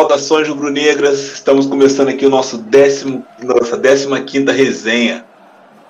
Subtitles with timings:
[0.00, 5.26] Saudações rubro-negras, estamos começando aqui o nosso décimo, nossa décima quinta resenha.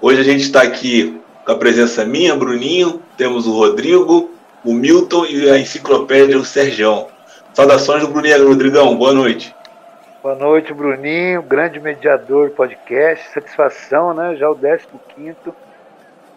[0.02, 4.34] Hoje a gente está aqui com a presença minha, Bruninho, temos o Rodrigo,
[4.64, 7.06] o Milton e a enciclopédia, o Sergião.
[7.54, 9.54] Saudações rubro-negras, Rodrigão, boa noite.
[10.20, 14.34] Boa noite, Bruninho, grande mediador do podcast, satisfação, né?
[14.34, 15.36] Já o 15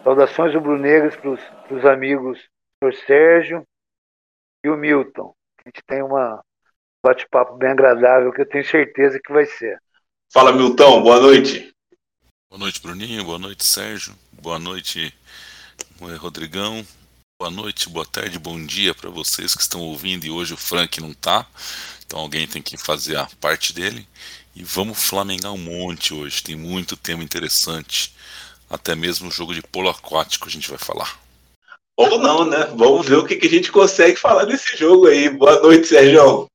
[0.04, 2.38] Saudações rubro-negras para os amigos
[2.80, 3.64] do Sérgio
[4.64, 5.34] e o Milton.
[5.58, 6.40] A gente tem uma
[7.04, 9.78] bate-papo bem agradável que eu tenho certeza que vai ser.
[10.32, 11.70] Fala, Milton, boa noite.
[12.48, 13.22] Boa noite, Bruninho.
[13.24, 14.14] Boa noite, Sérgio.
[14.32, 15.12] Boa noite,
[16.18, 16.84] Rodrigão.
[17.38, 20.24] Boa noite, boa tarde, bom dia para vocês que estão ouvindo.
[20.24, 21.46] E hoje o Frank não tá,
[22.06, 24.08] então alguém tem que fazer a parte dele.
[24.56, 26.42] E vamos flamengar um monte hoje.
[26.42, 28.14] Tem muito tema interessante.
[28.70, 31.20] Até mesmo o jogo de polo aquático a gente vai falar.
[31.96, 32.64] Ou não, né?
[32.74, 35.28] Vamos ver o que, que a gente consegue falar desse jogo aí.
[35.28, 36.48] Boa noite, Sérgio.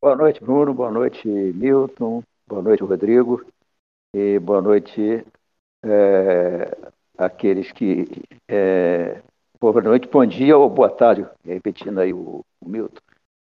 [0.00, 0.74] Boa noite, Bruno.
[0.74, 2.22] Boa noite, Milton.
[2.46, 3.44] Boa noite, Rodrigo.
[4.14, 5.24] E boa noite
[5.84, 6.76] é,
[7.18, 8.06] aqueles que.
[8.48, 9.22] É,
[9.60, 13.00] boa noite, bom dia ou boa tarde, repetindo aí o, o Milton.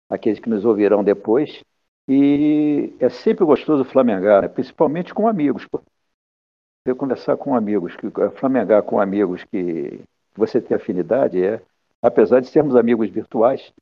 [0.10, 1.64] Aqueles que nos ouvirão depois.
[2.08, 4.48] E é sempre gostoso flamengar, né?
[4.48, 5.68] principalmente com amigos.
[6.86, 10.02] Você conversar com amigos, que, flamengar com amigos que
[10.36, 11.62] você tem afinidade, é,
[12.02, 13.74] apesar de sermos amigos virtuais,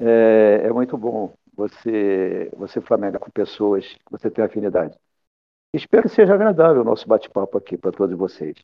[0.00, 4.94] é, é muito bom você, você flamenga com pessoas que você tem afinidade.
[5.72, 8.56] Espero que seja agradável o nosso bate-papo aqui para todos vocês.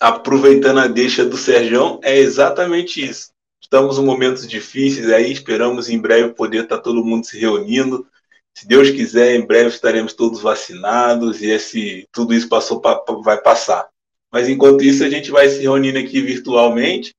[0.00, 3.30] Aproveitando a deixa do Serjão, é exatamente isso.
[3.60, 8.06] Estamos em momentos difíceis aí, esperamos em breve poder estar todo mundo se reunindo.
[8.54, 12.80] Se Deus quiser, em breve estaremos todos vacinados e esse tudo isso passou
[13.22, 13.88] vai passar.
[14.32, 17.12] Mas enquanto isso, a gente vai se reunindo aqui virtualmente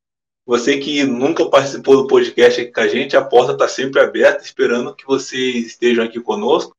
[0.52, 4.44] você que nunca participou do podcast aqui com a gente, a porta está sempre aberta,
[4.44, 6.76] esperando que vocês estejam aqui conosco.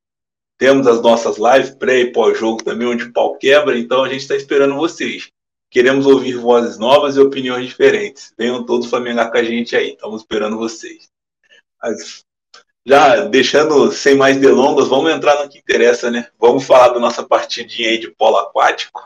[0.59, 4.21] Temos as nossas lives pré e pós-jogo também, onde o pau quebra, então a gente
[4.21, 5.31] está esperando vocês.
[5.71, 8.35] Queremos ouvir vozes novas e opiniões diferentes.
[8.37, 11.09] Venham todos flamengar com a gente aí, estamos esperando vocês.
[11.83, 12.27] Mas,
[12.85, 16.29] já deixando sem mais delongas, vamos entrar no que interessa, né?
[16.39, 19.01] Vamos falar da nossa partidinha aí de polo aquático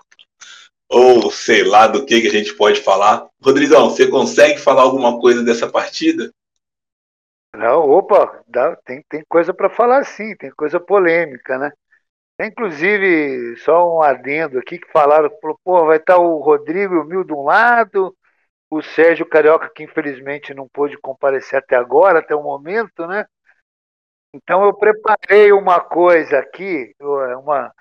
[0.88, 3.28] ou sei lá do que, que a gente pode falar.
[3.42, 6.30] Rodrigão, você consegue falar alguma coisa dessa partida?
[7.54, 11.72] Não, opa, dá, tem, tem coisa para falar sim, tem coisa polêmica, né?
[12.38, 15.30] inclusive, só um adendo aqui que falaram,
[15.64, 18.14] pô, vai estar o Rodrigo e o Mil de um lado,
[18.70, 23.24] o Sérgio Carioca, que infelizmente não pôde comparecer até agora, até o momento, né?
[24.34, 27.72] Então eu preparei uma coisa aqui, uma,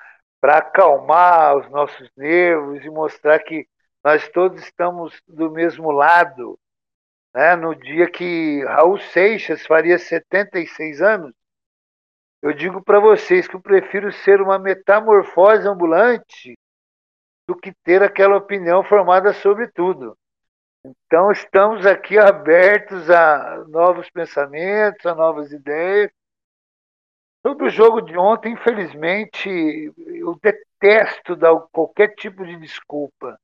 [0.45, 3.67] para acalmar os nossos nervos e mostrar que
[4.03, 6.56] nós todos estamos do mesmo lado.
[7.33, 7.56] Né?
[7.56, 11.34] No dia que Raul Seixas faria 76 anos,
[12.44, 16.55] eu digo para vocês que eu prefiro ser uma metamorfose ambulante
[17.50, 20.16] do que ter aquela opinião formada sobre tudo.
[20.85, 26.11] Então, estamos aqui abertos a novos pensamentos, a novas ideias,
[27.45, 29.47] Sobre o jogo de ontem, infelizmente,
[30.07, 33.39] eu detesto dar qualquer tipo de desculpa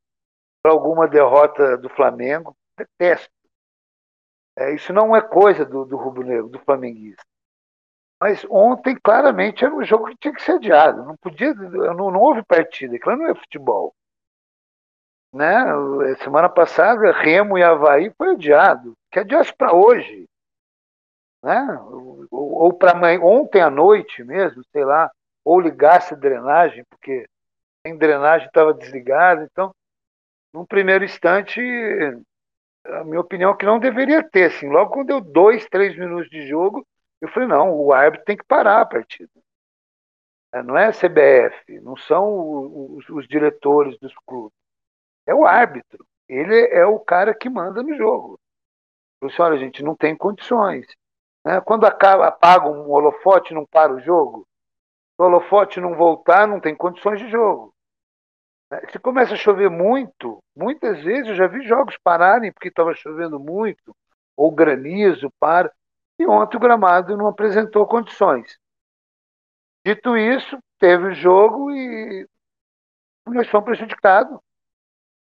[0.64, 2.56] para alguma derrota do Flamengo.
[2.76, 3.32] Detesto.
[4.58, 7.22] É, isso não é coisa do, do rubro-negro, do flamenguista.
[8.20, 11.06] Mas ontem, claramente, era um jogo que tinha que ser adiado.
[11.06, 12.96] Não podia, não, não houve partida.
[12.96, 13.94] Aquilo não é futebol.
[15.32, 15.64] Né?
[16.24, 18.94] Semana passada, Remo e Havaí foi adiado.
[19.12, 20.28] Que adiasse para hoje
[21.44, 21.80] né?
[21.82, 22.94] ou, ou para
[23.24, 25.12] ontem à noite mesmo, sei lá,
[25.44, 27.26] ou ligasse a drenagem, porque
[27.86, 29.48] em drenagem estava desligada.
[29.52, 29.74] Então,
[30.54, 31.60] num primeiro instante,
[32.86, 34.52] a minha opinião é que não deveria ter.
[34.52, 36.86] Assim, logo quando deu dois, três minutos de jogo,
[37.20, 39.32] eu falei, não, o árbitro tem que parar a partida.
[40.54, 44.58] É, não é a CBF, não são os, os diretores dos clubes.
[45.26, 46.06] É o árbitro.
[46.28, 48.40] Ele é o cara que manda no jogo.
[49.22, 50.86] Eu disse, olha, gente, não tem condições.
[51.46, 51.60] Né?
[51.62, 54.48] Quando acaba, apaga um holofote, não para o jogo.
[55.16, 57.74] Se o holofote não voltar, não tem condições de jogo.
[58.72, 58.82] Né?
[58.92, 63.40] Se começa a chover muito, muitas vezes eu já vi jogos pararem porque estava chovendo
[63.40, 63.96] muito,
[64.36, 65.72] ou granizo para,
[66.20, 68.58] e ontem o gramado não apresentou condições.
[69.86, 72.28] Dito isso, teve o jogo e
[73.26, 74.40] nós fomos prejudicados.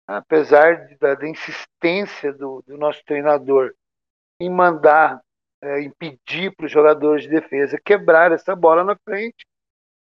[0.07, 3.75] Apesar da, da insistência do, do nosso treinador
[4.41, 5.21] em mandar
[5.63, 9.47] é, impedir para os jogadores de defesa quebrar essa bola na frente.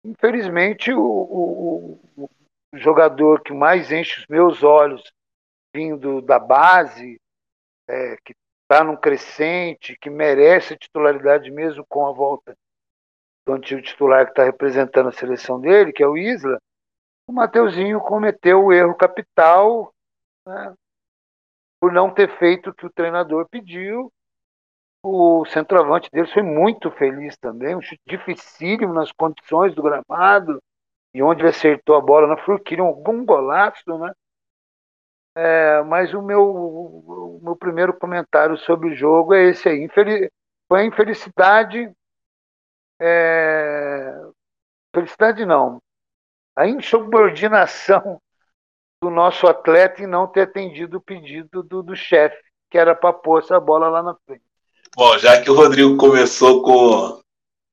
[0.04, 2.30] Infelizmente, o, o, o
[2.74, 5.12] jogador que mais enche os meus olhos
[5.74, 7.20] vindo da base,
[7.88, 12.56] é, que está num crescente, que merece a titularidade mesmo com a volta
[13.46, 16.58] do antigo titular que está representando a seleção dele, que é o Isla,
[17.26, 19.92] o Mateuzinho cometeu o erro capital
[20.46, 20.74] né,
[21.80, 24.12] por não ter feito o que o treinador pediu.
[25.06, 30.62] O centroavante dele foi muito feliz também, um chute dificílimo nas condições do gramado,
[31.12, 34.10] e onde ele acertou a bola na Furquilha, um golaço, né?
[35.36, 39.84] É, mas o meu, o meu primeiro comentário sobre o jogo é esse aí.
[39.84, 40.30] Infeliz,
[40.68, 41.92] foi a infelicidade.
[42.98, 44.22] É,
[44.94, 45.82] felicidade não.
[46.56, 48.20] A insubordinação
[49.02, 53.12] do nosso atleta em não ter atendido o pedido do, do chefe, que era para
[53.12, 54.43] pôr essa bola lá na frente.
[54.96, 57.20] Bom, já que o Rodrigo começou com,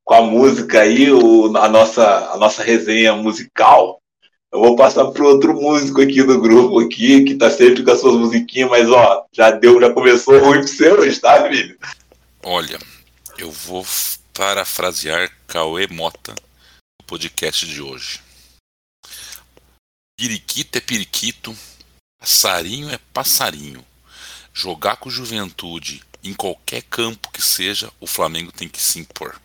[0.04, 4.02] com a música aí, o, a, nossa, a nossa resenha musical,
[4.52, 8.00] eu vou passar para outro músico aqui do grupo aqui, que tá sempre com as
[8.00, 11.78] suas musiquinhas, mas ó, já deu, já começou ruim para você hoje, tá, filho?
[12.44, 12.80] Olha,
[13.38, 13.86] eu vou
[14.34, 18.20] parafrasear Cauê Mota no podcast de hoje.
[20.18, 21.56] Periquito é periquito,
[22.20, 23.86] passarinho é passarinho.
[24.54, 29.40] Jogar com juventude em qualquer campo que seja, o Flamengo tem que se impor.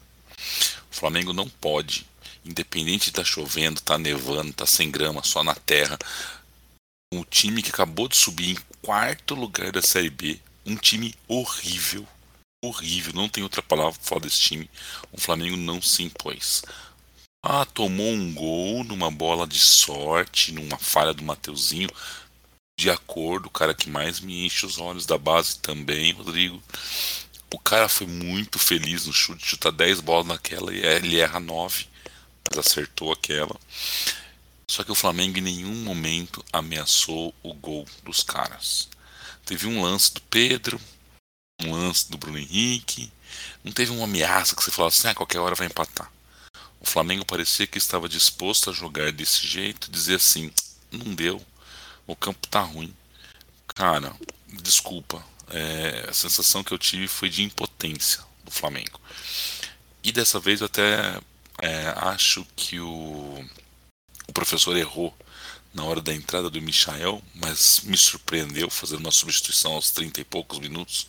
[0.91, 2.07] O Flamengo não pode
[2.47, 5.99] independente de tá chovendo, tá nevando, tá sem grama, só na terra.
[7.13, 12.07] Um time que acabou de subir em quarto lugar da Série B, um time horrível,
[12.65, 14.71] horrível, não tem outra palavra para falar desse time.
[15.13, 16.63] O Flamengo não se impôs.
[17.45, 21.89] Ah, tomou um gol numa bola de sorte, numa falha do Mateuzinho.
[22.79, 26.63] De acordo, o cara que mais me enche os olhos da base também, Rodrigo.
[27.53, 31.87] O cara foi muito feliz no chute, chuta 10 bolas naquela e ele erra 9
[32.49, 33.57] mas acertou aquela.
[34.69, 38.89] Só que o Flamengo em nenhum momento ameaçou o gol dos caras.
[39.45, 40.81] Teve um lance do Pedro,
[41.63, 43.13] um lance do Bruno Henrique.
[43.63, 46.11] Não teve uma ameaça que você falasse ah, qualquer hora vai empatar.
[46.81, 50.53] O Flamengo parecia que estava disposto a jogar desse jeito, dizer assim,
[50.91, 51.45] não deu,
[52.07, 52.95] o campo tá ruim.
[53.69, 54.15] Cara,
[54.63, 59.01] desculpa, é, a sensação que eu tive foi de impotência do Flamengo.
[60.03, 61.21] E dessa vez eu até
[61.61, 63.45] é, acho que o,
[64.29, 65.17] o professor errou
[65.75, 70.25] na hora da entrada do Michael, mas me surpreendeu fazendo uma substituição aos 30 e
[70.25, 71.07] poucos minutos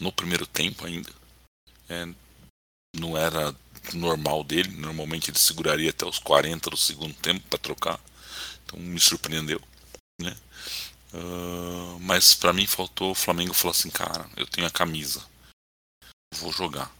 [0.00, 1.10] no primeiro tempo ainda.
[1.88, 2.08] É,
[2.96, 3.54] não era
[3.92, 8.00] normal dele, normalmente ele seguraria até os 40 do segundo tempo para trocar,
[8.64, 9.60] então me surpreendeu.
[10.20, 10.36] Né?
[11.12, 15.24] Uh, mas para mim faltou o Flamengo falou assim, cara, eu tenho a camisa,
[16.34, 16.90] vou jogar.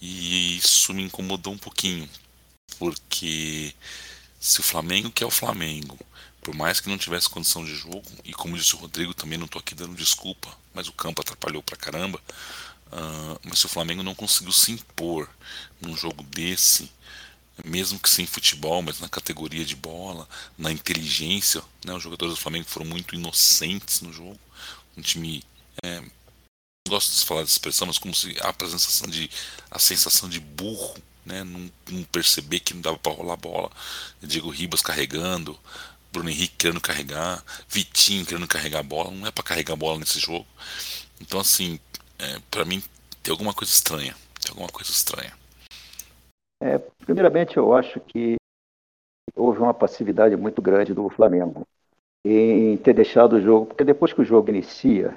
[0.00, 2.08] E isso me incomodou um pouquinho,
[2.78, 3.74] porque
[4.40, 5.98] se o Flamengo que é o Flamengo,
[6.42, 9.46] por mais que não tivesse condição de jogo, e como disse o Rodrigo, também não
[9.46, 12.20] estou aqui dando desculpa, mas o campo atrapalhou pra caramba.
[12.88, 15.30] Uh, mas se o Flamengo não conseguiu se impor
[15.80, 16.90] num jogo desse,
[17.64, 22.40] mesmo que sem futebol, mas na categoria de bola, na inteligência, né, os jogadores do
[22.40, 24.38] Flamengo foram muito inocentes no jogo.
[24.96, 25.44] Um time
[25.82, 26.02] é,
[26.88, 29.30] gosto de falar dessa expressão, mas como se a sensação de
[29.70, 30.94] a sensação de burro,
[31.24, 33.70] né, não, não perceber que não dava para rolar bola.
[34.22, 35.58] Diego Ribas carregando,
[36.12, 39.98] Bruno Henrique querendo carregar, Vitinho querendo carregar a bola, não é para carregar a bola
[39.98, 40.46] nesse jogo.
[41.20, 41.78] Então assim,
[42.18, 42.82] é, para mim
[43.22, 45.41] tem alguma coisa estranha, tem alguma coisa estranha.
[47.12, 48.36] Primeiramente eu acho que
[49.36, 51.66] houve uma passividade muito grande do Flamengo
[52.24, 55.14] em ter deixado o jogo, porque depois que o jogo inicia,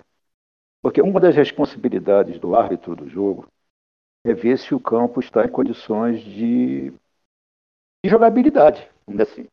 [0.83, 3.47] porque uma das responsabilidades do árbitro do jogo
[4.25, 6.91] é ver se o campo está em condições de,
[8.03, 9.47] de jogabilidade, assim.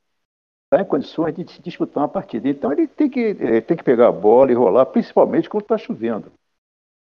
[0.64, 2.48] Está em condições de disputar uma partida.
[2.48, 5.78] Então ele tem que, ele tem que pegar a bola e rolar, principalmente quando está
[5.78, 6.32] chovendo.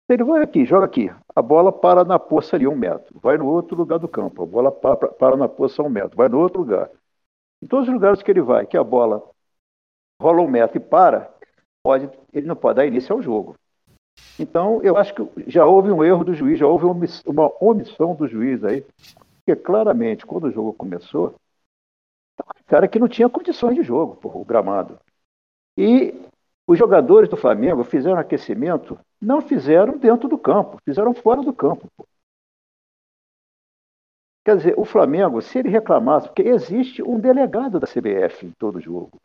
[0.09, 1.09] Ele vai aqui, joga aqui.
[1.35, 3.19] A bola para na poça ali um metro.
[3.19, 4.43] Vai no outro lugar do campo.
[4.43, 6.15] A bola para, para na poça um metro.
[6.15, 6.89] Vai no outro lugar.
[7.61, 9.23] Em todos os lugares que ele vai, que a bola
[10.21, 11.31] rola um metro e para,
[11.83, 13.55] pode, ele não pode dar início ao jogo.
[14.39, 18.27] Então, eu acho que já houve um erro do juiz, já houve uma omissão do
[18.27, 18.83] juiz aí,
[19.37, 21.35] porque claramente, quando o jogo começou,
[22.67, 24.99] cara que não tinha condições de jogo, porra, o gramado.
[25.77, 26.13] E
[26.67, 31.87] os jogadores do Flamengo fizeram aquecimento, não fizeram dentro do campo, fizeram fora do campo.
[34.45, 38.79] Quer dizer, o Flamengo, se ele reclamasse, porque existe um delegado da CBF em todo
[38.79, 39.19] jogo.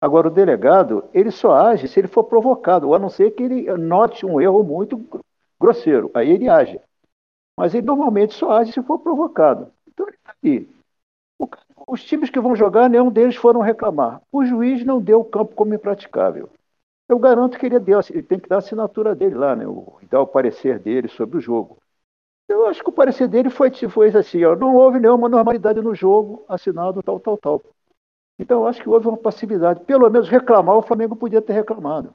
[0.00, 3.70] Agora, o delegado, ele só age se ele for provocado, a não ser que ele
[3.76, 5.04] note um erro muito
[5.60, 6.10] grosseiro.
[6.14, 6.80] Aí ele age.
[7.58, 9.70] Mas ele normalmente só age se for provocado.
[9.88, 10.70] Então, ele aqui.
[11.86, 14.22] Os times que vão jogar, nenhum deles foram reclamar.
[14.30, 16.48] O juiz não deu o campo como impraticável.
[17.08, 19.64] Eu garanto que ele, ele tem que dar a assinatura dele lá, né?
[20.10, 21.78] Dar o parecer dele sobre o jogo.
[22.48, 25.94] Eu acho que o parecer dele foi, foi assim, ó, não houve nenhuma normalidade no
[25.94, 27.62] jogo assinado tal, tal, tal.
[28.38, 29.80] Então, eu acho que houve uma passividade.
[29.84, 32.14] Pelo menos reclamar, o Flamengo podia ter reclamado.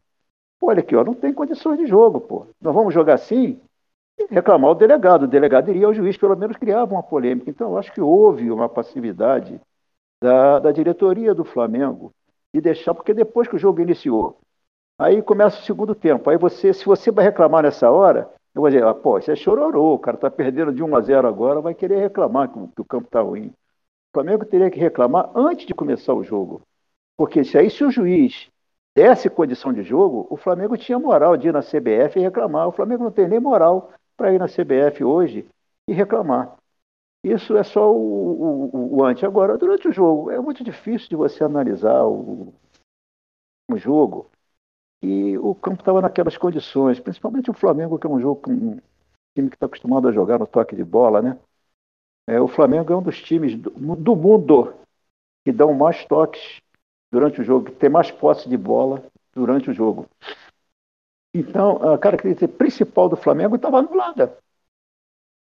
[0.62, 2.48] Olha aqui, ó, não tem condições de jogo, pô.
[2.62, 3.60] Nós vamos jogar assim?
[4.30, 5.24] reclamar o delegado.
[5.24, 7.50] O delegado iria ao juiz, pelo menos criava uma polêmica.
[7.50, 9.60] Então, eu acho que houve uma passividade
[10.22, 12.14] da, da diretoria do Flamengo
[12.54, 14.38] de deixar, porque depois que o jogo iniciou,
[14.98, 16.30] aí começa o segundo tempo.
[16.30, 19.36] Aí você, se você vai reclamar nessa hora, eu vou dizer, ah, pô, isso é
[19.36, 22.82] chororô, o cara está perdendo de 1 a 0 agora, vai querer reclamar que, que
[22.82, 23.48] o campo está ruim.
[23.48, 26.62] O Flamengo teria que reclamar antes de começar o jogo.
[27.18, 28.50] Porque se aí se o juiz
[28.96, 32.68] desse condição de jogo, o Flamengo tinha moral de ir na CBF e reclamar.
[32.68, 35.48] O Flamengo não tem nem moral para ir na CBF hoje
[35.88, 36.56] e reclamar.
[37.24, 39.24] Isso é só o, o, o, antes.
[39.24, 42.54] Agora, durante o jogo, é muito difícil de você analisar o,
[43.72, 44.30] o jogo.
[45.04, 48.80] E o campo estava naquelas condições, principalmente o Flamengo, que é um jogo um
[49.36, 51.38] time que está acostumado a jogar no toque de bola, né?
[52.28, 54.74] É, o Flamengo é um dos times do, do mundo
[55.46, 56.62] que dão mais toques
[57.12, 59.04] durante o jogo, que tem mais posse de bola
[59.36, 60.08] durante o jogo.
[61.36, 64.38] Então, a característica principal do Flamengo estava anulada.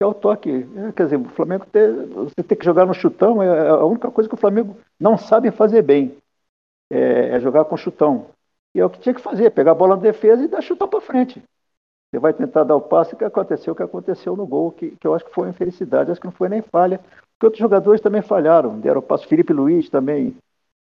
[0.01, 0.51] É o toque.
[0.51, 3.85] É, quer dizer, o Flamengo ter, você tem que jogar no chutão, é, é a
[3.85, 6.17] única coisa que o Flamengo não sabe fazer bem.
[6.91, 8.29] É, é jogar com chutão.
[8.75, 10.89] E é o que tinha que fazer, pegar a bola na defesa e dar chutão
[10.89, 11.43] para frente.
[12.11, 15.07] Você vai tentar dar o passe que aconteceu o que aconteceu no gol, que, que
[15.07, 18.01] eu acho que foi uma infelicidade, acho que não foi nem falha, porque outros jogadores
[18.01, 19.27] também falharam, deram o passo.
[19.27, 20.37] Felipe Luiz também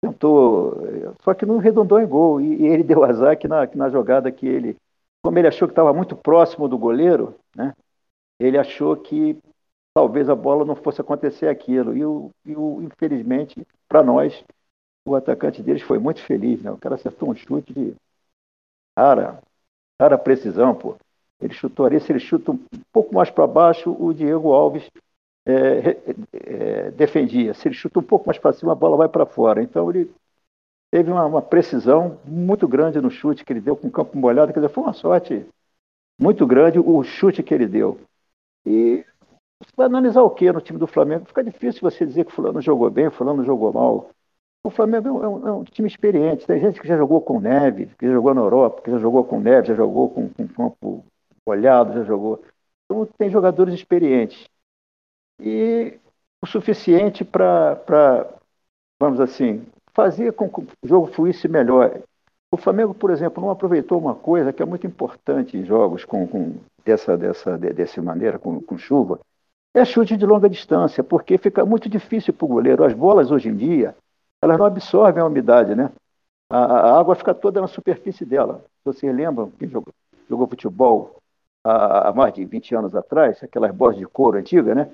[0.01, 0.75] tentou,
[1.23, 2.41] só que não redondou em gol.
[2.41, 4.75] E, e ele deu azar que na, que na jogada que ele,
[5.23, 7.73] como ele achou que estava muito próximo do goleiro, né?
[8.39, 9.37] Ele achou que
[9.93, 11.95] talvez a bola não fosse acontecer aquilo.
[11.95, 14.43] E, o, e o infelizmente, para nós,
[15.05, 16.71] o atacante deles foi muito feliz, né?
[16.71, 17.95] O cara acertou um chute de
[18.95, 19.41] cara,
[19.99, 20.95] cara precisão, pô.
[21.39, 22.59] Ele chutou ali, se ele chuta um
[22.91, 24.87] pouco mais para baixo, o Diego Alves
[25.45, 25.97] é,
[26.33, 27.53] é, defendia.
[27.53, 29.61] Se ele chuta um pouco mais para cima, a bola vai para fora.
[29.63, 30.11] Então ele
[30.91, 34.53] teve uma, uma, precisão muito grande no chute que ele deu com o campo molhado.
[34.53, 35.45] Quer dizer, foi uma sorte
[36.19, 37.99] muito grande o chute que ele deu.
[38.65, 39.03] E
[39.59, 41.25] você vai analisar o que no time do Flamengo?
[41.25, 44.09] Fica difícil você dizer que fulano jogou bem, fulano jogou mal.
[44.63, 46.45] O Flamengo é um, é um, time experiente.
[46.45, 49.23] Tem gente que já jogou com neve, que já jogou na Europa, que já jogou
[49.23, 51.03] com neve, já jogou com, com campo
[51.47, 52.43] molhado, já jogou.
[52.85, 54.47] Então tem jogadores experientes
[55.39, 55.99] e
[56.41, 58.27] o suficiente para,
[58.99, 61.99] vamos assim, fazer com que o jogo fluísse melhor.
[62.53, 66.27] O Flamengo, por exemplo, não aproveitou uma coisa que é muito importante em jogos com,
[66.27, 69.19] com dessa, dessa, dessa maneira, com, com chuva,
[69.73, 72.83] é chute de longa distância, porque fica muito difícil para o goleiro.
[72.83, 73.95] As bolas hoje em dia,
[74.41, 75.91] elas não absorvem a umidade, né?
[76.49, 78.63] A, a água fica toda na superfície dela.
[78.83, 79.93] Vocês lembram quem jogou,
[80.29, 81.17] jogou futebol
[81.63, 84.91] há, há mais de 20 anos atrás, aquelas bolas de couro antigas, né?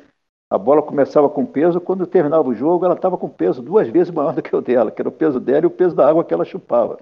[0.50, 4.13] A bola começava com peso, quando terminava o jogo, ela estava com peso duas vezes
[4.13, 6.24] maior do que o dela, que era o peso dela e o peso da água
[6.24, 7.00] que ela chupava.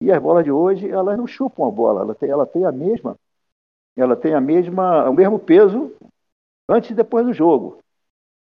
[0.00, 2.72] E as bolas de hoje, elas não chupam a bola, ela tem, ela tem a
[2.72, 3.16] mesma,
[3.96, 5.92] ela tem a mesma, o mesmo peso
[6.68, 7.78] antes e depois do jogo.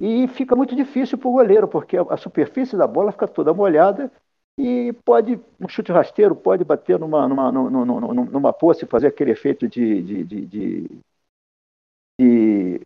[0.01, 4.11] E fica muito difícil para o goleiro, porque a, superfície da bola fica toda molhada
[4.59, 9.07] e pode, um chute rasteiro pode bater numa, numa, numa, numa, numa poça e fazer
[9.07, 10.89] aquele efeito de, de, de, de,
[12.21, 12.81] de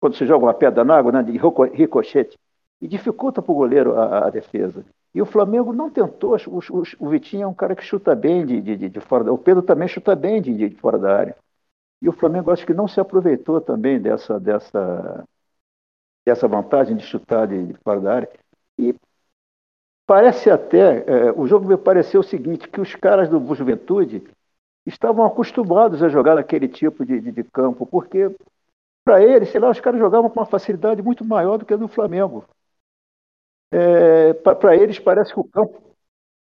[0.00, 2.38] quando você joga uma pedra na água, né, de ricochete,
[2.80, 4.84] e dificulta para o goleiro a, a, defesa.
[5.14, 8.46] E o Flamengo não tentou, o, o, o, Vitinho é um cara que chuta bem
[8.46, 11.36] de, de, de fora da O Pedro também chuta bem de, de fora da área.
[12.00, 15.24] E o Flamengo acho que não se aproveitou também dessa, dessa,
[16.26, 18.30] dessa vantagem de chutar de, de fora da área.
[18.78, 18.94] E
[20.06, 24.22] parece até, é, o jogo me pareceu o seguinte, que os caras do Juventude
[24.86, 28.34] estavam acostumados a jogar naquele tipo de, de, de campo, porque
[29.04, 31.78] para eles, sei lá, os caras jogavam com uma facilidade muito maior do que a
[31.78, 32.44] do Flamengo.
[33.72, 35.80] É, para eles parece que o campo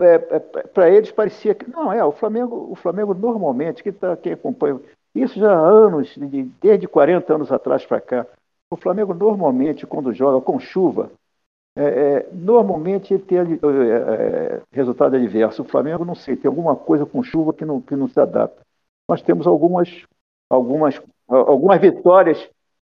[0.01, 4.17] é, é, para eles parecia que não é o Flamengo o Flamengo normalmente que tá,
[4.17, 4.79] quem acompanha
[5.15, 6.15] isso já há anos
[6.62, 8.27] desde 40 anos atrás para cá
[8.72, 11.12] o Flamengo normalmente quando joga com chuva
[11.78, 16.76] é, é normalmente ele tem é, é, resultado adverso o Flamengo não sei tem alguma
[16.76, 18.62] coisa com chuva que não que não se adapta
[19.10, 20.06] nós temos algumas
[20.50, 22.50] algumas algumas vitórias,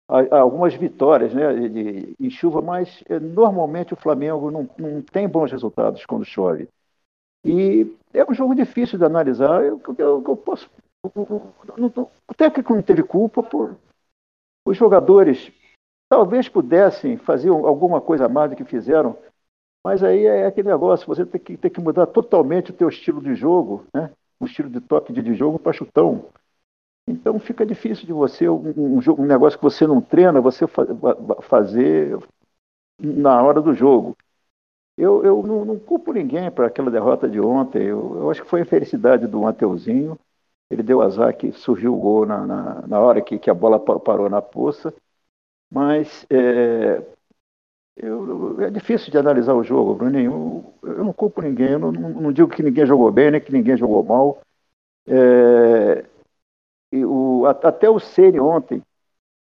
[0.08, 5.28] algumas vitórias né, de, de, em chuva, mas eh, normalmente o Flamengo não, não tem
[5.28, 6.68] bons resultados quando chove.
[7.46, 9.64] E é um jogo difícil de analisar.
[9.64, 10.70] Eu, eu, eu posso,
[11.04, 13.76] o técnico não teve culpa por
[14.66, 15.52] os jogadores
[16.14, 19.18] talvez pudessem fazer alguma coisa a mais do que fizeram,
[19.84, 23.20] mas aí é aquele negócio, você tem que, tem que mudar totalmente o teu estilo
[23.20, 24.12] de jogo, né?
[24.40, 26.26] o estilo de toque de, jogo para chutão.
[27.10, 30.86] Então fica difícil de você, um, um, um negócio que você não treina, você fa
[31.42, 32.16] fazer
[33.02, 34.16] na hora do jogo.
[34.96, 37.82] Eu, eu não, não culpo ninguém para aquela derrota de ontem.
[37.82, 40.16] Eu, eu, acho que foi a felicidade do Mateuzinho.
[40.70, 43.80] Ele deu azar que surgiu o gol na, na, na hora que, que, a bola
[43.80, 44.94] parou na poça.
[45.74, 47.02] Mas é,
[47.98, 50.74] eu, é difícil de analisar o jogo, Bruninho.
[50.84, 51.72] Eu, eu não culpo ninguém.
[51.72, 54.40] Eu não, não, digo que ninguém jogou bem, nem que ninguém jogou mal.
[55.08, 56.06] É,
[56.94, 58.82] o, até o Ceni ontem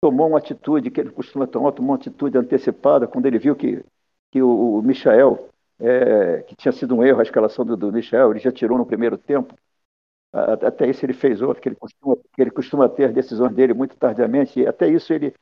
[0.02, 3.84] tomou uma atitude que ele costuma tomar, tomou uma atitude antecipada quando ele viu que,
[4.32, 8.32] que o, o Michael, é, que tinha sido um erro a escalação do, do Michael,
[8.32, 9.56] ele já tirou no primeiro tempo.
[10.34, 13.96] Até isso ele fez outro, que ele costuma, que ele costuma ter decisões dele muito
[13.98, 15.34] tardiamente, e até isso ele.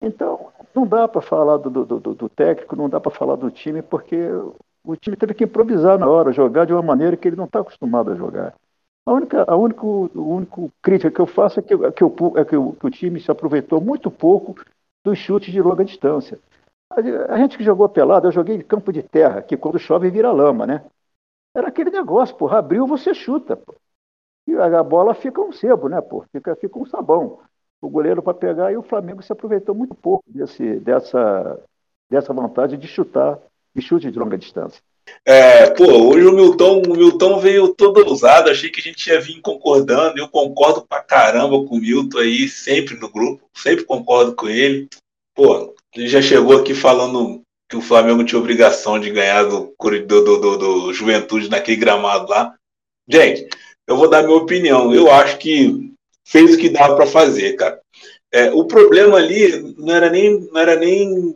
[0.00, 3.50] Então, não dá para falar do, do, do, do, técnico, não dá para falar do
[3.50, 4.16] time, porque
[4.84, 7.60] o time teve que improvisar na hora, jogar de uma maneira que ele não está
[7.60, 8.54] acostumado a jogar.
[9.06, 12.12] A única, a único, o único crítica que eu faço é que, é que, o,
[12.36, 14.54] é que, o, que o time se aproveitou muito pouco
[15.04, 16.38] dos chutes de longa distância.
[16.90, 20.10] A, a gente que jogou pelado, eu joguei em campo de terra, que quando chove
[20.10, 20.84] vira lama, né?
[21.56, 23.74] Era aquele negócio, porra, abriu, você chuta, pô.
[24.46, 26.24] E a, a bola fica um sebo, né, pô?
[26.32, 27.40] Fica, fica um sabão.
[27.80, 31.60] O goleiro para pegar e o Flamengo se aproveitou muito pouco desse, dessa,
[32.10, 33.38] dessa vantagem de chutar,
[33.74, 34.80] de chute de longa distância.
[35.24, 39.20] É, pô, hoje o Milton, o Milton veio todo ousado, achei que a gente ia
[39.20, 44.34] vir concordando, eu concordo pra caramba com o Milton aí, sempre no grupo, sempre concordo
[44.34, 44.88] com ele.
[45.34, 50.20] Pô, ele já chegou aqui falando que o Flamengo tinha obrigação de ganhar do, do,
[50.20, 52.54] do, do Juventude naquele gramado lá.
[53.08, 53.48] Gente,
[53.86, 55.94] eu vou dar minha opinião, eu acho que
[56.26, 57.80] fez o que dava para fazer, cara.
[58.32, 61.34] É, o problema ali não era nem, não era nem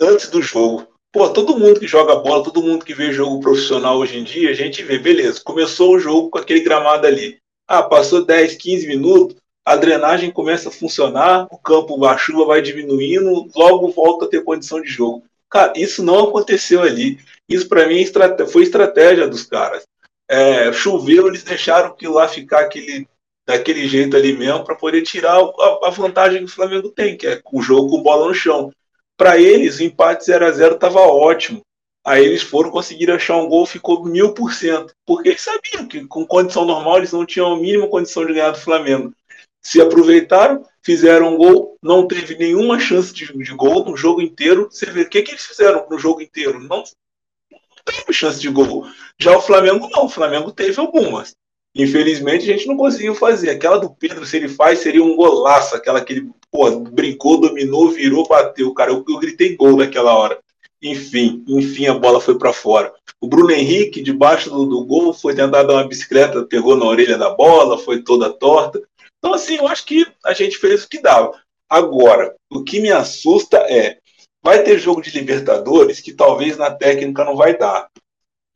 [0.00, 0.86] antes do jogo.
[1.12, 4.50] Pô, todo mundo que joga bola, todo mundo que vê jogo profissional hoje em dia,
[4.50, 7.38] a gente vê, beleza, começou o jogo com aquele gramado ali.
[7.68, 12.62] Ah, passou 10, 15 minutos, a drenagem começa a funcionar, o campo, a chuva vai
[12.62, 15.24] diminuindo, logo volta a ter condição de jogo.
[15.48, 17.18] Cara, isso não aconteceu ali.
[17.48, 18.04] Isso para mim
[18.48, 19.82] foi estratégia dos caras.
[20.28, 23.06] É, choveu, eles deixaram que lá ficar aquele,
[23.50, 27.40] daquele jeito ali mesmo para poder tirar a, vantagem que o Flamengo tem, que é
[27.52, 28.70] o jogo com bola no chão.
[29.16, 31.60] Para eles, o empate 0 a 0 estava ótimo.
[32.04, 34.94] Aí eles foram conseguir achar um gol, ficou mil por cento.
[35.04, 38.52] Porque eles sabiam que com condição normal eles não tinham a mínima condição de ganhar
[38.52, 39.12] do Flamengo.
[39.60, 44.68] Se aproveitaram, fizeram um gol, não teve nenhuma chance de, de gol no jogo inteiro.
[44.70, 46.58] Você vê o que, que eles fizeram no jogo inteiro?
[46.60, 48.86] Não, não teve chance de gol.
[49.18, 51.34] Já o Flamengo não, o Flamengo teve algumas.
[51.74, 53.50] Infelizmente a gente não conseguiu fazer.
[53.50, 55.76] Aquela do Pedro, se ele faz, seria um golaço.
[55.76, 58.72] Aquela que ele pô, brincou, dominou, virou, bateu.
[58.74, 60.38] Cara, eu, eu gritei gol naquela hora.
[60.82, 62.92] Enfim, enfim, a bola foi para fora.
[63.20, 67.18] O Bruno Henrique, debaixo do, do, gol, foi tentar dar uma bicicleta, pegou na orelha
[67.18, 68.80] da bola, foi toda torta.
[69.18, 71.38] Então, assim, eu acho que a gente fez o que dava.
[71.68, 73.98] Agora, o que me assusta é,
[74.42, 77.88] vai ter jogo de Libertadores que talvez na técnica não vai dar.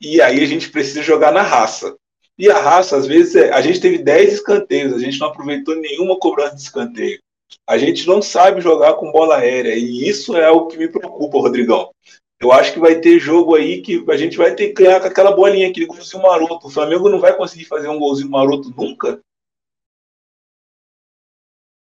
[0.01, 1.95] E aí a gente precisa jogar na raça.
[2.37, 5.75] E a raça, às vezes, é, a gente teve 10 escanteios, a gente não aproveitou
[5.75, 7.19] nenhuma cobrança de escanteio.
[7.67, 11.37] A gente não sabe jogar com bola aérea, e isso é o que me preocupa,
[11.37, 11.91] Rodrigão.
[12.39, 15.07] Eu acho que vai ter jogo aí que a gente vai ter que ganhar com
[15.07, 16.67] aquela bolinha, aquele golzinho maroto.
[16.67, 19.21] O Flamengo não vai conseguir fazer um golzinho maroto nunca?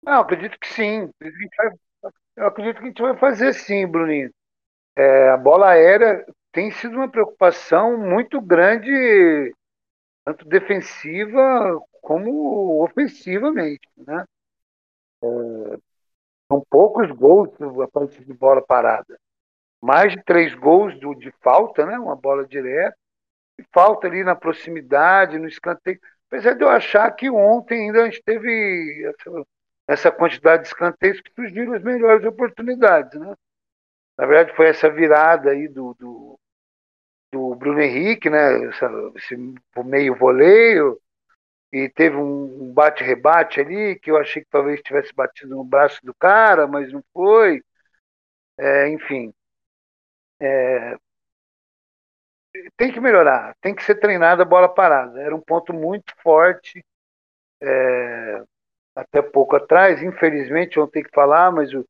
[0.04, 1.10] Não, acredito que sim.
[2.38, 4.30] Eu acredito que a gente vai fazer sim, Bruninho.
[4.96, 9.52] É, a bola aérea tem sido uma preocupação muito grande
[10.26, 14.26] tanto defensiva como ofensivamente, né?
[15.24, 15.28] É,
[16.52, 17.50] são poucos gols
[17.82, 19.18] a partir de bola parada.
[19.82, 21.98] Mais de três gols do, de falta, né?
[22.00, 22.98] Uma bola direta.
[23.58, 26.00] E falta ali na proximidade, no escanteio.
[26.28, 29.46] Apesar de eu achar que ontem ainda a gente teve essa,
[29.88, 33.34] essa quantidade de escanteios que surgiram as melhores oportunidades, né?
[34.18, 36.40] Na verdade, foi essa virada aí do, do,
[37.36, 38.70] do Bruno Henrique, né?
[39.16, 39.36] Esse
[39.84, 41.00] meio voleio,
[41.74, 46.14] e teve um bate-rebate ali que eu achei que talvez tivesse batido no braço do
[46.16, 47.62] cara, mas não foi.
[48.58, 49.34] É, enfim.
[50.40, 50.98] É,
[52.78, 55.20] tem que melhorar, tem que ser treinada a bola parada.
[55.22, 56.84] Era um ponto muito forte
[57.62, 58.44] é,
[58.96, 60.02] até pouco atrás.
[60.04, 61.86] Infelizmente, não tenho que falar, mas o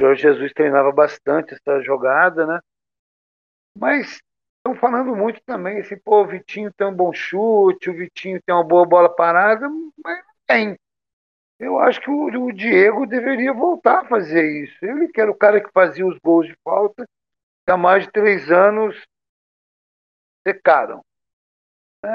[0.00, 2.60] Jorge Jesus treinava bastante essa jogada, né?
[3.74, 4.20] Mas
[4.68, 8.54] estão falando muito também, assim, pô, o Vitinho tem um bom chute, o Vitinho tem
[8.54, 9.68] uma boa bola parada,
[10.04, 10.78] mas tem.
[11.58, 14.84] Eu acho que o, o Diego deveria voltar a fazer isso.
[14.84, 17.08] Ele que era o cara que fazia os gols de falta,
[17.66, 18.96] há mais de três anos
[20.46, 21.02] secaram.
[22.04, 22.08] É,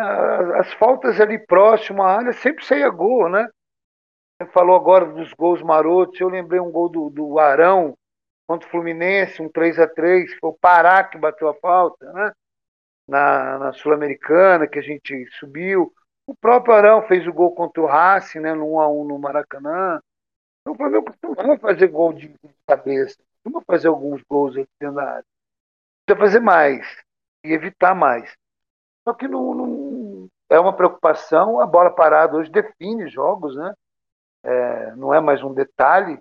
[0.59, 3.47] as faltas ali próximo à área sempre saía gol, né?
[4.41, 6.19] Você falou agora dos gols marotos.
[6.19, 7.97] Eu lembrei um gol do, do Arão
[8.47, 12.31] contra o Fluminense, um 3 a 3 Foi o Pará que bateu a falta, né?
[13.07, 15.93] Na, na Sul-Americana, que a gente subiu.
[16.25, 18.53] O próprio Arão fez o gol contra o Racing, né?
[18.53, 20.01] No 1x1 no Maracanã.
[20.61, 22.33] Então, o Flamengo costuma fazer gol de
[22.65, 25.25] cabeça, costuma fazer alguns gols aqui dentro da área.
[26.05, 27.03] Precisa fazer mais
[27.43, 28.33] e evitar mais.
[29.03, 31.59] Só que não, não, é uma preocupação.
[31.59, 33.73] A bola parada hoje define jogos, né?
[34.43, 36.19] É, não é mais um detalhe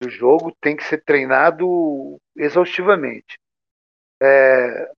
[0.00, 3.38] do jogo, tem que ser treinado exaustivamente.
[4.20, 4.92] É,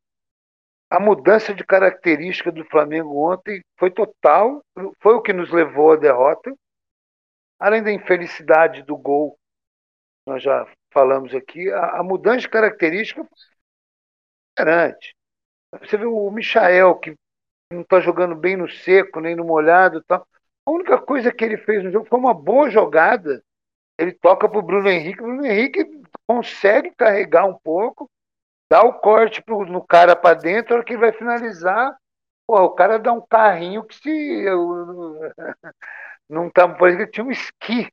[0.90, 4.61] a mudança de característica do Flamengo ontem foi total,
[5.00, 6.53] foi o que nos levou à derrota.
[7.61, 9.38] Além da infelicidade do gol,
[10.26, 13.31] nós já falamos aqui, a, a mudança de característica foi
[14.59, 15.14] diferente.
[15.81, 17.14] Você vê o Michael, que
[17.72, 20.26] não está jogando bem no seco, nem no molhado tal.
[20.66, 23.42] A única coisa que ele fez no jogo foi uma boa jogada.
[23.96, 25.85] Ele toca para o Bruno Henrique, o Bruno Henrique
[26.26, 28.11] consegue carregar um pouco,
[28.70, 31.96] dá o corte pro, no cara para dentro, a hora que ele vai finalizar,
[32.48, 34.11] o cara dá um carrinho que se.
[34.11, 35.18] Eu,
[36.28, 37.88] não tá, por exemplo, tinha um esqui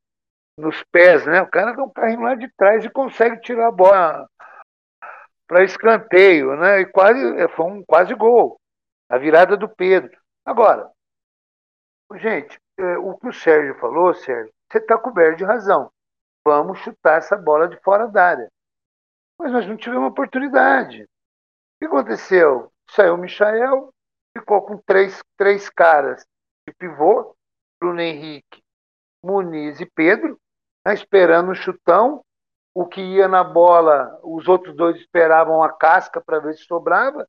[0.57, 1.41] nos pés, né?
[1.41, 4.27] O cara dá um carrinho lá de trás e consegue tirar a bola
[5.47, 6.81] para escanteio, né?
[6.81, 8.59] E quase é, foi um quase gol.
[9.09, 10.17] A virada do Pedro.
[10.45, 10.91] Agora,
[12.15, 15.91] gente, é, o que o Sérgio falou, Sérgio, você está coberto de razão.
[16.45, 18.47] Vamos chutar essa bola de fora da área.
[19.39, 21.03] Mas nós não tivemos oportunidade.
[21.03, 21.07] O
[21.79, 22.71] que aconteceu?
[22.89, 23.93] Saiu o Michael,
[24.37, 26.25] ficou com três, três caras
[26.67, 27.35] de pivô,
[27.79, 28.63] Bruno Henrique,
[29.23, 30.39] Muniz e Pedro,
[30.85, 32.23] né, esperando o chutão.
[32.73, 37.27] O que ia na bola, os outros dois esperavam a casca para ver se sobrava.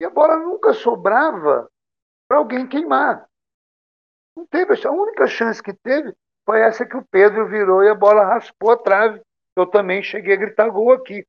[0.00, 1.68] E a bola nunca sobrava
[2.28, 3.28] para alguém queimar.
[4.36, 6.14] Não teve a única chance que teve
[6.44, 9.20] foi essa que o Pedro virou e a bola raspou a trave.
[9.56, 11.26] Eu também cheguei a gritar gol aqui.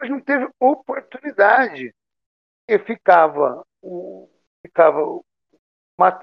[0.00, 1.94] Mas não teve oportunidade.
[2.68, 4.28] E ficava o,
[4.62, 5.24] ficava o,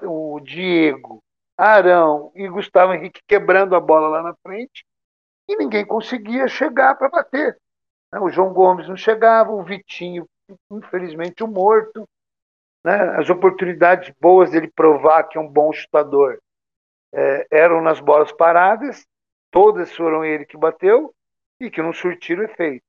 [0.02, 1.22] o Diego,
[1.56, 4.84] Arão e Gustavo Henrique quebrando a bola lá na frente
[5.48, 7.58] e ninguém conseguia chegar para bater.
[8.20, 10.28] O João Gomes não chegava, o Vitinho,
[10.70, 12.08] infelizmente, o morto.
[12.84, 12.94] Né?
[13.18, 16.38] As oportunidades boas dele provar que é um bom chutador
[17.14, 19.06] é, eram nas bolas paradas,
[19.50, 21.14] todas foram ele que bateu
[21.60, 22.84] e que não surtiram efeito.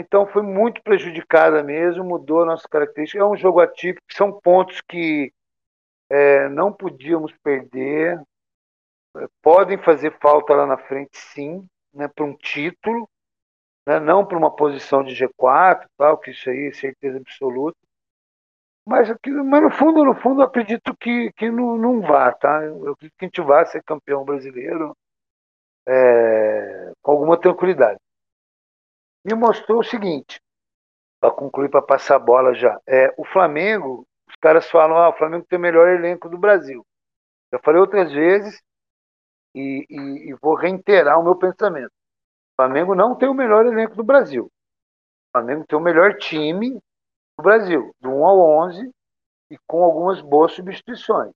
[0.00, 3.22] Então foi muito prejudicada mesmo, mudou a nossa característica.
[3.22, 5.32] É um jogo atípico, são pontos que
[6.10, 8.20] é, não podíamos perder,
[9.42, 13.08] podem fazer falta lá na frente, sim, né, para um título,
[13.86, 17.76] né, não para uma posição de G4, tal, que isso aí é certeza absoluta.
[18.86, 19.08] Mas,
[19.44, 22.64] mas no fundo, no fundo, acredito que, que não, não vá, tá?
[22.64, 24.96] Eu acredito que a gente vai ser campeão brasileiro
[25.86, 28.00] é, com alguma tranquilidade.
[29.24, 30.40] Me mostrou o seguinte,
[31.20, 32.80] para concluir, para passar a bola já.
[32.86, 36.84] É, o Flamengo, os caras falam, ah, o Flamengo tem o melhor elenco do Brasil.
[37.52, 38.60] Já falei outras vezes
[39.54, 41.92] e, e, e vou reiterar o meu pensamento.
[41.92, 44.46] O Flamengo não tem o melhor elenco do Brasil.
[44.46, 46.72] O Flamengo tem o melhor time
[47.36, 48.90] do Brasil, do 1 ao 11,
[49.50, 51.32] e com algumas boas substituições.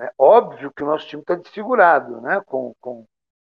[0.00, 2.40] É óbvio que o nosso time está desfigurado, né?
[2.46, 3.04] com, com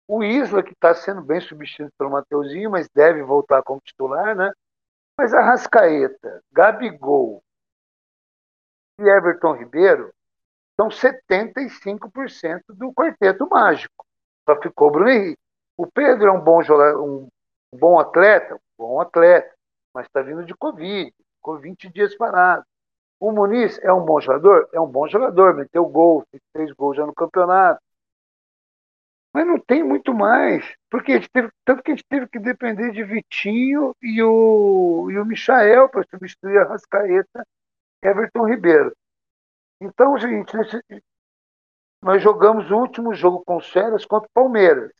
[0.08, 4.50] o Isla, que está sendo bem substituído pelo Mateuzinho, mas deve voltar como titular, né?
[5.16, 7.42] Mas a Rascaeta, Gabigol
[8.98, 10.12] e Everton Ribeiro
[10.80, 14.04] são 75% do quarteto mágico.
[14.48, 15.38] Só ficou Bruno Henrique.
[15.76, 17.28] O Pedro é um bom jogador, um
[17.72, 19.54] bom atleta, um bom atleta,
[19.94, 21.12] mas está vindo de Covid
[21.48, 22.64] ficou 20 dias parado.
[23.18, 24.68] O Muniz é um bom jogador?
[24.72, 27.80] É um bom jogador, meteu gol, fez três gols já no campeonato.
[29.32, 32.38] Mas não tem muito mais, porque a gente teve, tanto que a gente teve que
[32.38, 37.46] depender de Vitinho e o, e o Michael para substituir a Rascaeta
[38.02, 38.96] Everton Ribeiro.
[39.80, 40.52] Então, gente,
[42.02, 44.92] nós jogamos o último jogo com os férias contra o Palmeiras.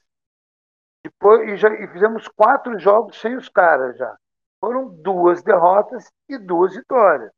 [1.02, 4.16] Depois, e, já, e fizemos quatro jogos sem os caras já
[4.60, 7.30] foram duas derrotas e duas vitórias.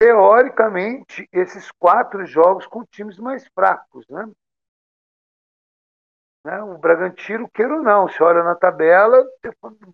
[0.00, 4.30] Teoricamente, esses quatro jogos com times mais fracos, né?
[6.44, 6.62] Né?
[6.62, 9.24] O Bragantino, queira ou não, se olha na tabela,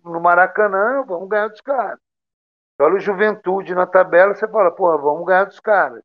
[0.03, 1.99] no Maracanã, vamos ganhar dos caras.
[2.79, 6.03] Olha o Juventude na tabela, você fala, porra, vamos ganhar dos caras.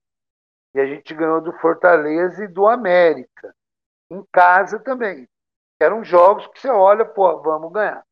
[0.74, 3.54] E a gente ganhou do Fortaleza e do América.
[4.08, 5.28] Em casa também.
[5.80, 8.04] Eram jogos que você olha, pô, vamos ganhar.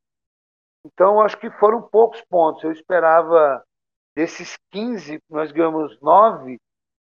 [0.84, 2.64] Então, acho que foram poucos pontos.
[2.64, 3.62] Eu esperava,
[4.16, 6.58] desses 15, nós ganhamos 9,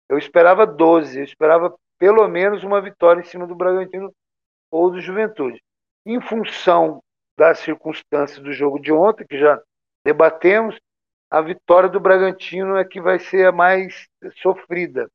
[0.09, 1.17] eu esperava 12.
[1.17, 4.13] Eu esperava pelo menos uma vitória em cima do Bragantino
[4.71, 5.61] ou do Juventude.
[6.05, 7.03] Em função
[7.37, 9.61] das circunstâncias do jogo de ontem, que já
[10.03, 10.79] debatemos,
[11.29, 14.07] a vitória do Bragantino é que vai ser a mais
[14.41, 15.09] sofrida,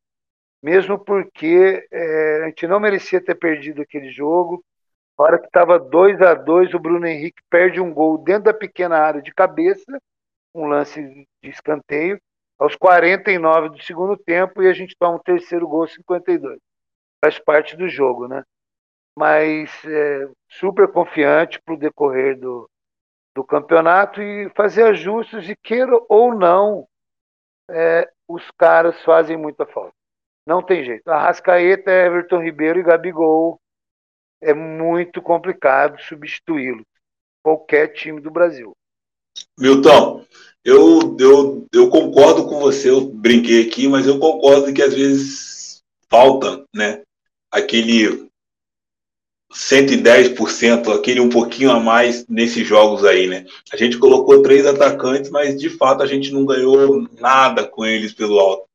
[0.63, 4.65] mesmo porque é, a gente não merecia ter perdido aquele jogo.
[5.19, 8.55] Na hora que estava 2 a 2 o Bruno Henrique perde um gol dentro da
[8.55, 10.01] pequena área de cabeça,
[10.55, 11.03] um lance
[11.43, 12.21] de escanteio,
[12.59, 16.59] aos 49 do segundo tempo, e a gente toma um terceiro gol 52.
[17.23, 18.43] Faz parte do jogo, né?
[19.19, 22.69] Mas é, super confiante para o decorrer do,
[23.35, 26.87] do campeonato e fazer ajustes, e queira ou não,
[27.71, 29.95] é, os caras fazem muita falta.
[30.47, 31.09] Não tem jeito.
[31.09, 33.59] Arrascaeta, Everton Ribeiro e Gabigol
[34.41, 36.85] é muito complicado substituí-los.
[37.43, 38.73] Qualquer time do Brasil.
[39.59, 40.25] Milton,
[40.65, 45.81] eu, eu, eu concordo com você, eu brinquei aqui, mas eu concordo que às vezes
[46.09, 47.03] falta, né?
[47.51, 48.26] Aquele
[49.57, 53.47] 110%, aquele um pouquinho a mais nesses jogos aí, né?
[53.73, 58.13] A gente colocou três atacantes, mas de fato a gente não ganhou nada com eles
[58.13, 58.67] pelo alto.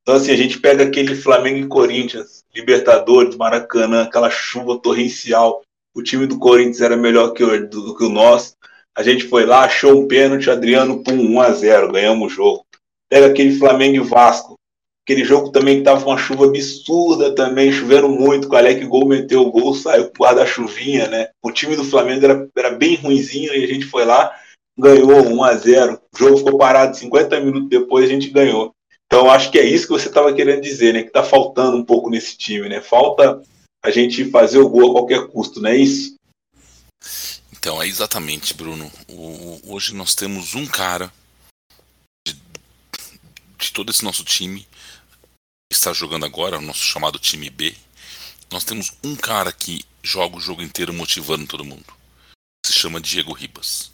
[0.00, 5.60] Então, assim, a gente pega aquele Flamengo e Corinthians, Libertadores, Maracanã, aquela chuva torrencial.
[5.94, 8.54] O time do Corinthians era melhor que o, do, que o nosso.
[8.96, 12.64] A gente foi lá, achou um pênalti, Adriano, pum, 1 a 0 ganhamos o jogo.
[13.10, 14.57] Pega aquele Flamengo e Vasco.
[15.08, 18.46] Aquele jogo também que tava uma chuva absurda também, chovendo muito.
[18.46, 21.30] O Alec Gol meteu o gol, saiu com guarda-chuvinha, né?
[21.42, 24.38] O time do Flamengo era, era bem ruinzinho e a gente foi lá,
[24.78, 28.74] ganhou 1 a 0 O jogo ficou parado 50 minutos depois, a gente ganhou.
[29.06, 31.00] Então acho que é isso que você estava querendo dizer, né?
[31.00, 32.82] Que está faltando um pouco nesse time, né?
[32.82, 33.40] Falta
[33.82, 36.16] a gente fazer o gol a qualquer custo, não é isso?
[37.50, 38.92] Então, é exatamente, Bruno.
[39.08, 41.10] O, hoje nós temos um cara
[42.26, 42.36] de,
[43.58, 44.66] de, todo esse nosso time
[45.70, 47.74] está jogando agora, o nosso chamado time B.
[48.50, 51.84] Nós temos um cara que joga o jogo inteiro motivando todo mundo.
[52.64, 53.90] Se chama Diego Ribas.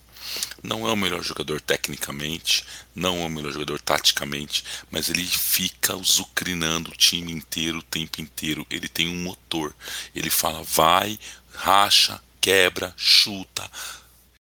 [0.63, 5.95] Não é o melhor jogador tecnicamente, não é o melhor jogador taticamente, mas ele fica
[5.97, 8.67] zucrinando o time inteiro o tempo inteiro.
[8.71, 9.75] Ele tem um motor.
[10.15, 11.19] Ele fala, vai,
[11.53, 13.69] racha, quebra, chuta.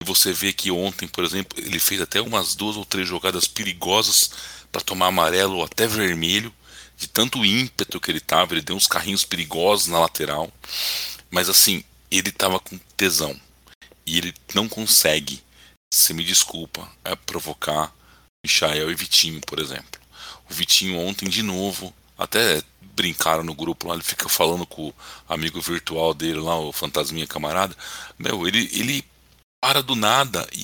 [0.03, 3.47] E você vê que ontem, por exemplo, ele fez até umas duas ou três jogadas
[3.47, 4.31] perigosas
[4.71, 6.53] para tomar amarelo ou até vermelho,
[6.99, 8.53] de tanto ímpeto que ele tava.
[8.53, 10.53] Ele deu uns carrinhos perigosos na lateral.
[11.31, 13.35] Mas assim, ele tava com tesão.
[14.05, 15.43] E ele não consegue
[15.93, 17.95] se me desculpa, é provocar
[18.45, 20.01] Michael e Vitinho, por exemplo.
[20.49, 22.63] O Vitinho ontem de novo, até
[22.95, 24.95] brincaram no grupo lá, ele fica falando com o
[25.29, 27.77] amigo virtual dele lá, o fantasminha camarada.
[28.19, 29.05] Meu, ele, ele
[29.61, 30.61] para do nada e,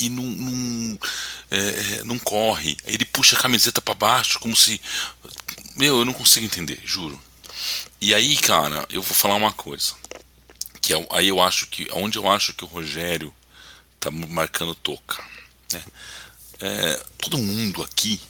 [0.00, 0.98] e, e não, não,
[1.50, 2.76] é, não corre.
[2.84, 4.80] Ele puxa a camiseta para baixo, como se.
[5.78, 7.18] Meu, eu não consigo entender, juro.
[8.00, 9.94] E aí, cara, eu vou falar uma coisa.
[10.82, 11.86] Que é, aí eu acho que.
[11.92, 13.32] Onde eu acho que o Rogério
[14.00, 15.24] tá marcando toca.
[15.72, 15.84] Né?
[16.60, 18.20] É, todo mundo aqui,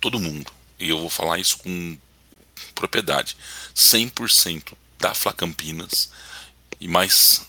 [0.00, 1.98] todo mundo, e eu vou falar isso com
[2.74, 3.36] propriedade,
[3.74, 6.10] 100% da Fla Campinas
[6.80, 7.46] e mais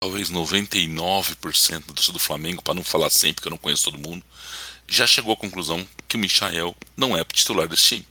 [0.00, 4.24] talvez 99% do, do Flamengo, para não falar sempre que eu não conheço todo mundo,
[4.86, 8.06] já chegou à conclusão que o Michael não é titular desse time.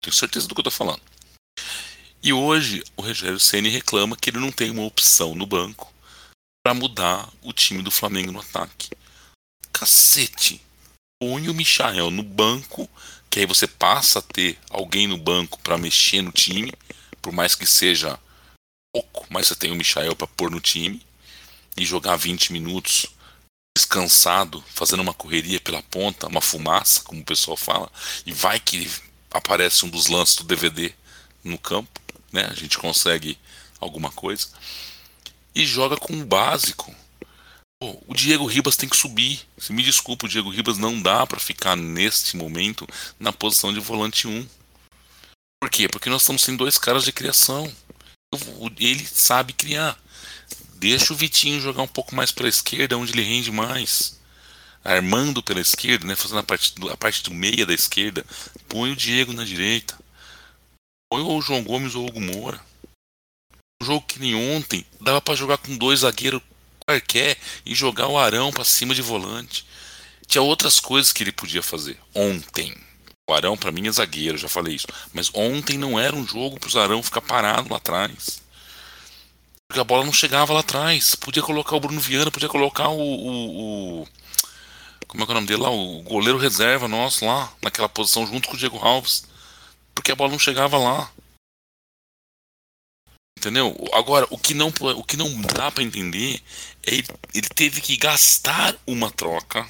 [0.00, 1.02] Tenho certeza do que eu estou falando.
[2.22, 5.92] E hoje o Rogério Ceni reclama que ele não tem uma opção no banco
[6.62, 8.90] para mudar o time do Flamengo no ataque.
[9.72, 10.60] Cacete!
[11.18, 12.88] Põe o Michael no banco,
[13.28, 16.72] que aí você passa a ter alguém no banco para mexer no time,
[17.20, 18.18] por mais que seja
[18.92, 21.04] pouco, mas você tem o Michael para pôr no time
[21.76, 23.06] e jogar 20 minutos
[23.76, 27.90] descansado, fazendo uma correria pela ponta, uma fumaça, como o pessoal fala,
[28.26, 28.90] e vai que
[29.30, 30.92] aparece um dos lances do DVD
[31.44, 32.00] no campo,
[32.32, 32.46] né?
[32.50, 33.38] A gente consegue
[33.80, 34.48] alguma coisa
[35.54, 36.94] e joga com o básico.
[37.82, 39.40] Pô, o Diego Ribas tem que subir.
[39.56, 42.86] Se me desculpa, o Diego Ribas não dá para ficar neste momento
[43.18, 44.46] na posição de volante 1.
[45.62, 45.88] Por quê?
[45.88, 47.72] Porque nós estamos sem dois caras de criação.
[48.78, 49.98] Ele sabe criar.
[50.74, 54.19] Deixa o Vitinho jogar um pouco mais para a esquerda, onde ele rende mais.
[54.82, 58.24] Armando pela esquerda, né, fazendo a parte, do, a parte do meia da esquerda.
[58.68, 59.98] Põe o Diego na direita.
[61.10, 62.60] Põe o João Gomes ou o Hugo Moura.
[63.82, 66.42] Um jogo que nem ontem, dava para jogar com dois zagueiros
[66.86, 69.66] qualquer e jogar o Arão para cima de volante.
[70.26, 71.98] Tinha outras coisas que ele podia fazer.
[72.14, 72.76] Ontem.
[73.28, 74.86] O Arão, para mim, é zagueiro, já falei isso.
[75.12, 78.42] Mas ontem não era um jogo para o Arão ficar parado lá atrás.
[79.68, 81.14] Porque a bola não chegava lá atrás.
[81.14, 83.00] Podia colocar o Bruno Viana, podia colocar o.
[83.00, 84.08] o, o
[85.10, 85.70] como é que é o nome dele lá?
[85.70, 89.24] O goleiro reserva nosso lá, naquela posição, junto com o Diego Alves.
[89.92, 91.12] Porque a bola não chegava lá.
[93.36, 93.74] Entendeu?
[93.92, 96.40] Agora, o que não, o que não dá para entender
[96.86, 99.68] é ele, ele teve que gastar uma troca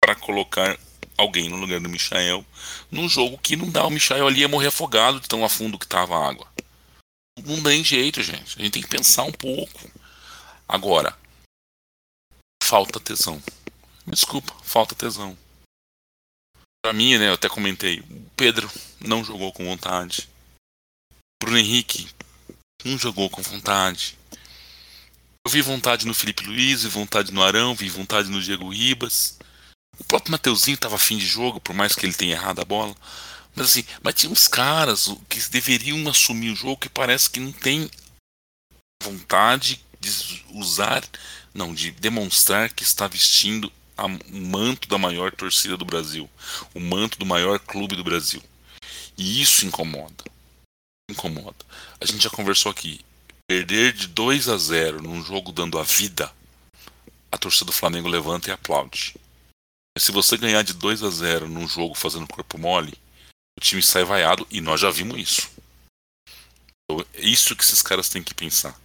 [0.00, 0.78] para colocar
[1.18, 2.42] alguém no lugar do Michael
[2.90, 3.84] num jogo que não dá.
[3.84, 6.50] O Michael ali ia morrer afogado de tão a fundo que tava a água.
[7.44, 8.58] Não tem jeito, gente.
[8.58, 9.90] A gente tem que pensar um pouco.
[10.66, 11.14] Agora,
[12.62, 13.42] falta tesão.
[14.06, 15.36] Desculpa, falta tesão.
[16.82, 20.28] Pra mim, né, eu até comentei, o Pedro não jogou com vontade.
[21.42, 22.08] Bruno Henrique
[22.84, 24.16] não jogou com vontade.
[25.44, 29.38] Eu vi vontade no Felipe Luiz, vi vontade no Arão, vi vontade no Diego Ribas.
[29.98, 32.94] O próprio Mateuzinho estava afim de jogo, por mais que ele tenha errado a bola.
[33.54, 37.52] Mas assim, mas tinha uns caras que deveriam assumir o jogo que parece que não
[37.52, 37.90] tem
[39.02, 41.02] vontade de usar,
[41.54, 43.72] não, de demonstrar que está vestindo
[44.04, 46.28] o manto da maior torcida do Brasil,
[46.74, 48.42] o manto do maior clube do Brasil.
[49.16, 50.24] E isso incomoda.
[51.10, 51.64] Incomoda.
[52.00, 53.00] A gente já conversou aqui.
[53.48, 56.32] Perder de 2 a 0 num jogo dando a vida,
[57.30, 59.14] a torcida do Flamengo levanta e aplaude.
[59.96, 62.92] Mas se você ganhar de 2 a 0 num jogo fazendo corpo mole,
[63.56, 65.50] o time sai vaiado e nós já vimos isso.
[66.84, 68.78] Então, é isso que esses caras têm que pensar.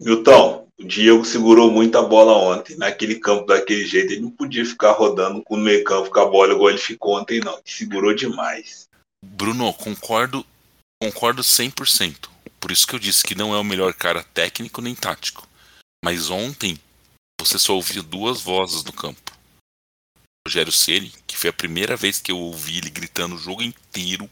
[0.00, 4.12] Milton, o Diego segurou muita bola ontem, naquele campo daquele jeito.
[4.12, 7.18] Ele não podia ficar rodando com o meio campo com a bola igual ele ficou
[7.18, 7.54] ontem, não.
[7.54, 8.88] Ele segurou demais.
[9.24, 10.44] Bruno, concordo,
[11.00, 12.28] concordo 100%.
[12.58, 15.46] Por isso que eu disse que não é o melhor cara técnico nem tático.
[16.04, 16.76] Mas ontem
[17.40, 19.32] você só ouvia duas vozes no campo.
[20.46, 24.28] Rogério Ceni, que foi a primeira vez que eu ouvi ele gritando o jogo inteiro.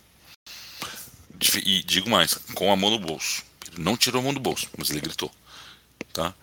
[1.64, 3.44] E digo mais, com a mão no bolso.
[3.68, 5.30] Ele não tirou a mão do bolso, mas ele gritou.
[6.20, 6.34] Tá?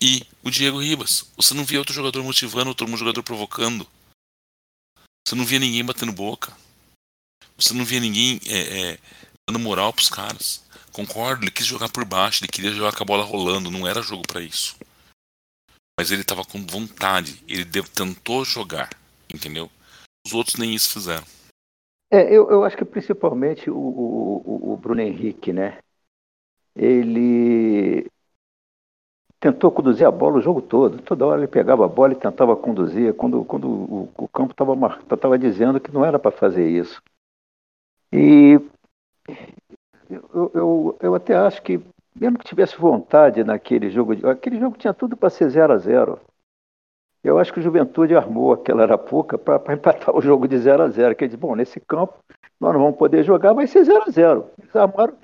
[0.00, 1.30] E o Diego Ribas.
[1.36, 3.86] Você não via outro jogador motivando, outro jogador provocando.
[5.26, 6.56] Você não via ninguém batendo boca.
[7.56, 8.98] Você não via ninguém é, é,
[9.48, 10.62] dando moral pros caras.
[10.92, 14.02] Concordo, ele quis jogar por baixo, ele queria jogar com a bola rolando, não era
[14.02, 14.76] jogo para isso
[16.00, 17.62] mas ele estava com vontade, ele
[17.94, 18.88] tentou jogar,
[19.34, 19.70] entendeu?
[20.26, 21.26] Os outros nem isso fizeram.
[22.10, 25.78] É, eu, eu acho que principalmente o, o, o Bruno Henrique, né?
[26.74, 28.10] Ele
[29.40, 31.00] tentou conduzir a bola o jogo todo.
[31.02, 35.38] Toda hora ele pegava a bola e tentava conduzir, quando, quando o, o campo estava
[35.38, 37.02] dizendo que não era para fazer isso.
[38.12, 38.60] E
[40.10, 41.80] eu, eu, eu até acho que
[42.14, 46.20] mesmo que tivesse vontade naquele jogo, aquele jogo tinha tudo para ser 0 a 0
[47.22, 50.88] Eu acho que o Juventude armou aquela arapuca para empatar o jogo de 0 a
[50.88, 52.14] 0 Que ele disse, bom, nesse campo
[52.60, 55.14] nós não vamos poder jogar, vai ser 0 a 0 Eles armaram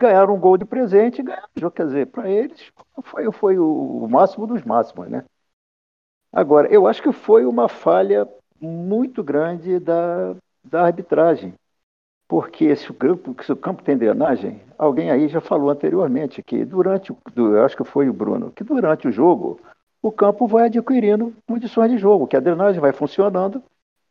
[0.00, 1.70] ganharam um gol de presente e ganharam.
[1.74, 2.72] Quer dizer, para eles
[3.04, 5.24] foi, foi o máximo dos máximos, né?
[6.32, 8.26] Agora, eu acho que foi uma falha
[8.60, 10.34] muito grande da,
[10.64, 11.54] da arbitragem.
[12.28, 16.64] Porque se o, campo, se o campo tem drenagem, alguém aí já falou anteriormente que
[16.64, 19.60] durante, eu acho que foi o Bruno, que durante o jogo
[20.00, 23.60] o campo vai adquirindo condições de jogo, que a drenagem vai funcionando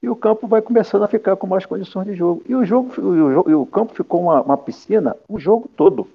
[0.02, 2.44] e o campo vai começando a ficar com mais condições de jogo.
[2.48, 6.10] E o jogo, o, o campo ficou uma, uma piscina o jogo todo,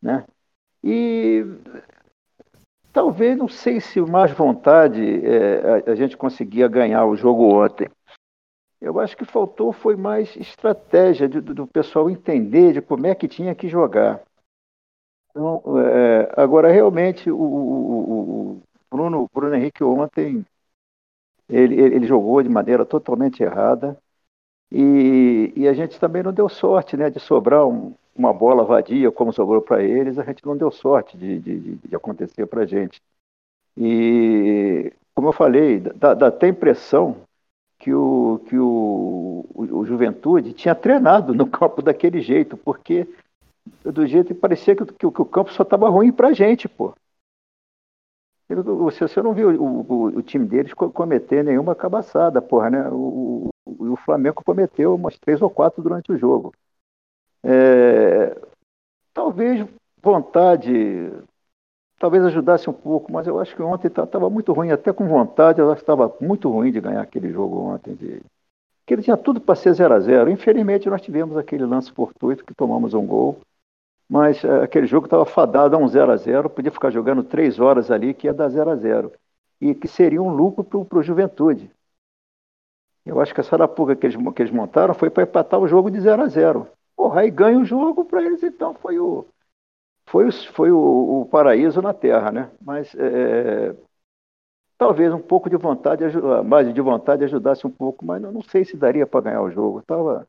[0.00, 0.24] né?
[0.82, 1.44] E
[2.92, 7.88] talvez não sei se mais vontade é, a, a gente conseguia ganhar o jogo ontem.
[8.80, 13.26] Eu acho que faltou foi mais estratégia do, do pessoal entender de como é que
[13.26, 14.22] tinha que jogar.
[15.30, 20.44] Então, é, agora, realmente, o, o, o, Bruno, Bruno Henrique ontem
[21.48, 23.96] ele, ele jogou de maneira totalmente errada
[24.70, 29.10] e, e, a gente também não deu sorte né, de sobrar um, uma bola vadia
[29.10, 32.66] como sobrou para eles, a gente não deu sorte de, de, de acontecer para a
[32.66, 33.00] gente.
[33.76, 37.16] E, como eu falei, dá, dá até impressão
[37.78, 43.08] que o, que o, o, o Juventude tinha treinado no campo daquele jeito, porque
[43.84, 46.68] do jeito que parecia que, que, que o campo só estava ruim para a gente,
[46.68, 46.94] pô.
[48.48, 52.88] Você, você não viu o, o, o, time deles cometer nenhuma cabaçada, porra, né?
[52.88, 56.54] O, o, o Flamengo cometeu umas três ou quatro durante o jogo.
[57.42, 58.34] É,
[59.12, 59.68] talvez
[60.02, 61.12] vontade
[61.98, 65.60] talvez ajudasse um pouco, mas eu acho que ontem estava muito ruim, até com vontade,
[65.60, 67.94] eu acho que estava muito ruim de ganhar aquele jogo ontem.
[67.94, 68.22] De...
[68.86, 72.44] Que ele tinha tudo para ser 0 a 0 Infelizmente, nós tivemos aquele lance fortuito
[72.44, 73.40] que tomamos um gol,
[74.08, 77.60] mas uh, aquele jogo estava fadado a um 0 a 0 podia ficar jogando três
[77.60, 79.12] horas ali, que ia dar 0 a 0
[79.60, 81.70] e que seria um lucro para o Juventude.
[83.04, 85.90] Eu acho que essa arapuca que eles, que eles montaram foi para empatar o jogo
[85.90, 89.26] de 0 a 0 Porra, aí ganha o jogo para eles, então foi o
[90.08, 92.50] foi, foi o, o, paraíso na Terra, né?
[92.60, 93.74] Mas é,
[94.78, 96.04] talvez um pouco de vontade,
[96.44, 99.50] mais de vontade ajudasse um pouco, mas não, não sei se daria para ganhar o
[99.50, 99.82] jogo.
[99.82, 100.26] Tava,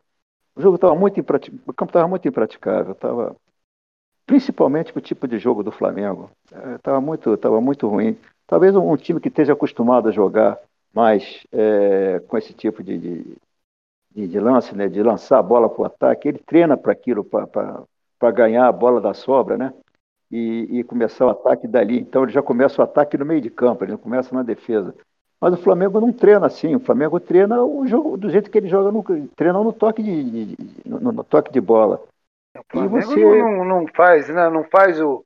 [0.55, 3.35] o jogo estava muito impraticável, o campo estava muito impraticável, tava,
[4.29, 6.29] principalmente para o tipo de jogo do Flamengo.
[6.75, 8.15] Estava é, muito, tava muito ruim.
[8.45, 10.55] Talvez um, time que esteja acostumado a jogar
[10.93, 13.37] mais é, com esse tipo de, de,
[14.13, 17.23] de, de, lance, né, de lançar a bola para o ataque, ele treina para aquilo,
[17.25, 19.73] para ganhar a bola da sobra, né?
[20.31, 21.99] E, e, começar o ataque dali.
[21.99, 24.93] Então ele já começa o ataque no meio de campo, ele não começa na defesa.
[25.41, 26.75] Mas o Flamengo não treina assim.
[26.75, 29.03] O Flamengo treina o jogo do jeito que ele joga, no,
[29.35, 31.99] treina no toque de, de no, no, toque de bola.
[32.57, 34.49] O Flamengo você não, não faz, né?
[34.49, 35.25] Não faz o,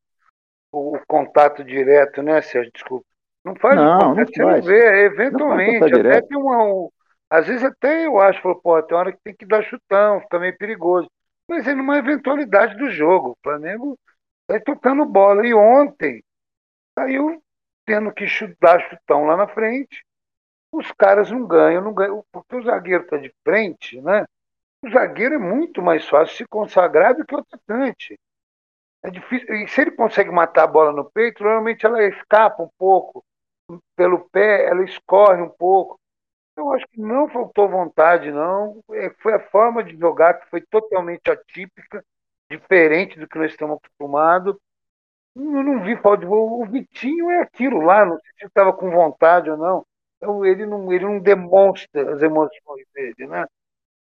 [0.72, 2.72] o, contato direto, né, Sérgio?
[2.74, 3.06] Desculpa.
[3.44, 4.66] Não faz não, o contato, não faz.
[4.66, 6.64] vê, eventualmente, até tem uma.
[6.64, 6.90] Um,
[7.30, 10.58] às vezes até eu acho, pô, tem hora que tem que dar chutão, fica meio
[10.58, 11.10] perigoso.
[11.48, 13.32] Mas é numa eventualidade do jogo.
[13.32, 13.98] O Flamengo
[14.48, 15.46] vai tocando bola.
[15.46, 16.24] E ontem
[16.98, 17.42] saiu
[17.86, 18.26] tendo que
[18.62, 20.06] dar chutão lá na frente.
[20.72, 24.26] Os caras não ganham, não ganham, porque o zagueiro está de frente, né?
[24.84, 28.20] O zagueiro é muito mais fácil se consagrar do que o atacante.
[29.02, 29.54] É difícil.
[29.56, 33.24] E se ele consegue matar a bola no peito, normalmente ela escapa um pouco
[33.96, 35.98] pelo pé, ela escorre um pouco.
[36.58, 38.82] Eu acho que não faltou vontade, não.
[38.92, 42.04] É, foi a forma de jogar que foi totalmente atípica,
[42.50, 44.56] diferente do que nós estamos acostumados.
[45.36, 48.92] Eu não vi falta de O Vitinho é aquilo lá, não sei se estava com
[48.92, 49.86] vontade ou não.
[50.18, 50.92] Então, ele não.
[50.92, 53.46] Ele não demonstra as emoções dele, né?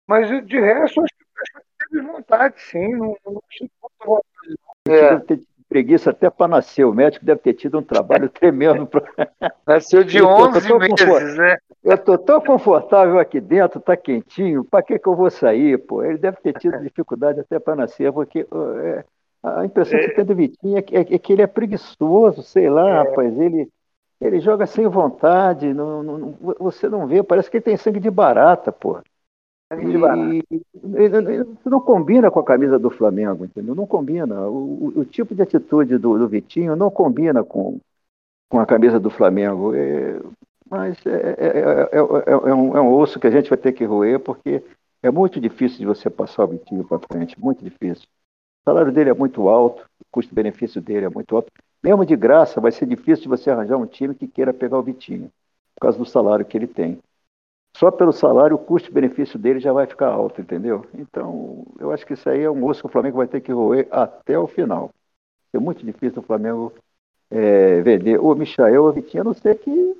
[0.06, 2.92] Mas de resto, acho que teve vontade, sim.
[2.96, 3.42] Não, não
[3.80, 4.58] falta vontade.
[4.86, 5.10] É.
[5.10, 5.42] Deve ter
[5.72, 6.84] preguiça até para nascer.
[6.84, 8.86] O médico deve ter tido um trabalho tremendo.
[8.86, 9.02] Pra...
[9.66, 11.24] Nasceu de 11 tô, tô meses, confort...
[11.36, 11.56] né?
[11.82, 15.78] Eu estou tão confortável aqui dentro, está quentinho, para que, que eu vou sair?
[15.78, 16.04] Pô?
[16.04, 18.46] Ele deve ter tido dificuldade até para nascer, porque
[18.84, 19.04] é,
[19.42, 20.08] a impressão é.
[20.08, 22.92] que tem do Vitinho é que, é, é que, ele é preguiçoso, sei lá, é.
[22.98, 23.36] rapaz.
[23.38, 23.68] Ele,
[24.20, 28.10] ele joga sem vontade, não, não, você não vê, parece que ele tem sangue de
[28.10, 29.00] barata, pô.
[29.80, 33.74] E, não combina com a camisa do Flamengo, entendeu?
[33.74, 34.48] Não combina.
[34.48, 37.78] O, o tipo de atitude do, do, Vitinho não combina com,
[38.50, 39.74] com a camisa do Flamengo.
[39.74, 40.20] É,
[40.68, 44.18] mas é, é, é, um, é um osso que a gente vai ter que roer,
[44.20, 44.62] porque
[45.02, 48.06] é muito difícil de você passar o Vitinho para frente, muito difícil.
[48.64, 51.50] O salário dele é muito alto, o custo-benefício dele é muito alto.
[51.82, 54.82] Mesmo de graça, vai ser difícil de você arranjar um time que queira pegar o
[54.82, 55.30] Vitinho,
[55.74, 56.98] por causa do salário que ele tem.
[57.76, 60.84] Só pelo salário, o custo-benefício dele já vai ficar alto, entendeu?
[60.94, 63.52] Então, eu acho que isso aí é um osso que o Flamengo vai ter que
[63.52, 64.90] roer até o final.
[65.52, 66.72] É muito difícil o Flamengo
[67.30, 69.96] é, vender o Michael ou o Vitinho, a não ser que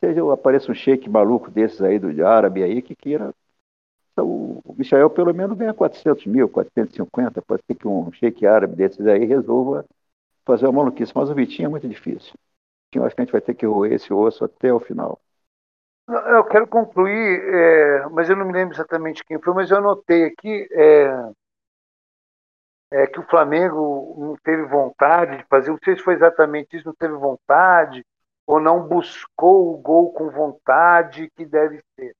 [0.00, 3.32] seja apareça um shake maluco desses aí do árabe aí que queira
[4.12, 8.76] então, o Michael pelo menos ganha 400 mil, 450, pode ser que um shake árabe
[8.76, 9.84] desses aí resolva
[10.44, 12.34] fazer uma maluquice, mas o Vitinho é muito difícil.
[12.92, 15.18] Eu acho que a gente vai ter que roer esse osso até o final.
[16.08, 20.24] Eu quero concluir, é, mas eu não me lembro exatamente quem foi, mas eu anotei
[20.24, 21.32] aqui é,
[22.90, 26.86] é, que o Flamengo não teve vontade de fazer, não sei se foi exatamente isso,
[26.86, 28.04] não teve vontade,
[28.46, 32.14] ou não buscou o gol com vontade que deve ser.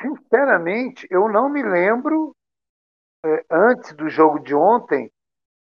[0.00, 2.34] Sinceramente, eu não me lembro,
[3.24, 5.10] é, antes do jogo de ontem,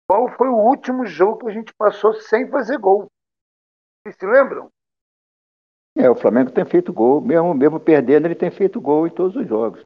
[0.09, 3.11] qual foi o último jogo que a gente passou sem fazer gol.
[4.03, 4.71] Vocês se lembram?
[5.99, 9.35] É, o Flamengo tem feito gol, mesmo, mesmo perdendo, ele tem feito gol em todos
[9.35, 9.85] os jogos.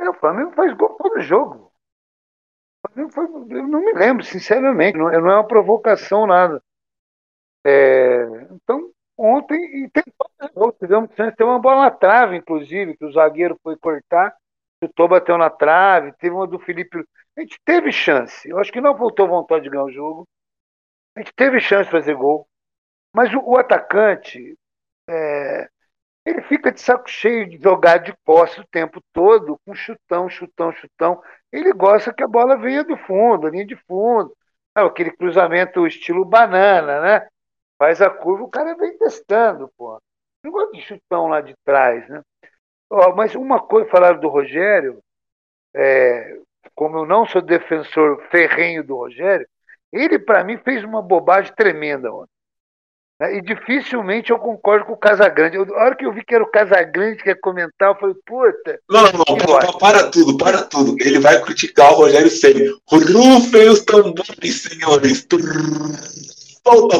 [0.00, 1.72] É, o Flamengo faz gol todo jogo.
[3.12, 6.62] Foi, eu não me lembro, sinceramente, não, não é uma provocação, nada.
[7.66, 10.04] É, então, ontem e tem
[10.78, 14.32] tivemos chance, tem uma bola na trave, inclusive, que o zagueiro foi cortar,
[14.82, 17.04] chutou, bateu na trave, teve uma do Felipe.
[17.36, 18.48] A gente teve chance.
[18.48, 20.28] Eu acho que não faltou vontade de ganhar o jogo.
[21.16, 22.46] A gente teve chance de fazer gol.
[23.12, 24.56] Mas o, o atacante,
[25.08, 25.68] é,
[26.24, 30.72] ele fica de saco cheio de jogar de posse o tempo todo, com chutão, chutão,
[30.72, 31.22] chutão.
[31.52, 34.36] Ele gosta que a bola venha do fundo, linha de fundo.
[34.74, 37.28] aquele cruzamento estilo banana, né?
[37.78, 40.00] Faz a curva, o cara vem testando, pô.
[40.42, 42.22] Não gosto de chutão lá de trás, né?
[43.16, 45.02] Mas uma coisa, falaram do Rogério,
[45.74, 46.38] é,
[46.74, 49.46] como eu não sou defensor ferrenho do Rogério,
[49.92, 52.35] ele, para mim, fez uma bobagem tremenda ontem.
[53.20, 53.36] Né?
[53.36, 55.56] E dificilmente eu concordo com o Casagrande.
[55.56, 58.14] Eu, a hora que eu vi que era o Casagrande que ia comentar, eu falei,
[58.26, 58.80] puta.
[58.88, 60.96] Não, não, não, para tudo, para tudo.
[61.00, 62.72] Ele vai criticar o Rogério Senna.
[62.86, 65.26] Rufem os tambores, senhores.
[66.62, 66.96] Solta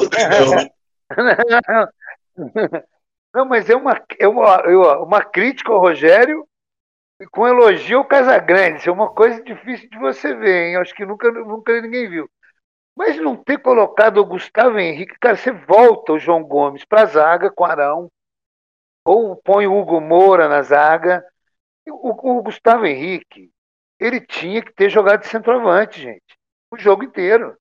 [3.35, 6.47] Não, mas é uma, é uma, uma crítica ao Rogério
[7.31, 8.79] com elogio ao Casagrande.
[8.81, 10.77] Isso é uma coisa difícil de você ver, hein?
[10.77, 12.29] Acho que nunca, nunca ninguém viu.
[12.97, 17.07] Mas não ter colocado o Gustavo Henrique, cara, você volta o João Gomes para a
[17.07, 18.11] zaga com Arão,
[19.05, 21.25] ou põe o Hugo Moura na zaga.
[21.87, 23.51] O, o, Gustavo Henrique,
[24.01, 26.39] ele tinha que ter jogado de centroavante, gente.
[26.71, 27.57] o jogo inteiro.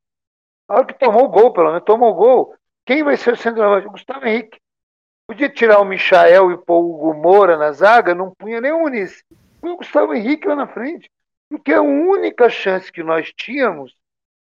[0.68, 2.56] A hora que tomou o gol, pelo menos tomou o gol,
[2.86, 3.88] quem vai ser o centroavante?
[3.88, 4.60] O Gustavo Henrique.
[5.28, 8.80] Podia tirar o Michael e pôr o Hugo Moura na zaga, não punha nem o
[8.80, 9.24] Muniz.
[9.62, 11.12] O Gustavo Henrique lá na frente.
[11.50, 13.96] Porque a única chance que nós tínhamos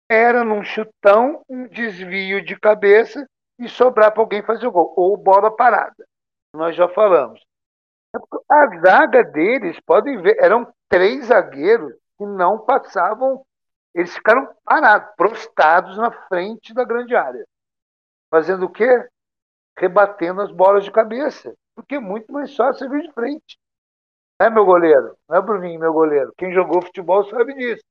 [0.09, 3.27] era num chutão, um desvio de cabeça
[3.59, 4.93] e sobrar para alguém fazer o gol.
[4.97, 6.07] Ou bola parada.
[6.55, 7.45] Nós já falamos.
[8.49, 13.45] A zaga deles, podem ver, eram três zagueiros que não passavam,
[13.95, 17.45] eles ficaram parados, prostrados na frente da grande área.
[18.31, 19.07] Fazendo o quê?
[19.79, 21.55] Rebatendo as bolas de cabeça.
[21.75, 23.59] Porque é muito mais fácil vir de frente.
[24.41, 25.17] Não é meu goleiro?
[25.29, 26.33] Não é Bruninho, meu goleiro.
[26.39, 27.85] Quem jogou futebol sabe disso.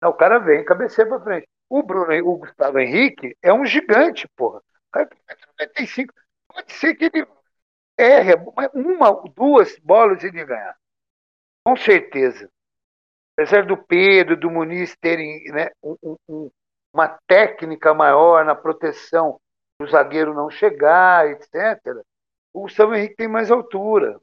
[0.00, 1.48] Não, o cara vem, cabeceia para frente.
[1.68, 4.58] O Bruno, o Gustavo Henrique é um gigante, porra.
[4.58, 5.18] O cara tem
[5.58, 6.14] 95.
[6.48, 7.26] Pode ser que ele
[7.98, 8.34] erre
[8.74, 10.76] uma, duas bolas ele ganhar.
[11.64, 12.48] Com certeza.
[13.32, 16.50] Apesar do Pedro, do Muniz terem né, um, um,
[16.92, 19.40] uma técnica maior na proteção
[19.78, 22.02] do zagueiro não chegar, etc.,
[22.54, 24.18] o Gustavo Henrique tem mais altura.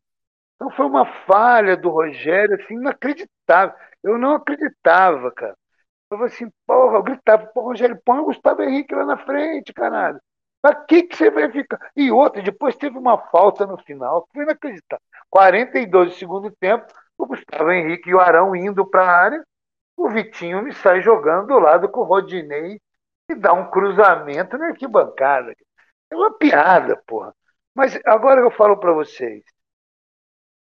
[0.56, 3.76] Então foi uma falha do Rogério, assim, inacreditável.
[4.04, 5.56] Eu não acreditava, cara.
[6.12, 10.20] Eu falei assim, porra, eu gritava, Rogério, põe o Gustavo Henrique lá na frente, caralho.
[10.62, 11.80] Pra que, que você vai ficar?
[11.96, 15.04] E outra, depois teve uma falta no final, foi inacreditável.
[15.30, 16.86] 42 de segundo tempo,
[17.18, 19.44] o Gustavo Henrique e o Arão indo para a área,
[19.98, 22.80] o Vitinho me sai jogando do lado com o Rodinei
[23.30, 25.54] e dá um cruzamento na arquibancada.
[26.12, 27.34] É uma piada, porra.
[27.76, 29.44] Mas agora eu falo para vocês.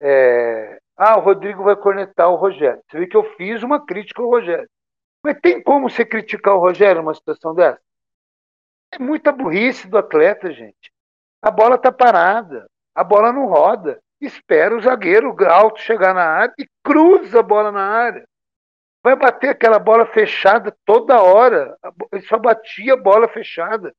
[0.00, 0.78] É...
[0.96, 2.82] Ah, o Rodrigo vai cornetar o Rogério.
[2.88, 4.68] Você vê que eu fiz uma crítica ao Rogério.
[5.22, 7.80] Mas tem como você criticar o Rogério numa situação dessa?
[8.90, 10.92] É muita burrice do atleta, gente.
[11.40, 14.02] A bola está parada, a bola não roda.
[14.20, 18.28] Espera o zagueiro alto chegar na área e cruza a bola na área.
[19.02, 21.76] Vai bater aquela bola fechada toda hora.
[22.12, 23.94] Ele só batia bola fechada.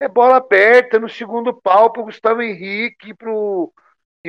[0.00, 3.72] É bola aberta no segundo pau para o Gustavo Henrique e para o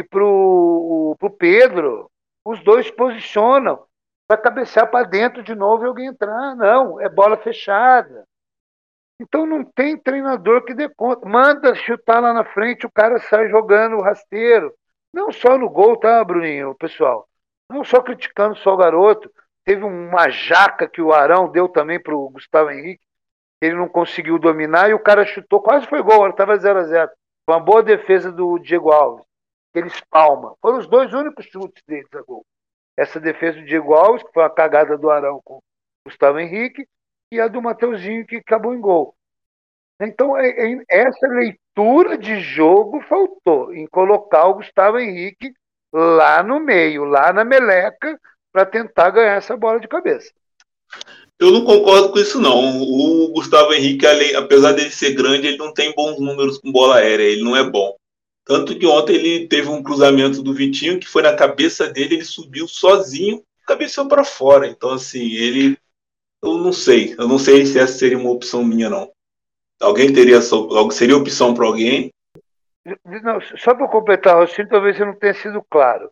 [0.10, 2.12] pro, pro Pedro.
[2.46, 3.84] Os dois posicionam
[4.30, 6.56] para cabecear para dentro de novo e alguém entrar.
[6.56, 8.28] Não, é bola fechada.
[9.20, 11.28] Então não tem treinador que dê conta.
[11.28, 14.72] Manda chutar lá na frente, o cara sai jogando o rasteiro.
[15.12, 17.28] Não só no gol, tá, Bruninho, pessoal?
[17.68, 19.32] Não só criticando só o garoto.
[19.66, 23.02] Teve uma jaca que o Arão deu também para o Gustavo Henrique.
[23.60, 27.12] Ele não conseguiu dominar e o cara chutou, quase foi gol, estava 0 a 0
[27.50, 29.26] Uma boa defesa do Diego Alves.
[29.74, 30.56] Ele espalma.
[30.62, 32.46] Foram os dois únicos chutes deles a gol
[33.00, 35.62] essa defesa do Diego Alves, que foi uma cagada do Arão com o
[36.06, 36.86] Gustavo Henrique,
[37.32, 39.16] e a do Mateuzinho, que acabou em gol.
[40.02, 45.54] Então, é, é, essa leitura de jogo faltou em colocar o Gustavo Henrique
[45.94, 48.20] lá no meio, lá na meleca,
[48.52, 50.32] para tentar ganhar essa bola de cabeça.
[51.40, 52.82] Eu não concordo com isso, não.
[52.82, 57.24] O Gustavo Henrique, apesar dele ser grande, ele não tem bons números com bola aérea,
[57.24, 57.96] ele não é bom.
[58.50, 62.26] Tanto que ontem ele teve um cruzamento do Vitinho que foi na cabeça dele, ele
[62.26, 64.66] subiu sozinho, cabeceou para fora.
[64.66, 65.78] Então, assim, ele.
[66.42, 67.14] Eu não sei.
[67.20, 69.12] Eu não sei se essa seria uma opção minha, não.
[69.80, 70.42] Alguém teria.
[70.42, 72.12] Seria opção para alguém?
[73.22, 76.10] Não, só para completar o raciocínio, talvez eu não tenha sido claro.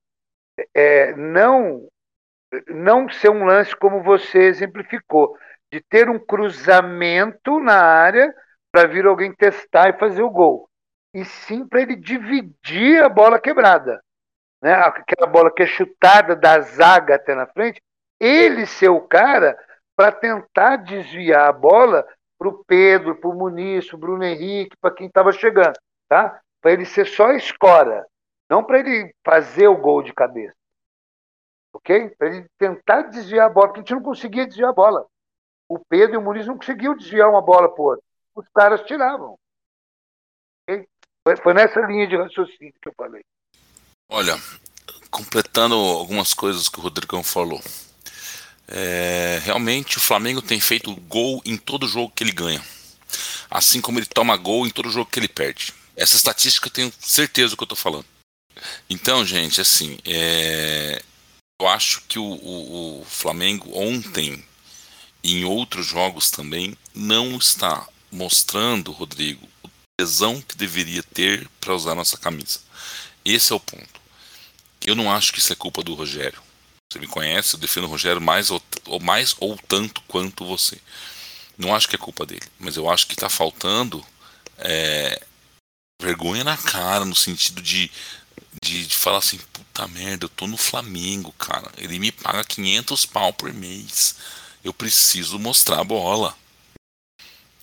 [0.76, 1.88] É, não,
[2.68, 5.36] não ser um lance como você exemplificou,
[5.74, 8.32] de ter um cruzamento na área
[8.72, 10.68] para vir alguém testar e fazer o gol
[11.18, 14.04] e sim para ele dividir a bola quebrada.
[14.62, 14.72] Né?
[14.72, 17.82] Aquela bola que é chutada da zaga até na frente,
[18.20, 19.58] ele ser o cara
[19.96, 22.08] para tentar desviar a bola
[22.38, 25.76] para o Pedro, para o Muniz, para o Bruno Henrique, para quem estava chegando.
[26.08, 26.40] Tá?
[26.62, 28.06] Para ele ser só escora,
[28.48, 30.56] não para ele fazer o gol de cabeça.
[31.74, 32.10] Ok?
[32.12, 35.08] Para ele tentar desviar a bola, porque a gente não conseguia desviar a bola.
[35.68, 38.06] O Pedro e o Muniz não conseguiam desviar uma bola para outro.
[38.36, 39.36] Os caras tiravam.
[41.28, 43.22] Foi, foi nessa linha de raciocínio que eu falei.
[44.10, 44.42] Olha,
[45.12, 47.62] completando algumas coisas que o Rodrigão falou.
[48.66, 52.64] É, realmente o Flamengo tem feito gol em todo jogo que ele ganha.
[53.52, 55.74] Assim como ele toma gol em todo jogo que ele perde.
[55.98, 58.06] Essa estatística eu tenho certeza do que eu estou falando.
[58.90, 61.04] Então, gente, assim, é,
[61.60, 64.42] eu acho que o, o, o Flamengo ontem
[65.22, 69.46] em outros jogos também não está mostrando, Rodrigo,
[70.00, 72.60] tesão que deveria ter para usar nossa camisa.
[73.26, 74.00] Esse é o ponto.
[74.86, 76.42] Eu não acho que isso é culpa do Rogério.
[76.92, 80.80] Você me conhece, eu defendo o Rogério mais ou, ou mais ou tanto quanto você.
[81.58, 84.06] Não acho que é culpa dele, mas eu acho que está faltando
[84.60, 85.20] é,
[86.00, 87.92] vergonha na cara, no sentido de,
[88.64, 91.72] de, de, falar assim: puta merda, eu tô no Flamengo, cara.
[91.78, 94.16] Ele me paga 500 pau por mês.
[94.64, 96.38] eu preciso mostrar a bola.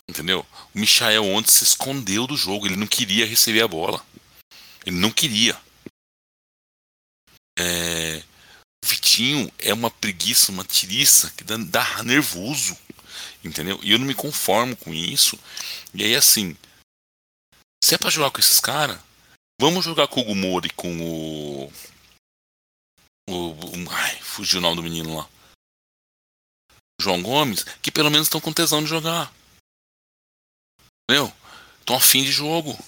[0.08, 0.46] Entendeu?
[0.74, 4.04] O Michael ontem se escondeu do jogo, ele não queria receber a bola.
[4.84, 5.58] Ele não queria.
[7.58, 8.22] É...
[8.84, 12.76] O Vitinho é uma preguiça, uma tiriça que dá, dá nervoso.
[13.42, 13.78] Entendeu?
[13.82, 15.38] E eu não me conformo com isso.
[15.94, 16.56] E aí, assim,
[17.82, 18.98] se é pra jogar com esses caras,
[19.60, 21.72] vamos jogar com o Gumori, com o.
[23.28, 25.28] o, ai, fugiu o nome do menino lá.
[27.00, 29.32] João Gomes, que pelo menos estão com tesão de jogar.
[31.08, 31.32] Entendeu?
[31.80, 32.78] Estão afim de jogo.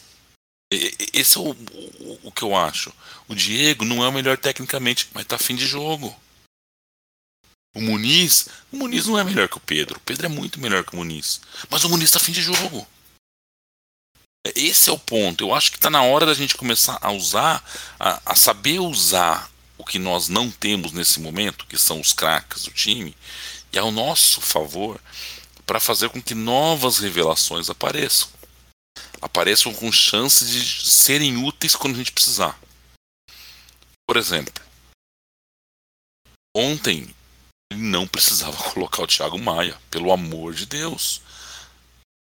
[0.70, 2.92] Esse é o, o, o, que eu acho.
[3.28, 6.14] O Diego não é o melhor tecnicamente, mas tá afim de jogo.
[7.74, 9.98] O Muniz, o Muniz não é melhor que o Pedro.
[9.98, 11.40] O Pedro é muito melhor que o Muniz.
[11.68, 12.86] Mas o Muniz tá afim de jogo.
[14.54, 15.44] Esse é o ponto.
[15.44, 17.62] Eu acho que está na hora da gente começar a usar,
[17.98, 22.62] a, a, saber usar o que nós não temos nesse momento, que são os craques
[22.62, 23.14] do time,
[23.72, 25.00] e ao nosso favor,
[25.66, 28.28] para fazer com que novas revelações apareçam.
[29.20, 32.58] Apareçam com chance de serem úteis quando a gente precisar.
[34.06, 34.54] Por exemplo,
[36.56, 37.12] ontem
[37.72, 41.20] ele não precisava colocar o Thiago Maia, pelo amor de Deus.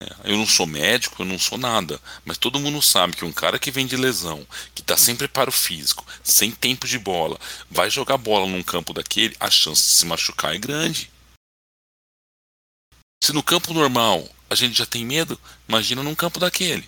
[0.03, 3.33] É, eu não sou médico, eu não sou nada, mas todo mundo sabe que um
[3.33, 7.39] cara que vem de lesão, que está sem preparo físico, sem tempo de bola,
[7.71, 11.14] vai jogar bola num campo daquele, a chance de se machucar é grande.
[13.25, 16.87] Se no campo normal a gente já tem medo, imagina num campo daquele.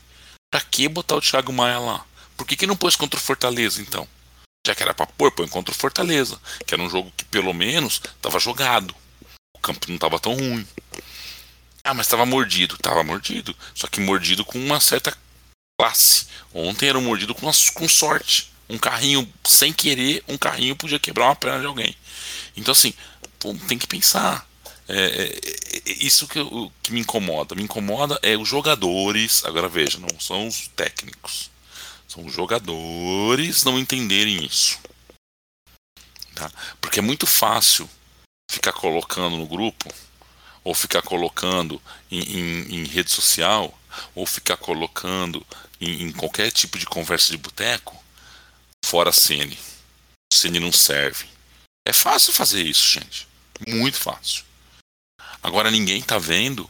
[0.51, 2.05] Pra que botar o Thiago Maia lá?
[2.37, 4.07] Por que, que não pôs contra o Fortaleza então?
[4.67, 7.55] Já que era pra pôr, põe contra o Fortaleza, que era um jogo que pelo
[7.55, 8.95] menos estava jogado.
[9.55, 10.69] O campo não estava tão ruim.
[11.83, 12.77] Ah, mas estava mordido.
[12.77, 13.57] Tava mordido.
[13.75, 15.17] Só que mordido com uma certa
[15.81, 16.27] classe.
[16.53, 18.53] Ontem era um mordido com, uma, com sorte.
[18.69, 21.97] Um carrinho, sem querer, um carrinho podia quebrar uma perna de alguém.
[22.55, 22.93] Então, assim,
[23.39, 24.47] pô, tem que pensar.
[24.89, 26.39] É, é, é, isso que,
[26.83, 27.55] que me incomoda.
[27.55, 29.45] Me incomoda é os jogadores.
[29.45, 31.51] Agora veja, não são os técnicos.
[32.09, 34.79] São os jogadores não entenderem isso.
[36.35, 36.51] Tá?
[36.81, 37.89] Porque é muito fácil
[38.51, 39.93] ficar colocando no grupo,
[40.63, 41.81] ou ficar colocando
[42.11, 43.77] em, em, em rede social,
[44.15, 45.45] ou ficar colocando
[45.81, 47.97] em, em, qualquer tipo de conversa de boteco,
[48.85, 49.59] fora a Cine.
[50.33, 51.27] Cine não serve.
[51.87, 53.29] É fácil fazer isso, gente.
[53.67, 54.46] Muito fácil.
[55.43, 56.69] Agora ninguém tá vendo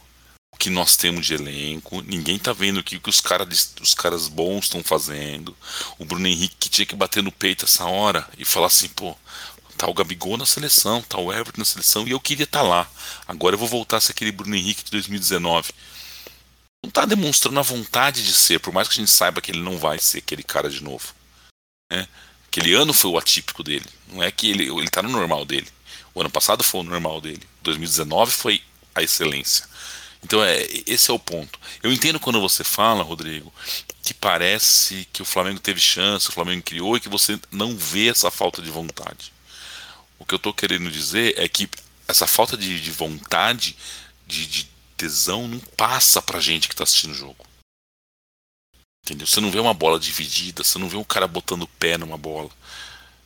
[0.51, 3.47] o que nós temos de elenco, ninguém tá vendo o que, que os, cara,
[3.81, 5.55] os caras bons estão fazendo.
[5.99, 9.15] O Bruno Henrique que tinha que bater no peito essa hora e falar assim, pô,
[9.77, 12.67] tá o Gabigol na seleção, tá o Everton na seleção e eu queria estar tá
[12.67, 12.89] lá.
[13.27, 15.71] Agora eu vou voltar a ser aquele Bruno Henrique de 2019.
[16.83, 19.61] Não tá demonstrando a vontade de ser, por mais que a gente saiba que ele
[19.61, 21.13] não vai ser aquele cara de novo.
[21.91, 22.07] Né?
[22.47, 23.85] Aquele ano foi o atípico dele.
[24.07, 25.67] Não é que ele, ele tá no normal dele.
[26.17, 27.43] O ano passado foi o normal dele.
[27.61, 28.63] 2019 foi
[28.95, 29.63] a excelência.
[30.23, 31.59] Então é, esse é o ponto.
[31.83, 33.53] Eu entendo quando você fala, Rodrigo,
[34.01, 38.07] que parece que o Flamengo teve chance, o Flamengo criou e que você não vê
[38.09, 39.31] essa falta de vontade.
[40.17, 41.69] O que eu estou querendo dizer é que
[42.07, 43.77] essa falta de, de vontade,
[44.25, 47.45] de, de, tesão, não passa pra gente que está assistindo o jogo.
[49.05, 49.27] Entendeu?
[49.27, 52.17] Você não vê uma bola dividida, você não vê um cara botando o pé numa
[52.17, 52.49] bola.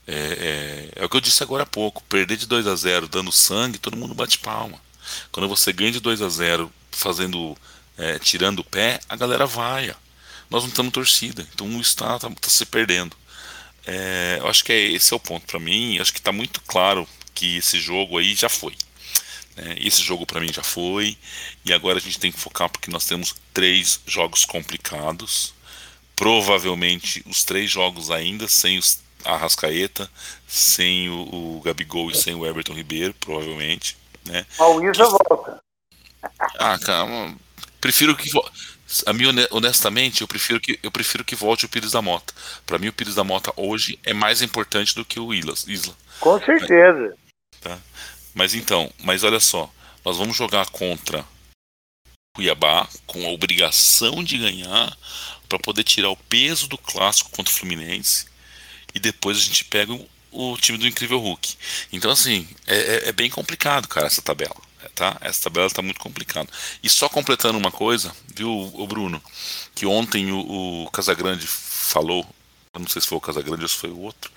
[0.08, 2.04] É, é, é, o que eu disse agora há pouco.
[2.04, 4.80] Perder de 2 a 0 dando sangue, todo mundo bate palma.
[5.32, 7.58] Quando você ganha de 2 a 0 fazendo.
[7.98, 9.94] É, tirando o pé, a galera vai.
[10.50, 13.16] Nós não estamos torcida, então o está tá, tá se perdendo.
[13.86, 16.00] É, eu acho que é, esse é o ponto para mim.
[16.00, 18.76] Acho que está muito claro que esse jogo aí já foi.
[19.56, 19.76] Né?
[19.80, 21.18] Esse jogo para mim já foi.
[21.66, 25.54] E agora a gente tem que focar porque nós temos três jogos complicados.
[26.16, 30.10] Provavelmente os três jogos ainda sem os Arrascaeta,
[30.48, 33.98] sem o, o Gabigol e sem o Everton Ribeiro, provavelmente.
[34.26, 34.46] Né?
[34.60, 35.62] O Isa volta.
[36.60, 37.36] Ah, calma.
[37.80, 38.30] Prefiro que
[39.06, 42.34] a mim honestamente eu prefiro que eu prefiro que volte o Pires da Mota.
[42.66, 45.56] Para mim o Pires da Mota hoje é mais importante do que o Isla.
[46.20, 47.16] Com certeza.
[47.62, 47.80] Tá?
[48.34, 49.72] Mas então, mas olha só,
[50.06, 51.26] nós vamos jogar contra
[52.36, 54.96] Cuiabá com a obrigação de ganhar
[55.50, 58.31] para poder tirar o peso do clássico contra o Fluminense
[58.94, 59.98] e depois a gente pega
[60.32, 61.56] o, time do Incrível Hulk.
[61.92, 64.56] Então assim, é, é, é bem complicado, cara, essa tabela
[65.02, 65.18] tá?
[65.22, 66.48] Essa tabela está muito complicada.
[66.84, 69.22] E só completando uma coisa, viu, o Bruno,
[69.74, 72.26] que ontem o, o Casagrande falou,
[72.74, 74.32] eu não sei se foi o Casagrande ou se foi o outro,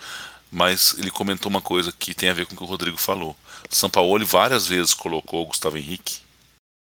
[0.50, 3.36] mas ele comentou uma coisa que tem a ver com o que o Rodrigo falou.
[3.70, 6.23] São Paulo várias vezes colocou o Gustavo Henrique.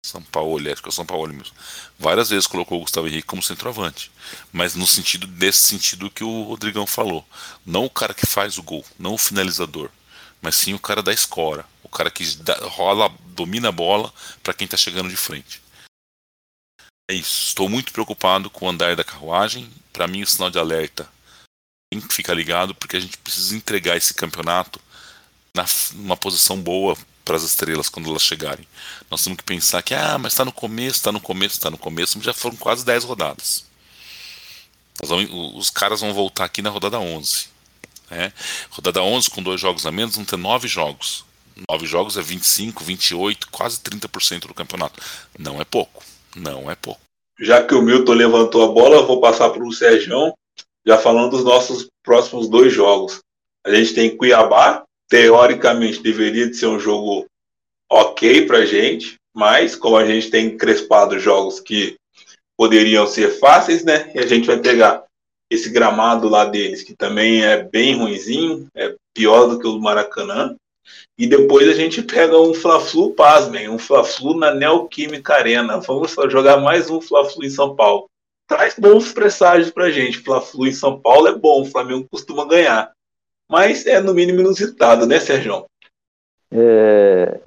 [0.06, 1.54] São Paulo, acho que é o São Paulo mesmo.
[1.98, 4.12] Várias vezes colocou o Gustavo Henrique como centroavante.
[4.52, 7.28] Mas no sentido desse sentido que o Rodrigão falou.
[7.66, 9.90] Não o cara que faz o gol, não o finalizador,
[10.42, 12.26] mas sim o cara da escora cara que
[12.64, 15.62] rola, domina a bola para quem está chegando de frente.
[17.10, 17.48] É isso.
[17.48, 19.72] Estou muito preocupado com o andar da carruagem.
[19.94, 21.08] Para mim, o sinal de alerta
[21.90, 24.82] tem que ficar ligado porque a gente precisa entregar esse campeonato
[25.56, 28.66] na, numa posição boa para as estrelas quando elas chegarem.
[29.10, 31.78] Nós temos que pensar que, ah, mas está no começo, está no começo, está no
[31.78, 33.66] começo, mas já foram quase 10 rodadas.
[35.04, 37.48] Vamos, os caras vão voltar aqui na rodada 11.
[38.10, 38.32] Né?
[38.70, 41.26] Rodada 11 com dois jogos a menos, vão ter nove jogos.
[41.70, 45.02] Nove jogos é 25, 28, quase 30% do campeonato.
[45.38, 46.04] Não é pouco.
[46.36, 47.02] Não é pouco.
[47.40, 50.34] Já que o Milton levantou a bola, vou passar para o Sérgio,
[50.86, 53.20] já falando dos nossos próximos dois jogos.
[53.66, 57.26] A gente tem Cuiabá, teoricamente deveria de ser um jogo
[57.90, 61.96] ok para gente, mas como a gente tem crespado jogos que
[62.58, 64.12] poderiam ser fáceis, né?
[64.16, 65.04] E a gente vai pegar
[65.52, 70.56] esse gramado lá deles, que também é bem ruinzinho, é pior do que o Maracanã.
[71.18, 75.80] E depois a gente pega um Fla-Flu, pasmem, um Fla-Flu na Neoquímica Arena.
[75.80, 78.10] Vamos jogar mais um Fla-Flu em São Paulo.
[78.48, 80.20] Traz bons presságios pra gente.
[80.20, 82.92] Fla-Flu em São Paulo é bom, o Flamengo costuma ganhar.
[83.50, 85.66] Mas é no mínimo inusitado, né, Sérgio?
[86.52, 87.40] É,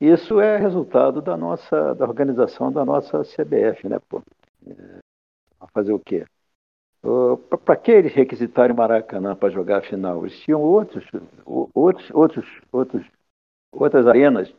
[0.00, 4.22] isso é resultado da nossa da organização da nossa CBF, né, pô?
[4.66, 5.00] É,
[5.72, 6.24] fazer o quê?
[7.64, 10.26] para que eles requisitarem Maracanã para jogar a final?
[10.26, 11.04] Eles tinham outros,
[11.46, 13.06] outros, outros, outros,
[13.72, 14.52] outras arenas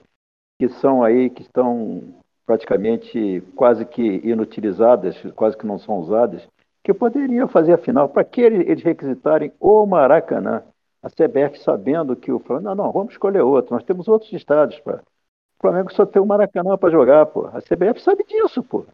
[0.57, 6.47] que são aí, que estão praticamente quase que inutilizadas, quase que não são usadas,
[6.83, 8.09] que poderiam fazer a final.
[8.09, 10.63] Para que eles requisitarem o Maracanã?
[11.01, 14.77] A CBF sabendo que o Flamengo, não, não, vamos escolher outro, nós temos outros estados
[14.79, 14.97] para.
[14.97, 17.47] O Flamengo só tem o Maracanã para jogar, pô.
[17.47, 18.85] A CBF sabe disso, pô.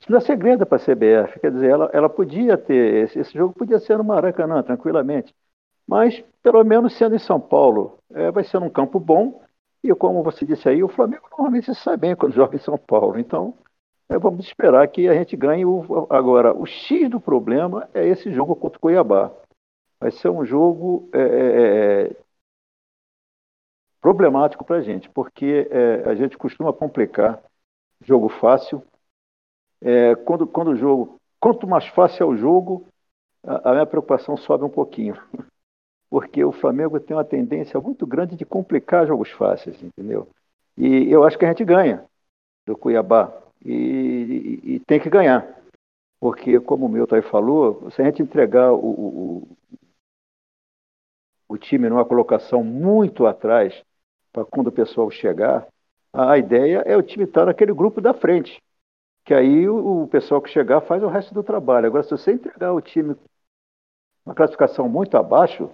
[0.00, 1.40] Isso não é segredo para a CBF.
[1.40, 5.34] Quer dizer, ela, ela podia ter, esse, esse, jogo podia ser no Maracanã, tranquilamente.
[5.86, 9.42] Mas, pelo menos sendo em São Paulo, é, vai ser num campo bom.
[9.82, 13.18] E como você disse aí, o Flamengo normalmente se bem quando joga em São Paulo.
[13.18, 13.54] Então,
[14.08, 15.64] vamos esperar que a gente ganhe.
[15.64, 19.32] O, agora, o X do problema é esse jogo contra o Cuiabá.
[20.00, 22.16] Vai ser um jogo é, é, é
[24.00, 27.42] problemático para a gente, porque é, a gente costuma complicar
[28.02, 28.82] jogo fácil
[29.80, 32.86] é, quando, quando o jogo, quanto mais fácil é o jogo,
[33.42, 35.14] a, a minha preocupação sobe um pouquinho.
[36.10, 40.28] Porque o Flamengo tem uma tendência muito grande de complicar jogos fáceis, entendeu?
[40.76, 42.04] E eu acho que a gente ganha
[42.66, 43.32] do Cuiabá.
[43.64, 45.46] E, e, tem que ganhar.
[46.20, 49.48] Porque, como o Milton aí falou, se a gente entregar o, o,
[51.48, 53.82] o time numa colocação muito atrás,
[54.32, 55.66] para quando o pessoal chegar,
[56.12, 58.62] a ideia é o time estar naquele grupo da frente
[59.24, 61.86] que aí o, o, pessoal que chegar faz o resto do trabalho.
[61.86, 63.16] Agora, se você entregar o time
[64.24, 65.70] uma classificação muito abaixo,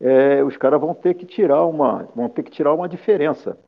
[0.00, 3.58] é, os caras vão ter que tirar uma vão ter que tirar uma diferença.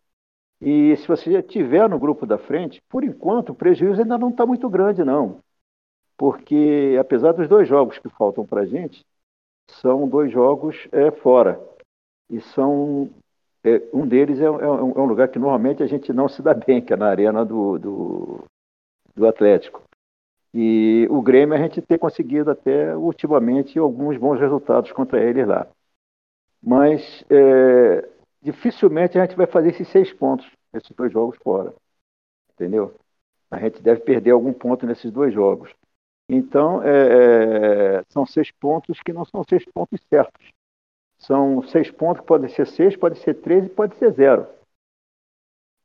[0.60, 4.30] E se você já tiver no grupo da frente, por enquanto o prejuízo ainda não
[4.30, 5.38] está muito grande, não.
[6.16, 9.04] Porque apesar dos dois jogos que faltam para a gente,
[9.70, 11.60] são dois jogos é, fora.
[12.28, 13.08] E são.
[13.64, 16.54] É, um deles é, é, um é lugar que normalmente a gente não se dá
[16.54, 18.44] bem, que é na arena do, do
[19.18, 19.82] do Atlético.
[20.54, 25.66] E o Grêmio a gente tem conseguido até ultimamente alguns bons resultados contra eles lá.
[26.62, 28.08] Mas é,
[28.50, 31.74] dificilmente a gente vai fazer esses seis pontos, esses dois jogos fora.
[32.54, 32.94] Entendeu?
[33.50, 35.70] A gente deve perder algum ponto nesses dois jogos.
[36.28, 40.48] Então, é, é são seis pontos que não são seis pontos certos.
[41.18, 44.46] São seis pontos que podem ser seis, pode ser três e pode ser zero.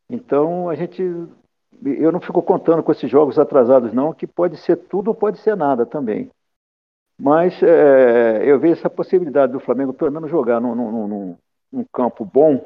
[0.09, 1.01] Então, a gente
[1.85, 5.39] eu não fico contando com esses jogos atrasados, não, que pode ser tudo ou pode
[5.39, 6.29] ser nada também.
[7.19, 11.37] Mas é, eu vejo essa possibilidade do Flamengo, pelo menos, jogar num, num, num,
[11.73, 12.57] num, campo bom,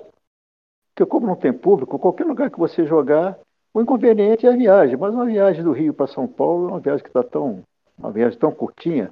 [0.94, 3.38] porque como não tem público, qualquer lugar que você jogar,
[3.74, 4.98] o inconveniente é a viagem.
[4.98, 7.64] Mas uma viagem do Rio para São Paulo é uma viagem que está tão,
[7.98, 9.12] uma viagem tão curtinha,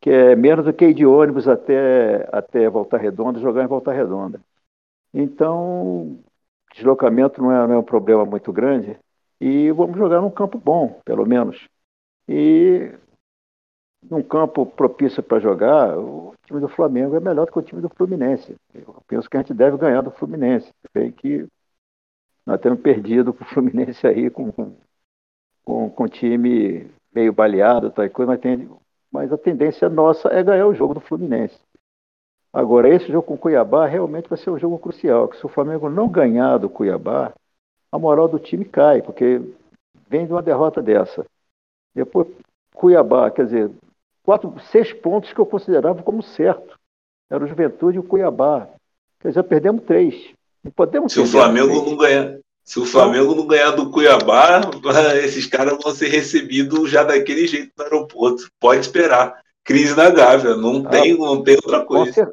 [0.00, 3.92] que é menos do que ir de ônibus até, até Volta Redonda, jogar em Volta
[3.92, 4.40] Redonda.
[5.12, 6.18] Então,
[6.74, 8.98] deslocamento não é, não é um problema muito grande
[9.40, 11.68] e vamos jogar num campo bom, pelo menos.
[12.28, 12.92] E
[14.02, 17.80] num campo propício para jogar, o time do Flamengo é melhor do que o time
[17.80, 18.54] do Fluminense.
[18.74, 20.72] Eu penso que a gente deve ganhar do Fluminense.
[20.94, 21.46] Bem que
[22.46, 24.52] nós temos perdido para o Fluminense aí com,
[25.64, 28.70] com, com time meio baleado, tal coisa, mas, tem,
[29.10, 31.58] mas a tendência nossa é ganhar o jogo do Fluminense.
[32.52, 35.50] Agora, esse jogo com o Cuiabá realmente vai ser um jogo crucial, que se o
[35.50, 37.32] Flamengo não ganhar do Cuiabá,
[37.92, 39.40] a moral do time cai, porque
[40.08, 41.26] vem de uma derrota dessa.
[41.94, 42.26] Depois,
[42.74, 43.70] Cuiabá, quer dizer,
[44.28, 46.78] quatro, seis pontos que eu considerava como certo.
[47.30, 48.68] Era o Juventude e o Cuiabá.
[49.20, 50.34] Quer dizer, perdemos três.
[50.62, 54.60] Não podemos se o Flamengo não ganhar, se o Flamengo não ganhar do Cuiabá,
[55.24, 58.50] esses caras vão ser recebidos já daquele jeito no aeroporto.
[58.60, 59.40] Pode esperar.
[59.64, 62.30] Crise na Gávea, não, ah, tem, não tem outra coisa.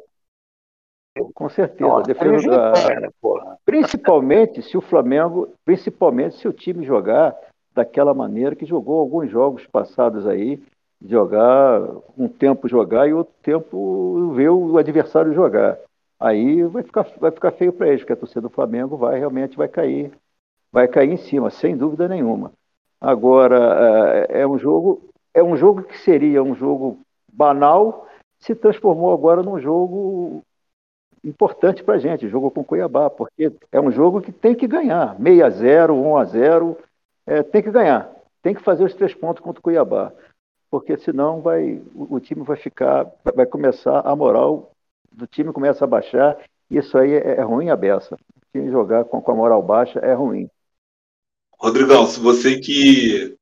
[1.32, 1.88] Com certeza.
[1.88, 3.56] Nossa, defesa da...
[3.64, 7.34] Principalmente se o Flamengo, principalmente se o time jogar
[7.74, 10.60] daquela maneira que jogou alguns jogos passados aí,
[11.04, 11.82] jogar
[12.16, 15.78] um tempo jogar e outro tempo ver o adversário jogar.
[16.18, 19.56] Aí vai ficar, vai ficar feio para eles, porque a torcida do Flamengo vai realmente
[19.56, 20.12] vai cair,
[20.72, 22.52] vai cair em cima, sem dúvida nenhuma.
[23.00, 25.02] Agora é, é um jogo,
[25.34, 26.98] é um jogo que seria um jogo
[27.30, 28.06] banal,
[28.38, 30.42] se transformou agora num jogo
[31.22, 35.16] importante para a gente, jogo com Cuiabá, porque é um jogo que tem que ganhar,
[35.22, 36.78] 6 a 0 1 a 0
[37.26, 40.12] é, tem que ganhar, tem que fazer os três pontos contra o Cuiabá,
[40.70, 44.72] porque senão vai, o, o time vai ficar, vai começar, a moral
[45.12, 46.38] do time começa a baixar,
[46.70, 48.14] e isso aí é, é ruim a beça.
[48.14, 50.48] O time jogar com, com a moral baixa é ruim.
[51.58, 53.36] Rodrigão, se você que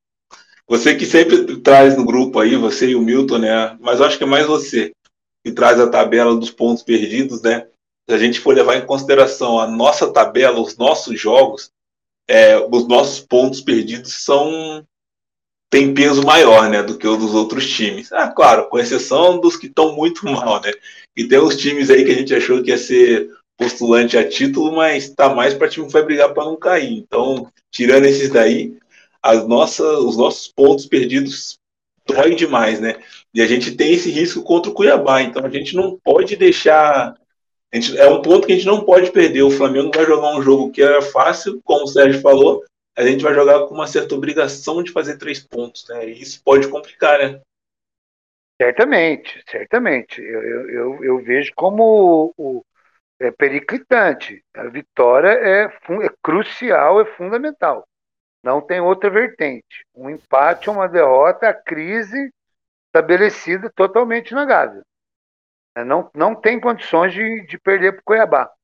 [0.67, 3.77] você que sempre traz no grupo aí, você e o Milton, né?
[3.79, 4.91] Mas eu acho que é mais você
[5.43, 7.67] que traz a tabela dos pontos perdidos, né?
[8.09, 11.69] Se a gente for levar em consideração a nossa tabela, os nossos jogos,
[12.27, 14.83] é, os nossos pontos perdidos são
[15.75, 18.09] tem peso maior, né, do que o dos outros times.
[18.13, 20.71] Ah, claro, com exceção dos que estão muito mal, né?
[21.17, 24.73] E tem uns times aí que a gente achou que ia ser postulante a título,
[24.73, 26.93] mas tá mais para time que vai brigar para não cair.
[26.93, 28.77] Então, tirando esses daí,
[29.21, 31.57] as nossas, os nossos pontos perdidos
[32.07, 32.95] dói demais, né?
[33.33, 37.15] E a gente tem esse risco contra o Cuiabá, então a gente não pode deixar.
[37.73, 39.43] Gente, é um ponto que a gente não pode perder.
[39.43, 42.63] O Flamengo vai jogar um jogo que é fácil, como o Sérgio falou,
[42.97, 46.07] a gente vai jogar com uma certa obrigação de fazer três pontos, né?
[46.07, 47.41] E isso pode complicar, né?
[48.61, 50.21] Certamente, certamente.
[50.21, 52.65] Eu, eu, eu, eu vejo como o,
[53.19, 54.43] é periclitante.
[54.53, 57.85] A vitória é, é crucial, é fundamental.
[58.43, 59.85] Não tem outra vertente.
[59.93, 62.31] Um empate uma derrota, a crise
[62.87, 64.83] estabelecida totalmente na Gávea.
[65.75, 68.54] É, não, não tem condições de, de perder para o Cuiabá.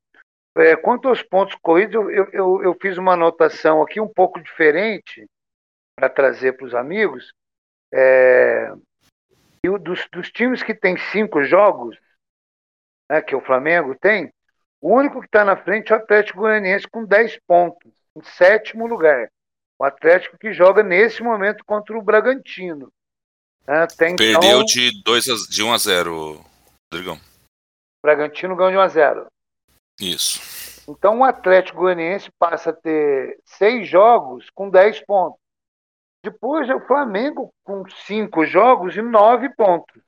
[0.58, 5.26] É, quanto aos pontos corridos, eu, eu, eu, fiz uma anotação aqui um pouco diferente
[5.96, 7.34] para trazer para os amigos.
[7.94, 8.72] É,
[9.64, 11.98] e o, dos, dos, times que tem cinco jogos,
[13.10, 14.34] né, que o Flamengo tem,
[14.82, 18.88] o único que está na frente é o Atlético Goianiense com 10 pontos, em sétimo
[18.88, 19.32] lugar.
[19.80, 22.92] O Atlético que joga nesse momento contra o Bragantino.
[23.68, 23.88] Né?
[23.98, 26.46] Perdeu então, de, 2 a, de 1 a 0,
[26.92, 27.16] Rodrigão.
[27.16, 29.28] O Bragantino ganhou de 1 a 0.
[30.02, 30.82] Isso.
[30.90, 35.40] Então o Atlético Goianiense passa a ter seis jogos com 10 pontos.
[36.24, 40.02] Depois é o Flamengo com cinco jogos e nove pontos.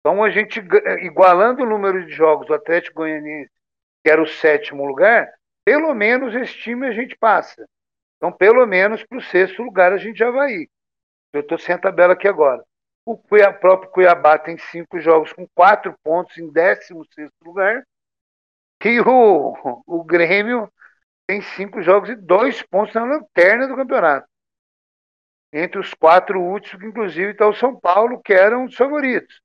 [0.00, 0.60] Então a gente,
[1.02, 3.50] igualando o número de jogos do Atlético Goianiense,
[4.04, 5.32] que era o sétimo lugar,
[5.64, 7.64] pelo menos esse time a gente passa.
[8.16, 10.70] Então, pelo menos para o sexto lugar a gente já vai ir.
[11.32, 12.62] Eu estou sem a tabela aqui agora.
[13.06, 17.82] O Cuiabá, próprio Cuiabá tem cinco jogos com quatro pontos em 16 lugar.
[18.84, 20.70] E o, o Grêmio
[21.26, 24.26] tem cinco jogos e dois pontos na lanterna do campeonato.
[25.52, 29.40] Entre os quatro últimos, que inclusive está o São Paulo, que era um dos favoritos.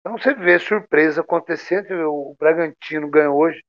[0.00, 1.90] Então você vê surpresa acontecendo.
[2.08, 3.62] O Bragantino ganhou hoje,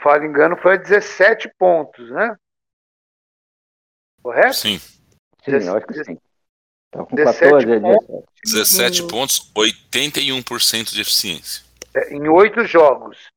[0.00, 2.36] falo engano, foi a 17 pontos, né?
[4.22, 4.54] Correto?
[4.54, 4.78] Sim.
[4.78, 6.18] Sim, eu acho que sim.
[6.90, 11.64] Tá com 14, 17 pontos, 17 pontos 81% de eficiência.
[11.94, 13.31] É, em oito jogos.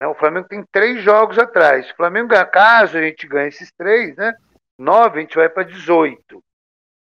[0.00, 1.90] Né, o Flamengo tem três jogos atrás.
[1.90, 4.34] O Flamengo ganha, caso a gente ganhe esses três, né?
[4.78, 6.42] Nove, a gente vai para 18.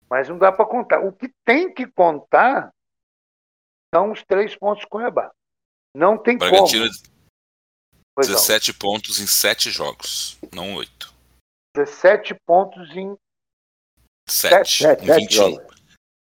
[0.09, 1.01] Mas não dá para contar.
[1.01, 2.71] O que tem que contar
[3.93, 5.33] são os três pontos com o Cuiabá.
[5.95, 7.17] Não tem Bragantino, como.
[8.19, 8.79] 17 não.
[8.79, 11.15] pontos em sete jogos, não oito.
[11.75, 13.15] 17 pontos em
[14.27, 15.67] 7, 7 em 21.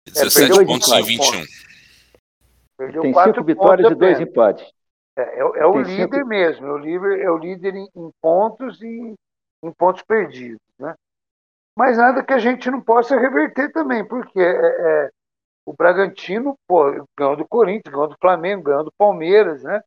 [0.07, 1.45] 17 é, pontos em 21.
[2.79, 4.73] Perdeu Tem 5 vitórias e 2 empates.
[5.17, 6.27] É, é, é o líder cinco...
[6.27, 9.15] mesmo, é o líder, é o líder em, em pontos e
[9.63, 10.61] em pontos perdidos.
[10.79, 10.95] Né?
[11.77, 15.11] Mas nada que a gente não possa reverter também, porque é, é,
[15.65, 19.83] o Bragantino pô, ganhou do Corinthians, ganhou do Flamengo, ganhou do Palmeiras, né?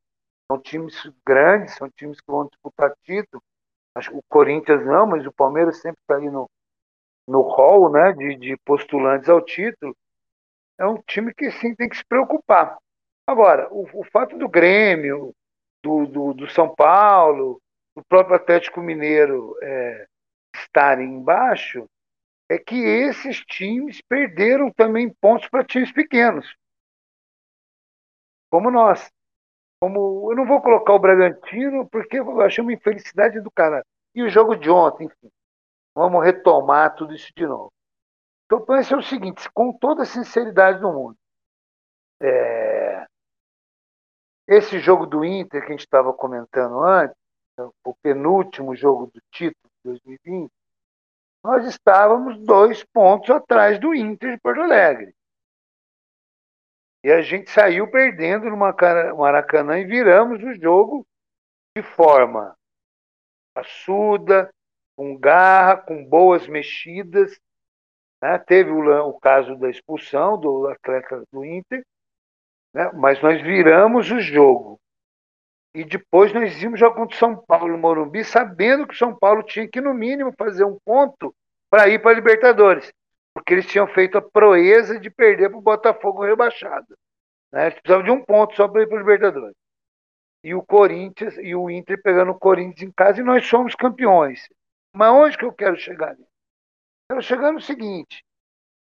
[0.47, 0.95] São times
[1.25, 3.41] grandes, são times que vão disputar título.
[3.95, 6.47] Acho que o Corinthians não, mas o Palmeiras sempre está aí no,
[7.27, 9.95] no hall né, de, de postulantes ao título.
[10.77, 12.77] É um time que sim tem que se preocupar.
[13.27, 15.33] Agora, o, o fato do Grêmio,
[15.83, 17.59] do, do, do, São Paulo,
[17.95, 20.07] do próprio Atlético Mineiro é,
[20.55, 21.87] estarem embaixo,
[22.49, 26.55] é que esses times perderam também pontos para times pequenos.
[28.51, 29.11] Como nós.
[29.81, 33.83] como eu não vou colocar o Bragantino porque eu achei uma infelicidade do cara.
[34.13, 35.29] E o jogo de ontem, enfim.
[35.95, 37.71] Vamos retomar tudo isso de novo.
[38.45, 41.17] Então, pense é o seguinte, com toda a sinceridade do mundo.
[42.21, 43.05] É...
[44.47, 47.15] Esse jogo do Inter que a gente estava comentando antes,
[47.83, 50.51] o penúltimo jogo do título de 2020,
[51.43, 55.13] nós estávamos dois pontos atrás do Inter de Porto Alegre.
[57.03, 61.05] E a gente saiu perdendo no Maracanã e viramos o jogo
[61.77, 62.55] de forma
[63.55, 64.49] assuda,
[64.97, 67.39] com garra, com boas mexidas.
[68.21, 68.39] Né?
[68.39, 71.85] Teve o, o, caso da expulsão do atleta do Inter,
[72.75, 72.91] né?
[72.93, 74.79] mas nós viramos o jogo.
[75.73, 79.15] E depois nós íamos jogar contra o São Paulo no Morumbi, sabendo que o São
[79.15, 81.35] Paulo tinha que, no mínimo, fazer um ponto
[81.69, 82.93] para ir para a Libertadores
[83.35, 86.97] porque eles tinham feito a proeza de perder para o Botafogo rebaixado.
[87.51, 87.65] Né?
[87.65, 89.55] Eles precisavam de um ponto só para ir para o Libertadores.
[90.41, 94.47] E o Corinthians e o Inter pegando o Corinthians em casa e nós somos campeões.
[94.95, 96.15] Mas onde que eu quero chegar?
[97.09, 98.23] Quero chegar no seguinte: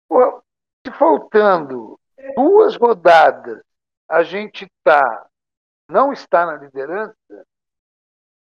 [0.08, 0.42] pô,
[0.86, 2.00] se faltando
[2.34, 3.62] duas rodadas
[4.10, 5.26] a gente tá,
[5.88, 7.14] não está na liderança,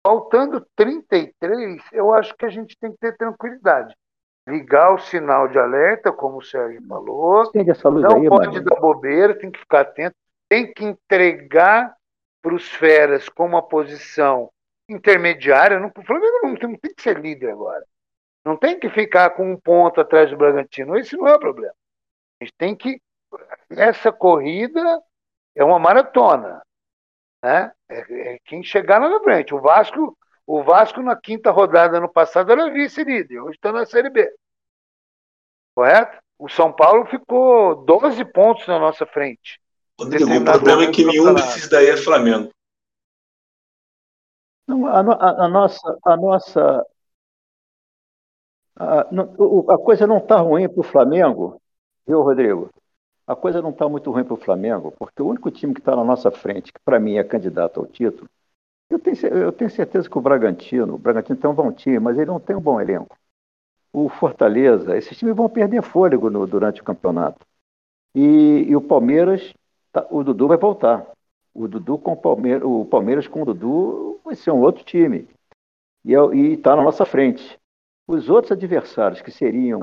[0.05, 3.95] faltando 33, eu acho que a gente tem que ter tranquilidade
[4.49, 7.51] ligar o sinal de alerta, como o Sérgio falou.
[8.03, 8.65] não aí, pode mano.
[8.65, 10.17] dar bobeira, tem que ficar atento,
[10.49, 11.95] tem que entregar
[12.43, 14.51] para os feras com uma posição
[14.89, 15.79] intermediária.
[15.79, 17.85] Não, o Flamengo não, não tem que ser líder agora.
[18.45, 20.97] Não tem que ficar com um ponto atrás do Bragantino.
[20.97, 21.75] Esse não é o problema.
[22.41, 23.01] A gente tem que.
[23.71, 25.01] Essa corrida
[25.55, 26.63] é uma maratona.
[27.43, 27.73] Né?
[27.89, 29.55] É, é quem chegar lá na frente.
[29.55, 30.17] O Vasco
[30.51, 34.29] o Vasco, na quinta rodada ano passado, era vice-líder, hoje está na Série B.
[35.77, 36.21] Correto?
[36.37, 39.61] O São Paulo ficou 12 pontos na nossa frente.
[39.97, 42.51] Rodrigo, o problema é que nenhum desses daí é Flamengo.
[44.67, 45.99] Não, a, a, a nossa.
[46.05, 46.87] A, nossa
[48.75, 51.63] a, a coisa não está ruim para o Flamengo,
[52.05, 52.71] viu, Rodrigo?
[53.31, 55.95] A coisa não está muito ruim para o Flamengo, porque o único time que está
[55.95, 58.29] na nossa frente, que para mim é candidato ao título,
[58.91, 62.19] eu tenho, eu tenho certeza que o Bragantino, o Bragantino tem um bom time, mas
[62.19, 63.17] ele não tem um bom elenco.
[63.93, 67.47] O Fortaleza, esses times vão perder fôlego no, durante o campeonato.
[68.17, 69.55] E, e o Palmeiras,
[69.93, 71.07] tá, o Dudu vai voltar.
[71.55, 75.29] O Dudu com o Palmeiras, o Palmeiras com o Dudu vai ser um outro time.
[76.05, 77.57] E é está na nossa frente.
[78.09, 79.79] Os outros adversários que seriam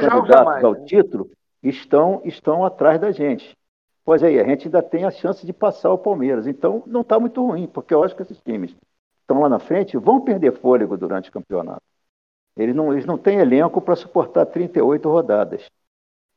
[0.00, 0.84] candidatos mais, ao né?
[0.86, 1.30] título
[1.68, 3.56] estão, estão atrás da gente.
[4.04, 6.46] Pois aí, a gente ainda tem a chance de passar o Palmeiras.
[6.46, 8.74] Então, não está muito ruim, porque eu acho que esses times
[9.20, 11.82] estão lá na frente vão perder fôlego durante o campeonato.
[12.56, 15.68] Eles não, eles não têm elenco para suportar 38 rodadas.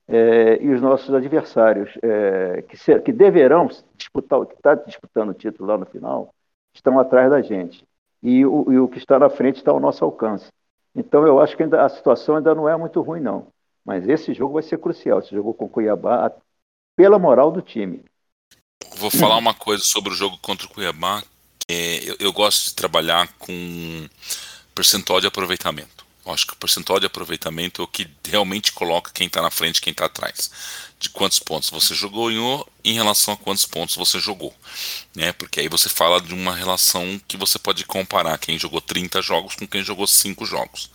[0.08, 5.34] É, e os nossos adversários, é, que, ser, que deverão disputar, que está disputando o
[5.36, 6.34] título lá no final,
[6.74, 7.86] estão atrás da gente.
[8.22, 10.52] E o, e o que está na frente está ao nosso alcance.
[10.96, 13.48] Então, eu acho que ainda, a situação ainda não é muito ruim, não.
[13.90, 15.18] Mas esse jogo vai ser crucial.
[15.18, 16.32] Esse jogo com o Cuiabá,
[16.96, 18.04] pela moral do time.
[18.98, 21.24] Vou falar uma coisa sobre o jogo contra o Cuiabá.
[21.68, 24.08] É, eu, eu, gosto de trabalhar com
[24.76, 26.06] percentual de aproveitamento.
[26.24, 29.50] Eu acho que o percentual de aproveitamento é o que realmente coloca quem está na
[29.50, 30.52] frente e quem está atrás.
[31.00, 32.30] De quantos pontos você jogou
[32.84, 34.54] em relação a quantos pontos você jogou.
[35.16, 35.32] Né?
[35.34, 39.56] Porque aí você fala de uma relação que você pode comparar quem jogou 30 jogos
[39.56, 40.92] com quem jogou 5 jogos.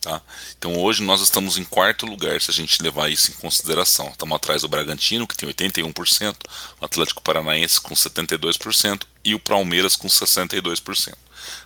[0.00, 0.22] Tá?
[0.58, 4.08] Então hoje nós estamos em quarto lugar, se a gente levar isso em consideração.
[4.08, 6.36] Estamos atrás do Bragantino, que tem 81%,
[6.80, 11.14] o Atlético Paranaense com 72% e o Palmeiras com 62%.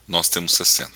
[0.09, 0.91] Nós temos 60%.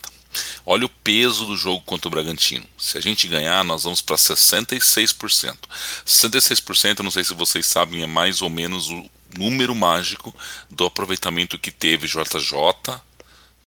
[0.67, 2.67] Olha o peso do jogo contra o Bragantino.
[2.77, 5.57] Se a gente ganhar, nós vamos para 66%.
[6.05, 10.35] 66%, eu não sei se vocês sabem, é mais ou menos o número mágico
[10.71, 13.01] do aproveitamento que teve JJ,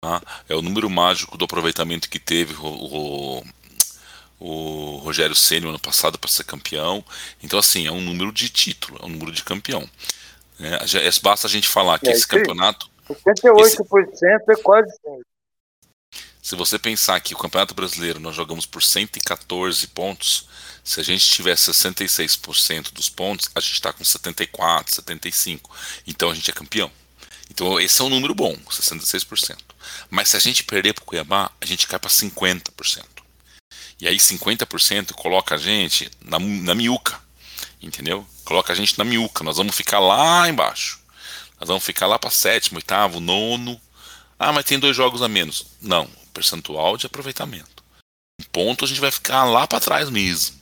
[0.02, 0.22] Tá?
[0.48, 3.44] É o número mágico do aproveitamento que teve o, o
[4.40, 7.04] Rogério Ceni ano passado para ser campeão.
[7.44, 9.88] Então, assim, é um número de título, é um número de campeão.
[10.60, 12.90] É, é, basta a gente falar que é, esse campeonato.
[13.10, 15.26] 78% esse, é quase sempre.
[16.42, 20.48] Se você pensar que o Campeonato Brasileiro nós jogamos por 114 pontos,
[20.84, 25.70] se a gente tiver 66% dos pontos, a gente está com 74, 75.
[26.08, 26.92] Então a gente é campeão.
[27.52, 29.58] Então esse é um número bom, 66%.
[30.10, 33.19] Mas se a gente perder para o Cuiabá, a gente cai para 50%.
[34.00, 36.74] E aí 50% coloca a gente na, na
[37.82, 38.26] entendeu?
[38.46, 41.00] Coloca a gente na miúca, nós vamos ficar lá embaixo.
[41.60, 43.80] Nós vamos ficar lá para sétimo, oitavo, nono.
[44.38, 45.66] Ah, mas tem dois jogos a menos.
[45.82, 47.84] Não, percentual de aproveitamento.
[48.40, 50.58] Um ponto a gente vai ficar lá para trás mesmo.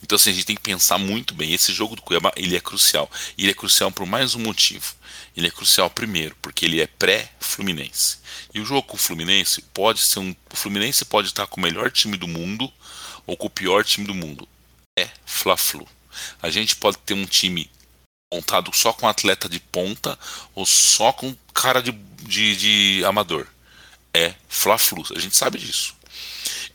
[0.00, 1.52] Então assim, a gente tem que pensar muito bem.
[1.52, 3.10] Esse jogo do Cuiabá, ele é crucial.
[3.36, 4.94] Ele é crucial por mais um motivo.
[5.38, 8.18] Ele é crucial primeiro, porque ele é pré-Fluminense.
[8.52, 10.34] E o jogo com o Fluminense pode ser um.
[10.52, 12.68] O Fluminense pode estar com o melhor time do mundo
[13.24, 14.48] ou com o pior time do mundo.
[14.98, 15.86] É Fla-Flu.
[16.42, 17.70] A gente pode ter um time
[18.34, 20.18] montado só com atleta de ponta
[20.56, 23.46] ou só com cara de, de, de amador.
[24.12, 25.04] É Fla-Flu.
[25.14, 25.94] A gente sabe disso.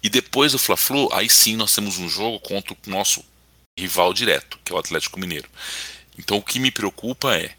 [0.01, 3.25] E depois do Fla-Flu, aí sim nós temos um jogo contra o nosso
[3.77, 5.49] rival direto, que é o Atlético Mineiro.
[6.17, 7.57] Então o que me preocupa é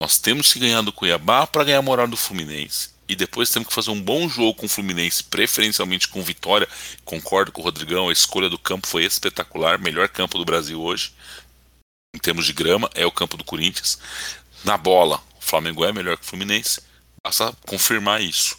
[0.00, 2.88] nós temos que ganhar do Cuiabá para ganhar a moral do Fluminense.
[3.06, 6.68] E depois temos que fazer um bom jogo com o Fluminense, preferencialmente com vitória.
[7.04, 11.12] Concordo com o Rodrigão, a escolha do campo foi espetacular, melhor campo do Brasil hoje,
[12.14, 13.98] em termos de grama, é o campo do Corinthians.
[14.64, 16.80] Na bola, o Flamengo é melhor que o Fluminense.
[17.22, 18.56] Basta confirmar isso.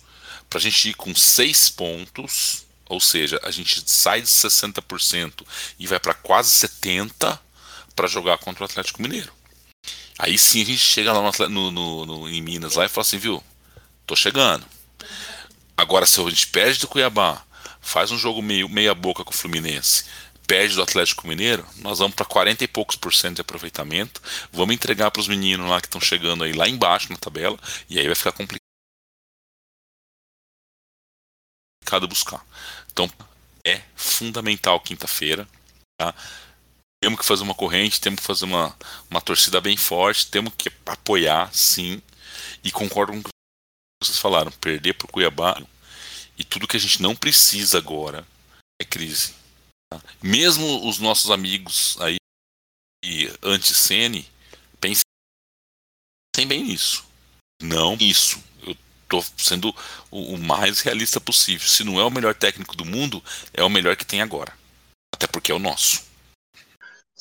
[0.49, 5.45] Para a gente ir com seis pontos, ou seja, a gente sai de 60%
[5.79, 7.39] e vai para quase 70%
[7.95, 9.40] para jogar contra o Atlético Mineiro.
[10.21, 13.17] Aí sim a gente chega lá no, no, no, em Minas lá e fala assim,
[13.17, 13.43] viu?
[14.05, 14.63] Tô chegando.
[15.75, 17.43] Agora, se a gente perde do Cuiabá,
[17.81, 20.05] faz um jogo meio meia boca com o Fluminense,
[20.45, 24.21] perde do Atlético Mineiro, nós vamos para 40 e poucos por cento de aproveitamento.
[24.53, 27.57] Vamos entregar para os meninos lá que estão chegando aí lá embaixo na tabela,
[27.89, 28.61] e aí vai ficar complicado
[32.07, 32.45] buscar.
[32.91, 33.09] Então,
[33.65, 35.47] é fundamental quinta-feira.
[35.97, 36.13] Tá?
[37.03, 38.77] Temos que fazer uma corrente, temos que fazer uma,
[39.09, 41.99] uma torcida bem forte, temos que apoiar, sim.
[42.63, 43.29] E concordo com o que
[44.03, 45.59] vocês falaram, perder para o Cuiabá.
[46.37, 48.25] E tudo que a gente não precisa agora
[48.79, 49.33] é crise.
[49.89, 49.99] Tá?
[50.21, 52.17] Mesmo os nossos amigos aí
[53.41, 54.29] anti-Sene
[54.79, 55.03] pensem
[56.47, 57.03] bem nisso.
[57.61, 58.43] Não isso.
[58.61, 59.75] Eu estou sendo
[60.11, 61.67] o, o mais realista possível.
[61.67, 63.23] Se não é o melhor técnico do mundo,
[63.53, 64.55] é o melhor que tem agora.
[65.13, 66.10] Até porque é o nosso.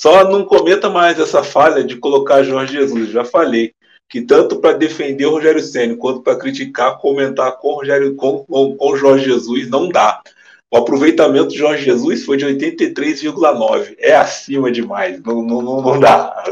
[0.00, 3.10] Só não cometa mais essa falha de colocar Jorge Jesus.
[3.10, 3.74] Já falei
[4.08, 8.42] que tanto para defender o Rogério Senna quanto para criticar, comentar com o Rogério, com,
[8.46, 10.22] com, com Jorge Jesus não dá.
[10.70, 13.94] O aproveitamento de Jorge Jesus foi de 83,9.
[13.98, 15.20] É acima demais.
[15.22, 16.44] Não, não, não, não dá.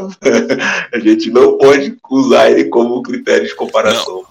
[0.93, 4.27] A gente não pode usar ele como critério de comparação.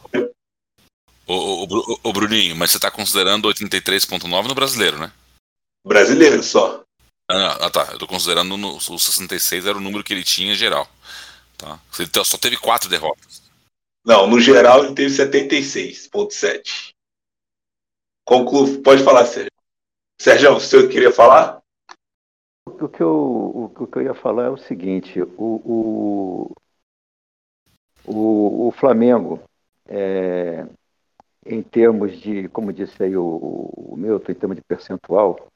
[1.27, 5.11] Ô, ô, ô, Bruninho, mas você está considerando 83,9 no brasileiro, né?
[5.85, 6.85] Brasileiro só.
[7.31, 7.89] Ah, ah, tá.
[7.93, 10.89] Eu tô considerando no, o 66 era o número que ele tinha em geral.
[11.59, 11.79] Tá?
[11.99, 13.43] Ele só teve quatro derrotas.
[14.05, 16.95] Não, no geral ele teve 76,7.
[18.25, 18.81] Conclu...
[18.83, 19.51] Pode falar, Sérgio.
[20.19, 21.61] Sérgio, você queria falar?
[22.67, 26.53] O que, eu, o que eu ia falar é o seguinte: o, o,
[28.05, 29.43] o, o Flamengo,
[29.87, 30.67] é,
[31.45, 33.25] em termos de, como disse aí o,
[33.75, 35.49] o Milton, em termos de percentual,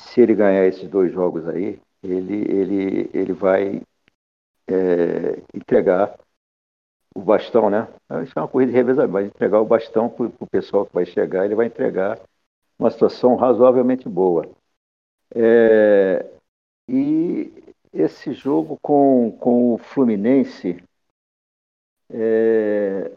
[0.00, 3.82] se ele ganhar esses dois jogos aí, ele, ele, ele vai
[4.68, 6.18] é, entregar
[7.14, 7.88] o bastão, né?
[8.22, 11.04] Isso é uma corrida de revezamento, vai entregar o bastão para o pessoal que vai
[11.06, 12.18] chegar, ele vai entregar
[12.78, 14.48] uma situação razoavelmente boa.
[15.34, 16.26] É,
[16.88, 17.52] e
[17.92, 20.82] esse jogo com, com o Fluminense,
[22.08, 23.10] é,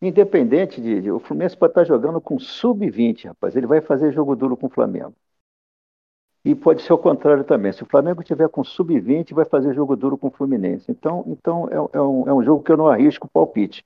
[0.00, 3.56] Independente de, de, O Fluminense pode estar jogando com sub-20, rapaz.
[3.56, 5.14] Ele vai fazer jogo duro com o Flamengo.
[6.44, 7.72] E pode ser o contrário também.
[7.72, 10.90] Se o Flamengo tiver com sub-20, vai fazer jogo duro com o Fluminense.
[10.90, 13.84] Então, então é, é, um, é um jogo que eu não arrisco palpite.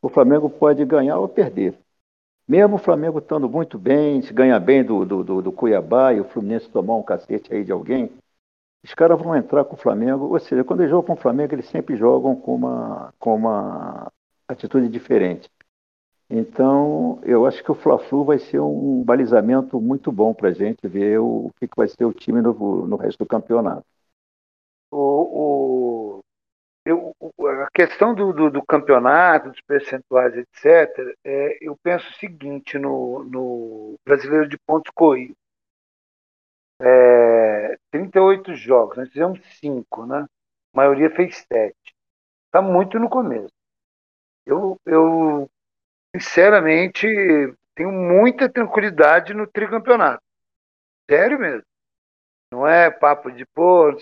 [0.00, 1.78] O Flamengo pode ganhar ou perder.
[2.48, 6.20] Mesmo o Flamengo estando muito bem, se ganhar bem do, do, do, do Cuiabá e
[6.20, 8.10] o Fluminense tomar um cacete aí de alguém,
[8.84, 10.26] os caras vão entrar com o Flamengo.
[10.26, 14.10] Ou seja, quando eles jogam com o Flamengo, eles sempre jogam com uma, com uma
[14.52, 15.50] atitude diferente.
[16.34, 20.88] Então, eu acho que o Fla-Flu vai ser um balizamento muito bom para a gente
[20.88, 22.54] ver o, que, que vai ser o time no,
[22.86, 23.84] no resto do campeonato.
[24.90, 26.20] O, o,
[26.86, 27.14] eu,
[27.62, 33.24] a questão do, do, do, campeonato, dos percentuais, etc., é, eu penso o seguinte no,
[33.24, 35.36] no Brasileiro de Pontos Corridos.
[36.80, 40.26] É, 38 jogos, nós fizemos 5, né?
[40.74, 41.76] A maioria fez 7.
[42.46, 43.52] Está muito no começo.
[44.46, 45.50] Eu, eu,
[46.14, 47.06] sinceramente,
[47.74, 50.22] tenho muita tranquilidade no tricampeonato.
[51.10, 51.64] Sério mesmo.
[52.52, 53.96] Não é papo de, pô,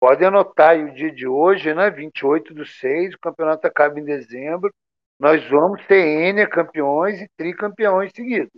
[0.00, 1.90] pode anotar aí o dia de hoje, né?
[1.90, 4.72] 28 do 6, o campeonato acaba em dezembro.
[5.18, 8.52] Nós vamos ter N campeões e tricampeões seguidos.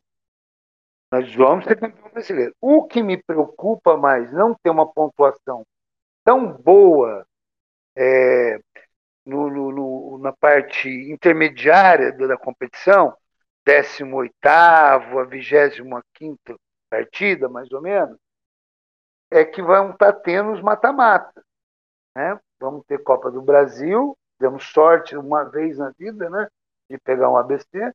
[1.13, 2.55] Nós vamos ter campeão brasileiro.
[2.61, 5.65] O que me preocupa mais não ter uma pontuação
[6.25, 7.25] tão boa
[7.97, 8.59] é,
[9.29, 13.15] no, no, no, na parte intermediária da competição,
[13.67, 14.33] 18º
[15.21, 16.59] a 25
[16.91, 18.19] partida, mais ou menos,
[19.31, 21.45] é que vão estar tá tendo os mata-mata.
[22.17, 22.41] Né?
[22.59, 26.49] Vamos ter Copa do Brasil, demos sorte uma vez na vida né,
[26.89, 27.93] de pegar um ABC,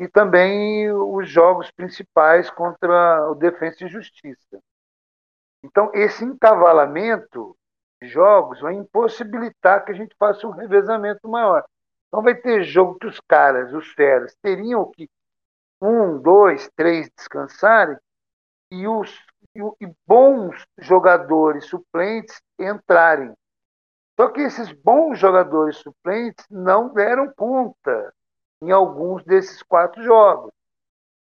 [0.00, 4.58] e também os jogos principais contra o Defensa e Justiça.
[5.62, 7.54] Então, esse encavalamento
[8.10, 11.64] jogos vai impossibilitar que a gente faça um revezamento maior.
[12.08, 15.08] Então, vai ter jogo que os caras, os feras, teriam que
[15.80, 17.96] um, dois, três descansarem
[18.70, 19.10] e os
[19.54, 23.32] e, e bons jogadores suplentes entrarem.
[24.18, 28.12] Só que esses bons jogadores suplentes não deram conta
[28.60, 30.52] em alguns desses quatro jogos,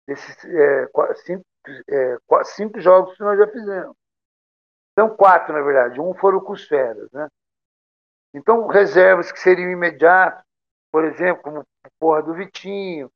[0.06, 1.44] desses é, cinco,
[1.88, 3.96] é, cinco, jogos que nós já fizemos.
[4.98, 7.08] São quatro, na verdade, um foram com os feras.
[7.12, 7.28] Né?
[8.34, 10.42] Então, reservas que seriam imediatas,
[10.90, 13.08] por exemplo, como a porra do Vitinho.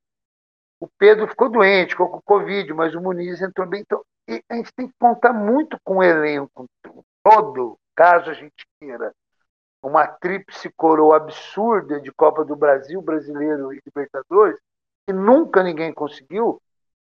[0.78, 3.80] O Pedro ficou doente, ficou com Covid, mas o Muniz entrou bem.
[3.80, 4.00] Então,
[4.48, 6.66] a gente tem que contar muito com o elenco
[7.20, 9.12] todo, caso a gente queira
[9.82, 14.56] uma tríplice coroa absurda de Copa do Brasil, Brasileiro e Libertadores,
[15.04, 16.62] que nunca ninguém conseguiu.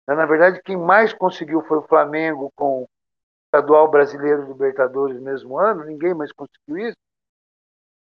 [0.06, 2.88] Na verdade, quem mais conseguiu foi o Flamengo com o
[3.50, 6.96] estadual brasileiro Libertadores no mesmo ano, ninguém mais conseguiu isso.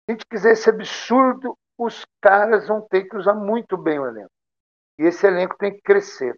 [0.05, 4.05] Se a gente quiser esse absurdo, os caras vão ter que usar muito bem o
[4.07, 4.31] elenco.
[4.97, 6.37] E esse elenco tem que crescer.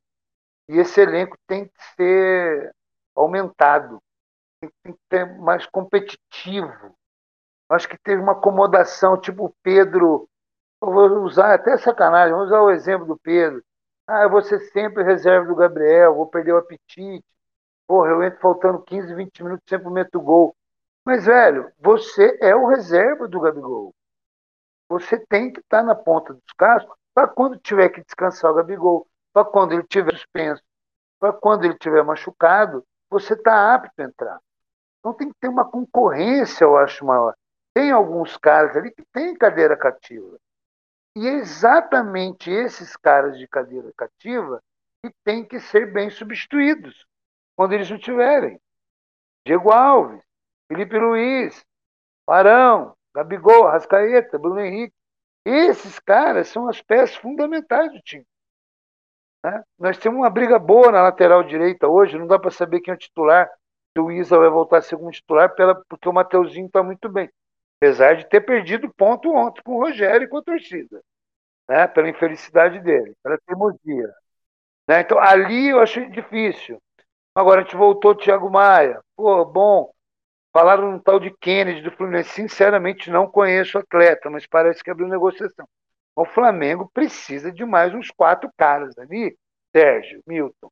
[0.69, 2.75] E esse elenco tem que ser
[3.15, 3.99] aumentado,
[4.83, 6.95] tem que ser mais competitivo
[7.71, 10.27] Acho que teve uma acomodação, tipo o Pedro.
[10.81, 13.63] Eu vou usar até sacanagem, vamos usar o exemplo do Pedro.
[14.05, 17.23] Ah, vou ser sempre reserva do Gabriel, vou perder o apetite.
[17.91, 20.55] Porra, eu entro faltando 15, 20 minutos, sempre meto gol.
[21.05, 23.93] Mas, velho, você é o reserva do Gabigol.
[24.87, 29.05] Você tem que estar na ponta dos cascos para quando tiver que descansar o Gabigol,
[29.33, 30.63] para quando ele tiver suspenso,
[31.19, 34.39] para quando ele tiver machucado, você está apto a entrar.
[34.99, 37.35] Então tem que ter uma concorrência, eu acho, maior.
[37.73, 40.37] Tem alguns caras ali que têm cadeira cativa.
[41.17, 44.63] E é exatamente esses caras de cadeira cativa
[45.03, 47.05] que têm que ser bem substituídos
[47.55, 48.59] quando eles não tiverem.
[49.45, 50.21] Diego Alves,
[50.67, 51.65] Felipe Luiz,
[52.27, 54.95] Arão, Gabigol, Rascaeta, Bruno Henrique.
[55.45, 58.25] Esses caras são as peças fundamentais do time.
[59.43, 59.63] Né?
[59.77, 62.95] Nós temos uma briga boa na lateral direita hoje, não dá para saber quem é
[62.95, 63.49] o titular.
[63.93, 65.53] Se o Isa vai voltar a ser um titular,
[65.89, 67.29] porque o Mateuzinho está muito bem.
[67.81, 71.01] Apesar de ter perdido ponto ontem com o Rogério e com a torcida.
[71.67, 71.87] Né?
[71.87, 74.13] Pela infelicidade dele, pela teimosia.
[74.87, 75.01] Né?
[75.01, 76.81] Então, ali eu achei difícil.
[77.33, 79.01] Agora a gente voltou Thiago Maia.
[79.15, 79.91] Pô, bom.
[80.53, 82.29] Falaram no tal de Kennedy do Fluminense.
[82.31, 85.67] Sinceramente, não conheço o atleta, mas parece que abriu negociação.
[86.15, 89.37] O Flamengo precisa de mais uns quatro caras ali,
[89.73, 90.69] Sérgio, Milton.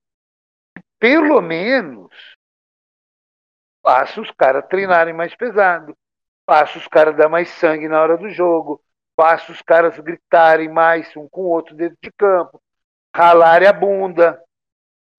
[0.99, 2.13] Pelo menos
[3.81, 5.97] faça os caras treinarem mais pesado,
[6.45, 8.81] faça os caras dar mais sangue na hora do jogo,
[9.15, 12.61] faça os caras gritarem mais um com o outro dentro de campo,
[13.15, 14.41] ralarem a bunda.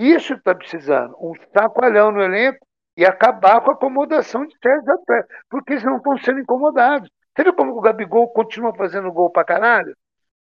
[0.00, 2.66] Isso está precisando, um sacoalhão no elenco
[2.96, 7.10] e acabar com a acomodação de certos atletas, porque eles não estão sendo incomodados.
[7.36, 9.94] Você viu como o Gabigol continua fazendo gol pra caralho?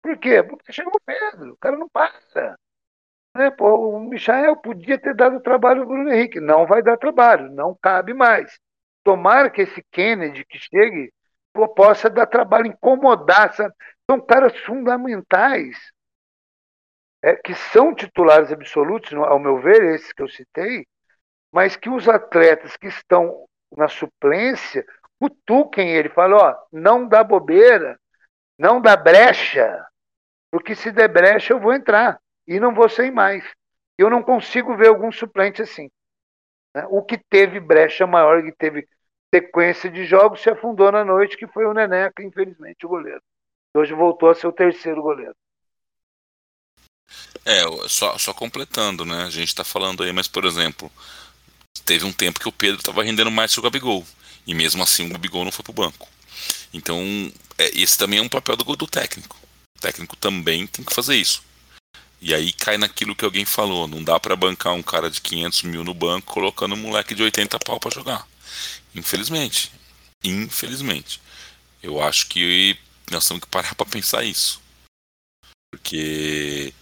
[0.03, 0.43] Por quê?
[0.43, 2.59] Porque chega o Pedro, o cara não passa.
[3.37, 3.49] Né?
[3.53, 6.41] Pô, o Michael podia ter dado trabalho ao Bruno Henrique.
[6.41, 8.59] Não vai dar trabalho, não cabe mais.
[9.05, 11.13] Tomara que esse Kennedy que chegue
[11.77, 13.55] possa dar trabalho, incomodar.
[13.55, 13.73] Sabe?
[14.11, 15.79] São caras fundamentais,
[17.25, 20.87] é, que são titulares absolutos, ao meu ver, esses que eu citei,
[21.51, 24.85] mas que os atletas que estão na suplência
[25.19, 27.99] cutuquem ele, falam, ó, não dá bobeira,
[28.59, 29.87] não dá brecha,
[30.51, 33.43] porque se der brecha eu vou entrar e não vou sem mais.
[33.97, 35.91] Eu não consigo ver algum suplente assim.
[36.75, 36.87] Né?
[36.91, 38.87] O que teve brecha maior, que teve
[39.35, 43.23] sequência de jogos, se afundou na noite, que foi o Neneca, infelizmente, o goleiro.
[43.75, 45.35] Hoje voltou a ser o terceiro goleiro.
[47.45, 49.25] É, só, só completando, né?
[49.25, 50.91] A gente está falando aí, mas, por exemplo,
[51.85, 54.07] teve um tempo que o Pedro estava rendendo mais que o Gabigol.
[54.47, 56.09] E mesmo assim o Gabigol não foi para o banco.
[56.73, 57.01] Então,
[57.59, 59.39] é, esse também é um papel do, do técnico.
[59.77, 61.43] O técnico também tem que fazer isso.
[62.21, 65.63] E aí cai naquilo que alguém falou: não dá para bancar um cara de 500
[65.65, 68.27] mil no banco colocando um moleque de 80 pau para jogar.
[68.95, 69.71] Infelizmente.
[70.23, 71.21] Infelizmente.
[71.83, 72.79] Eu acho que
[73.11, 74.61] nós temos que parar para pensar isso.
[75.71, 76.73] Porque.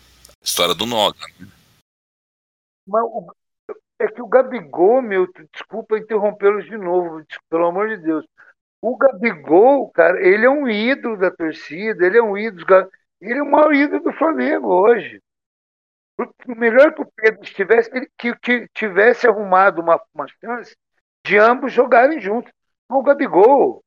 [0.42, 1.18] História do Noga.
[1.38, 1.46] Né?
[2.86, 3.32] Mas o,
[3.98, 8.26] é que o Gabigol, meu, desculpa interrompê-los de novo, pelo amor de Deus.
[8.80, 12.90] O Gabigol, cara, ele é um ídolo da torcida, ele é um ídolo.
[13.20, 15.22] Ele é o maior ídolo do Flamengo hoje.
[16.18, 20.76] O melhor que o Pedro tivesse, que, que tivesse arrumado uma, uma chance
[21.24, 22.52] de ambos jogarem juntos.
[22.90, 23.82] O Gabigol,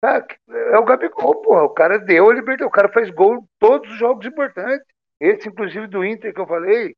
[0.00, 0.26] tá?
[0.48, 1.64] é o Gabigol, porra.
[1.64, 4.86] O cara deu a liberdade, o cara faz gol em todos os jogos importantes.
[5.20, 6.94] Esse, inclusive, do Inter que eu falei,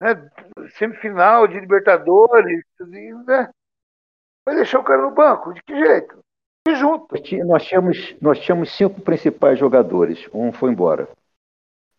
[0.00, 0.30] né?
[0.78, 2.64] semifinal de Libertadores,
[3.26, 3.50] né?
[4.46, 5.52] vai deixar o cara no banco?
[5.52, 6.18] De que jeito?
[6.68, 7.06] E junto.
[7.46, 11.08] Nós tínhamos, nós tínhamos cinco principais jogadores, um foi embora.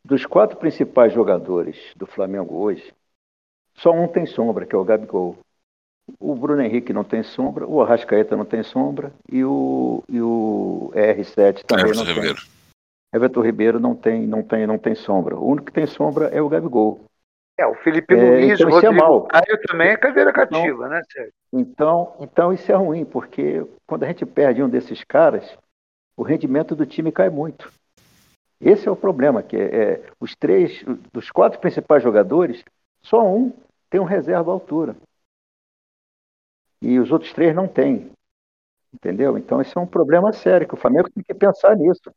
[0.03, 2.93] Dos quatro principais jogadores do Flamengo hoje,
[3.75, 5.37] só um tem sombra, que é o Gabigol.
[6.19, 10.91] O Bruno Henrique não tem sombra, o Arrascaeta não tem sombra e o, e o
[10.93, 12.41] R7 também Everton não Ribeiro.
[12.41, 12.50] tem.
[13.13, 15.35] Everton Ribeiro não tem, não tem, não tem sombra.
[15.35, 17.03] O único que tem sombra é o Gabigol.
[17.59, 20.59] É, o Felipe é, Luiz, então o é Rodrigo é Caio também é cadeira cativa,
[20.59, 21.33] então, né, Sérgio?
[21.53, 25.57] Então, então isso é ruim, porque quando a gente perde um desses caras,
[26.15, 27.71] o rendimento do time cai muito.
[28.59, 32.63] Esse é o problema, que é, é, os três, dos quatro principais jogadores,
[33.01, 33.51] só um
[33.89, 34.95] tem um reserva à altura.
[36.81, 38.11] E os outros três não têm.
[38.93, 39.37] Entendeu?
[39.37, 42.11] Então esse é um problema sério, que o Flamengo tem que pensar nisso.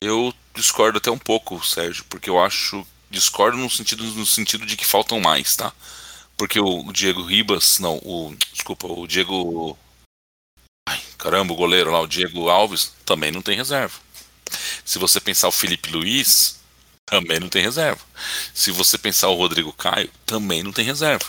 [0.00, 2.86] Eu discordo até um pouco, Sérgio, porque eu acho.
[3.10, 5.72] Discordo no sentido, no sentido de que faltam mais, tá?
[6.36, 8.34] Porque o Diego Ribas, não, o.
[8.52, 9.76] Desculpa, o Diego.
[10.88, 13.98] Ai, caramba, o goleiro lá, o Diego Alves, também não tem reserva.
[14.84, 16.60] Se você pensar o Felipe Luiz,
[17.04, 18.00] também não tem reserva.
[18.54, 21.26] Se você pensar o Rodrigo Caio, também não tem reserva.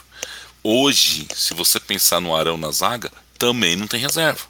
[0.63, 4.45] Hoje, se você pensar no Arão na zaga, também não tem reserva.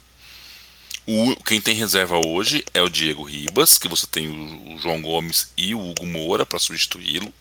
[1.06, 5.00] O, quem tem reserva hoje é o Diego Ribas, que você tem o, o João
[5.00, 7.32] Gomes e o Hugo Moura para substituí-lo,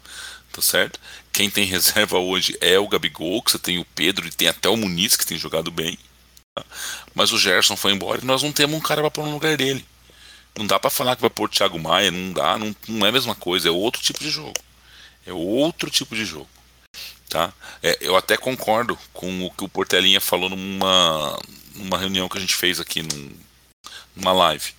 [0.51, 0.99] tá certo?
[1.31, 4.69] Quem tem reserva hoje é o Gabigol, que você tem o Pedro e tem até
[4.69, 5.97] o Muniz, que tem jogado bem.
[6.55, 6.63] Tá?
[7.13, 9.55] Mas o Gerson foi embora e nós não temos um cara para pôr no lugar
[9.57, 9.85] dele.
[10.57, 13.09] Não dá para falar que vai pôr o Thiago Maia, não dá, não, não é
[13.09, 14.57] a mesma coisa, é outro tipo de jogo.
[15.25, 16.49] É outro tipo de jogo.
[17.29, 17.53] Tá?
[17.83, 21.39] É, eu até concordo com o que o Portelinha falou numa,
[21.75, 23.31] numa reunião que a gente fez aqui num,
[24.19, 24.73] numa live.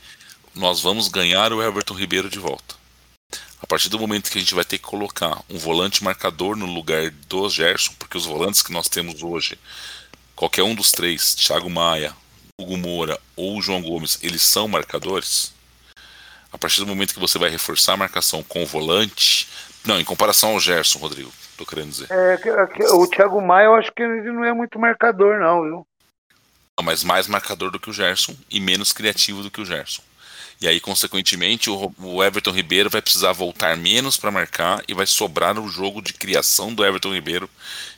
[0.54, 2.74] Nós vamos ganhar o Everton Ribeiro de volta.
[3.62, 6.66] A partir do momento que a gente vai ter que colocar um volante marcador no
[6.66, 9.58] lugar do Gerson, porque os volantes que nós temos hoje,
[10.34, 12.14] qualquer um dos três, Thiago Maia,
[12.58, 15.52] Hugo Moura ou João Gomes, eles são marcadores
[16.52, 19.48] a partir do momento que você vai reforçar a marcação com o volante.
[19.86, 22.08] Não, em comparação ao Gerson, Rodrigo, tô querendo dizer.
[22.10, 22.38] É,
[22.92, 25.86] o Thiago Maia, eu acho que ele não é muito marcador, não, viu?
[26.82, 30.02] Mas mais marcador do que o Gerson e menos criativo do que o Gerson.
[30.60, 35.58] E aí, consequentemente, o Everton Ribeiro vai precisar voltar menos para marcar e vai sobrar
[35.58, 37.48] o jogo de criação do Everton Ribeiro,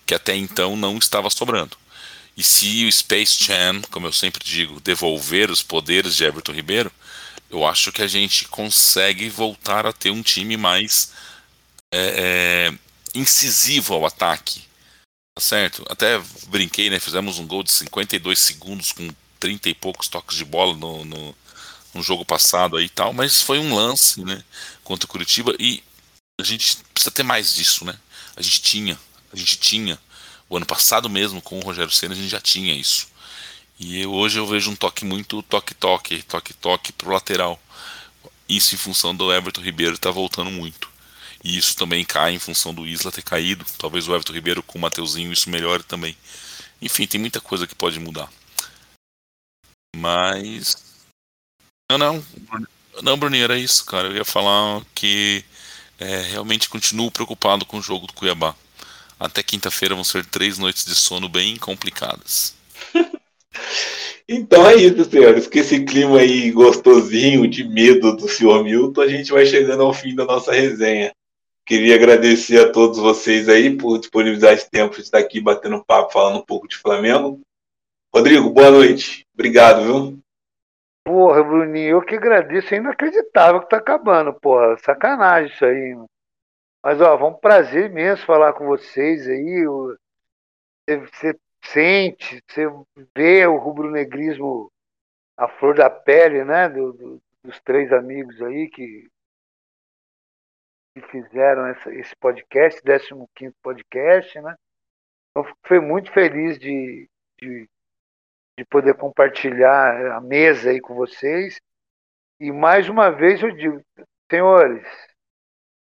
[0.07, 1.77] que até então não estava sobrando.
[2.37, 6.93] E se o Space Jam, como eu sempre digo, devolver os poderes de Everton Ribeiro,
[7.51, 11.13] eu acho que a gente consegue voltar a ter um time mais
[11.91, 12.75] é, é,
[13.15, 14.63] incisivo ao ataque.
[15.35, 15.85] Tá certo?
[15.89, 17.01] Até brinquei, né?
[17.01, 19.09] Fizemos um gol de 52 segundos com
[19.41, 21.35] 30 e poucos toques de bola no, no,
[21.95, 24.45] no jogo passado aí e tal, mas foi um lance, né?
[24.85, 25.83] Contra o Curitiba e
[26.39, 27.99] a gente precisa ter mais disso, né?
[28.37, 28.99] A gente tinha,
[29.33, 29.99] a gente tinha.
[30.51, 33.09] O ano passado mesmo, com o Rogério Senna, a gente já tinha isso.
[33.81, 37.61] E hoje eu vejo um toque muito toque-toque, toque-toque pro lateral.
[38.49, 40.92] Isso em função do Everton Ribeiro tá voltando muito.
[41.43, 43.65] E isso também cai em função do Isla ter caído.
[43.79, 46.17] Talvez o Everton Ribeiro com o Mateuzinho isso melhore também.
[46.81, 48.31] Enfim, tem muita coisa que pode mudar.
[49.97, 50.77] Mas.
[51.91, 52.25] Não, não.
[53.03, 54.09] Não, Bruninho, era isso, cara.
[54.09, 55.45] Eu ia falar que
[55.99, 58.55] é, realmente continuo preocupado com o jogo do Cuiabá.
[59.19, 62.55] Até quinta-feira vão ser três noites de sono bem complicadas.
[64.29, 65.47] Então é isso, senhores.
[65.47, 69.93] Com esse clima aí gostosinho de medo do senhor Milton, a gente vai chegando ao
[69.93, 71.13] fim da nossa resenha.
[71.65, 76.13] Queria agradecer a todos vocês aí por disponibilizar esse tempo de estar aqui batendo papo,
[76.13, 77.41] falando um pouco de Flamengo.
[78.13, 79.27] Rodrigo, boa noite.
[79.33, 80.19] Obrigado, viu?
[81.05, 82.75] Porra, Bruninho, eu que agradeço.
[82.75, 84.77] É inacreditável que tá acabando, porra.
[84.79, 85.97] Sacanagem isso aí.
[86.85, 89.65] Mas, ó, foi um prazer imenso falar com vocês aí.
[90.87, 92.67] Você sente, você
[93.17, 94.71] vê o rubro-negrismo
[95.37, 99.09] a flor da pele, né, do, do, dos três amigos aí que,
[100.95, 104.57] que fizeram essa, esse podcast, 15 podcast, né?
[105.31, 107.09] Então, fui muito feliz de,
[107.41, 107.69] de,
[108.59, 111.61] de poder compartilhar a mesa aí com vocês.
[112.39, 113.83] E mais uma vez eu digo,
[114.31, 114.87] senhores,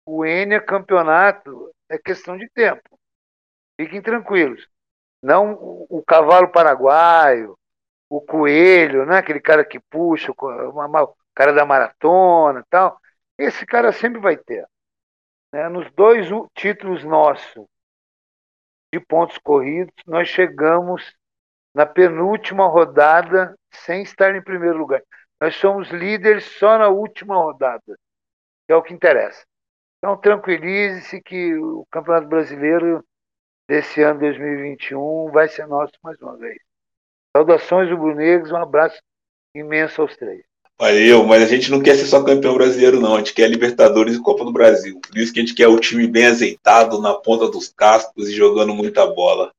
[0.06, 3.00] o Enia campeonato é questão de tempo.
[3.80, 4.68] Fiquem tranquilos.
[5.22, 5.54] Não
[5.90, 7.58] o, cavalo paraguaio,
[8.10, 9.18] o coelho, né?
[9.18, 13.00] aquele cara que puxa, o cara da maratona tal.
[13.38, 14.68] Esse cara sempre vai ter.
[15.52, 17.66] Né, nos dois títulos nossos
[18.94, 21.16] de pontos corridos, nós chegamos
[21.74, 25.02] na penúltima rodada sem estar em primeiro lugar.
[25.40, 27.98] Nós somos líderes só na última rodada,
[28.68, 29.46] que é o que interessa.
[29.98, 33.04] Então, tranquilize-se que o Campeonato Brasileiro
[33.68, 36.58] desse ano 2021 vai ser nosso mais uma vez.
[37.36, 39.00] Saudações rubro-negros, um abraço
[39.54, 40.49] imenso aos três.
[40.82, 43.16] Valeu, mas a gente não quer ser só campeão brasileiro, não.
[43.16, 44.98] A gente quer Libertadores e Copa do Brasil.
[45.02, 48.32] Por isso que a gente quer o time bem azeitado, na ponta dos cascos e
[48.32, 49.52] jogando muita bola.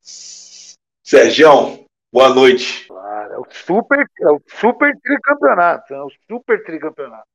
[0.00, 2.86] Sérgio, boa noite.
[2.86, 5.92] Claro, é o super, é o super tricampeonato.
[5.92, 7.26] É o super tricampeonato.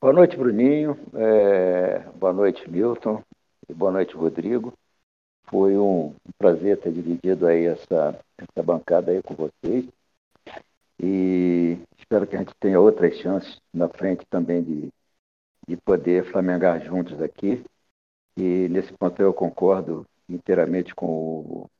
[0.00, 0.96] Boa noite, Bruninho.
[1.14, 3.24] É, boa noite, Milton.
[3.68, 4.72] E boa noite, Rodrigo.
[5.48, 9.84] Foi um prazer ter dividido aí essa, essa bancada aí com vocês.
[11.02, 14.88] E espero que a gente tenha outras chances na frente também de,
[15.66, 17.64] de poder flamengar juntos aqui.
[18.36, 21.70] E nesse ponto eu concordo inteiramente com o,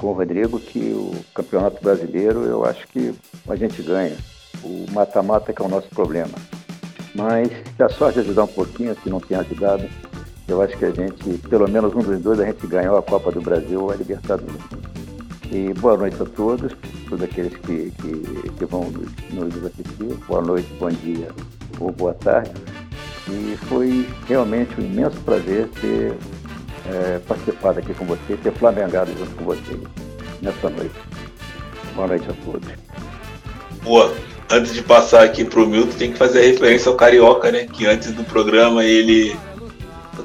[0.00, 3.14] com o Rodrigo que o Campeonato Brasileiro eu acho que
[3.46, 4.16] a gente ganha.
[4.62, 6.34] O mata-mata que é o nosso problema.
[7.14, 9.84] Mas se a sorte ajudar um pouquinho, se não tem ajudado,
[10.48, 13.30] eu acho que a gente, pelo menos um dos dois, a gente ganhou a Copa
[13.30, 15.03] do Brasil ou a Libertadores.
[15.50, 16.72] E boa noite a todos,
[17.08, 18.90] todos aqueles que, que, que vão
[19.30, 20.14] nos assistir.
[20.26, 21.28] Boa noite, bom dia
[21.78, 22.52] ou boa tarde.
[23.28, 26.14] E foi realmente um imenso prazer ter
[26.86, 29.80] é, participado aqui com vocês, ter flamengado junto com vocês
[30.42, 30.94] nessa noite.
[31.94, 32.68] Boa noite a todos.
[33.82, 34.12] Boa.
[34.50, 37.66] Antes de passar aqui para o Milton, tem que fazer referência ao Carioca, né?
[37.66, 39.34] Que antes do programa ele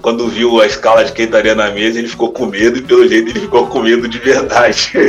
[0.02, 3.08] quando viu a escala de quem estaria na mesa, ele ficou com medo e pelo
[3.08, 4.92] jeito ele ficou com medo de verdade.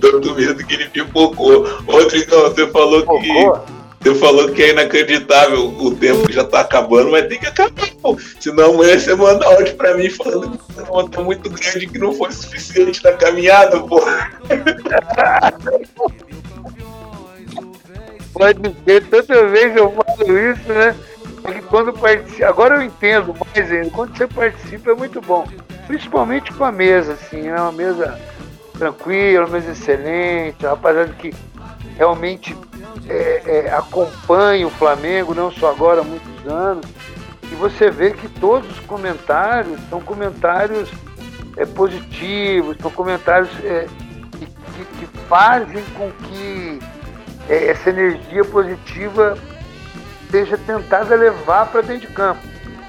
[0.00, 1.66] Tanto medo que ele pipocou.
[1.86, 3.76] Outro então, você falou que.
[4.00, 8.16] Você falou que é inacreditável o tempo já tá acabando, mas tem que acabar, pô.
[8.38, 12.12] Senão amanhã você manda áudio pra mim falando que você tá muito grande que não
[12.12, 14.00] foi suficiente na caminhada, pô.
[18.32, 20.94] Pode ser, toda vez eu falo isso, né?
[21.46, 25.46] Porque quando participa, agora eu entendo mais ainda, quando você participa é muito bom.
[25.86, 28.18] Principalmente com a mesa, assim, é uma mesa
[28.76, 31.32] tranquila, uma mesa excelente, rapaziada que
[31.96, 32.56] realmente
[33.08, 36.84] é, é, acompanha o Flamengo, não só agora, há muitos anos.
[37.44, 40.90] E você vê que todos os comentários são comentários
[41.56, 43.86] é, positivos, são comentários é,
[44.32, 46.80] que, que, que, fazem com que
[47.48, 49.38] é, essa energia positiva
[50.36, 52.42] seja tentada levar para dentro de campo,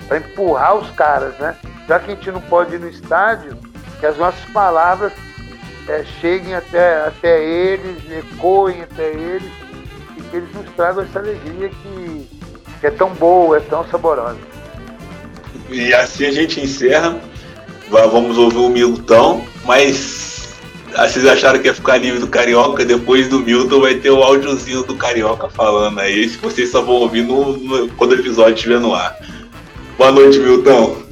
[0.06, 1.56] para empurrar os caras, né?
[1.88, 3.58] Já que a gente não pode ir no estádio,
[4.02, 5.14] que as nossas palavras
[5.88, 9.50] é, cheguem até, até eles, ecoem até eles,
[10.18, 12.30] e que eles nos tragam essa alegria que,
[12.82, 14.40] que é tão boa, é tão saborosa.
[15.70, 17.18] E assim a gente encerra.
[17.90, 20.17] Vamos ouvir o Milton, mas
[20.96, 24.24] ah, vocês acharam que ia ficar livre do Carioca, depois do Milton vai ter o
[24.24, 28.56] áudiozinho do Carioca falando aí, se vocês só vão ouvir no, no, quando o episódio
[28.56, 29.16] estiver no ar.
[29.98, 31.08] Boa noite, Milton.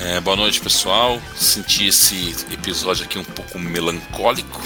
[0.00, 1.20] É, boa noite, pessoal.
[1.34, 4.60] Senti esse episódio aqui um pouco melancólico.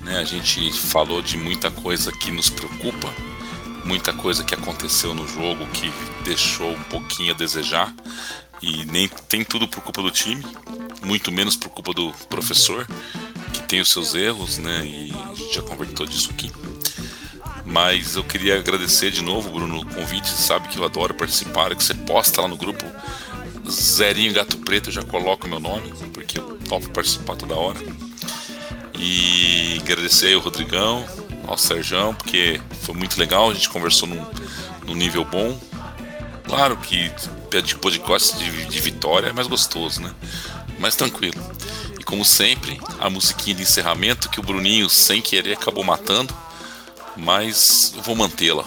[0.00, 0.18] Né?
[0.18, 3.08] A gente falou de muita coisa que nos preocupa,
[3.84, 5.92] muita coisa que aconteceu no jogo que
[6.24, 7.92] deixou um pouquinho a desejar.
[8.62, 10.44] E nem tem tudo por culpa do time,
[11.02, 12.86] muito menos por culpa do professor,
[13.52, 14.86] que tem os seus erros, né?
[14.86, 16.50] E a gente já conversou disso aqui.
[17.66, 20.28] Mas eu queria agradecer de novo, Bruno, o convite.
[20.28, 22.84] Você sabe que eu adoro participar, que você posta lá no grupo
[23.68, 27.80] Zerinho Gato Preto, eu já coloco meu nome, porque eu topo participar toda hora.
[28.98, 31.04] E agradecer ao Rodrigão,
[31.46, 34.24] ao Serjão, porque foi muito legal, a gente conversou num,
[34.86, 35.58] num nível bom.
[36.44, 37.10] Claro que
[37.60, 40.10] de podcast de, de vitória é mais gostoso, né?
[40.78, 41.40] Mais tranquilo.
[41.98, 46.34] E como sempre, a musiquinha de encerramento que o Bruninho, sem querer, acabou matando,
[47.16, 48.64] mas eu vou mantê-la.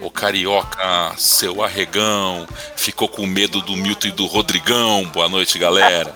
[0.00, 5.04] O Carioca, seu arregão, ficou com medo do Milton e do Rodrigão.
[5.12, 6.14] Boa noite, galera.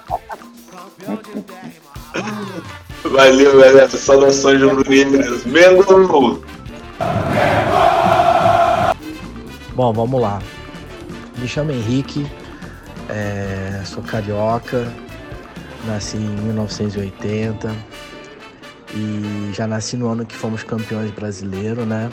[3.05, 3.91] Valeu, galera.
[3.91, 5.45] Saudações rubro-negras.
[5.45, 6.43] Mengo!
[9.75, 10.41] Bom, vamos lá.
[11.45, 12.27] Me chamo Henrique,
[13.07, 14.91] é, sou carioca,
[15.87, 17.71] nasci em 1980
[18.95, 22.09] e já nasci no ano que fomos campeões brasileiros, né?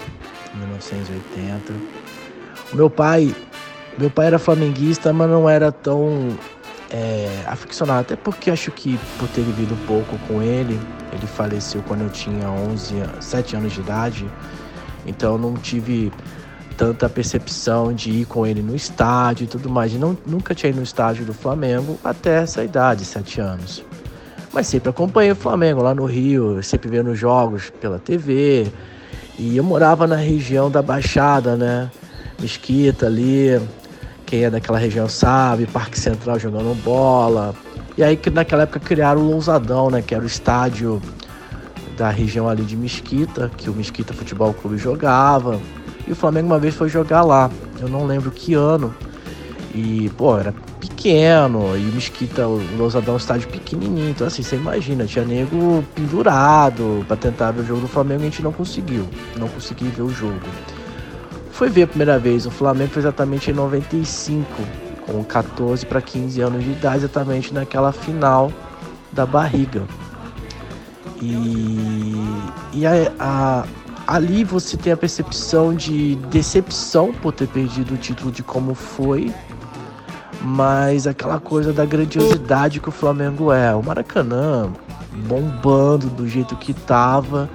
[0.54, 1.74] 1980.
[2.74, 3.34] O meu pai,
[3.98, 6.38] meu pai era flamenguista, mas não era tão
[6.90, 10.78] é, aficionado, até porque acho que por ter vivido pouco com ele,
[11.14, 14.30] ele faleceu quando eu tinha 11, 7 anos de idade,
[15.06, 16.12] então eu não tive
[16.82, 19.94] tanta percepção de ir com ele no estádio e tudo mais.
[19.94, 23.86] E não, nunca tinha ido no estádio do Flamengo até essa idade, sete anos.
[24.52, 28.68] Mas sempre acompanhei o Flamengo lá no Rio, sempre vendo jogos pela TV.
[29.38, 31.92] E eu morava na região da Baixada, né?
[32.40, 33.62] Mesquita ali,
[34.26, 37.54] quem é daquela região sabe, Parque Central jogando bola.
[37.96, 40.02] E aí que naquela época criaram o Lousadão, né?
[40.02, 41.00] Que era o estádio
[41.96, 45.60] da região ali de Mesquita, que o Mesquita Futebol Clube jogava.
[46.08, 47.50] E o Flamengo uma vez foi jogar lá.
[47.80, 48.94] Eu não lembro que ano.
[49.74, 51.78] E, pô, era pequeno.
[51.78, 54.10] E o Mesquita, o Lousadão estádio pequenininho.
[54.10, 58.28] Então, assim, você imagina, tinha nego pendurado para tentar ver o jogo do Flamengo e
[58.28, 59.08] a gente não conseguiu.
[59.38, 60.40] Não consegui ver o jogo.
[61.52, 62.46] Foi ver a primeira vez.
[62.46, 64.46] O Flamengo foi exatamente em 95,
[65.06, 68.52] com 14 para 15 anos de idade, exatamente naquela final
[69.12, 69.84] da barriga.
[71.22, 72.16] E,
[72.74, 73.66] e a, a,
[74.08, 79.34] ali você tem a percepção de decepção por ter perdido o título de como foi,
[80.42, 83.74] mas aquela coisa da grandiosidade que o Flamengo é.
[83.76, 84.72] O Maracanã
[85.28, 87.50] bombando do jeito que tava.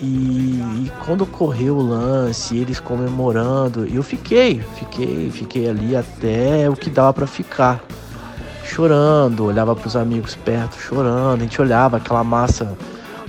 [0.00, 6.76] E, e, quando ocorreu o lance, eles comemorando, eu fiquei, fiquei, fiquei ali até o
[6.76, 7.82] que dava para ficar
[8.62, 12.76] chorando, olhava para os amigos perto chorando, a gente olhava aquela massa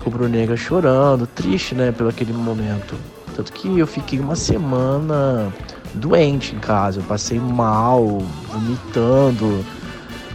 [0.07, 2.95] rubro-negra chorando, triste, né, pelo aquele momento.
[3.35, 5.53] Tanto que eu fiquei uma semana
[5.93, 8.19] doente em casa, eu passei mal,
[8.51, 9.63] vomitando.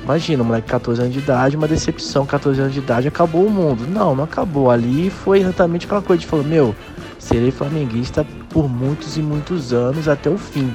[0.03, 3.47] Imagina, um moleque de 14 anos de idade, uma decepção, 14 anos de idade, acabou
[3.47, 3.86] o mundo.
[3.89, 4.70] Não, não acabou.
[4.70, 6.74] Ali foi exatamente aquela coisa de falar, meu,
[7.19, 10.73] serei flamenguista por muitos e muitos anos até o fim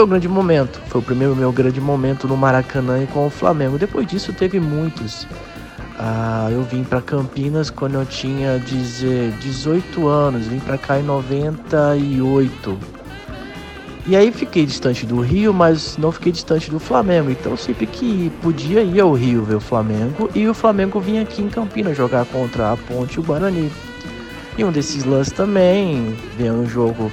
[0.00, 0.80] foi um grande momento.
[0.86, 3.76] Foi o primeiro meu grande momento no Maracanã e com o Flamengo.
[3.76, 5.26] Depois disso teve muitos.
[6.02, 12.78] Ah, eu vim para Campinas quando eu tinha 18 anos, vim para cá em 98.
[14.06, 17.30] E aí fiquei distante do Rio, mas não fiquei distante do Flamengo.
[17.30, 21.42] Então sempre que podia ir ao Rio ver o Flamengo e o Flamengo vinha aqui
[21.42, 23.70] em Campinas jogar contra a Ponte e o Guarani.
[24.56, 27.12] E um desses lances também, vendo o jogo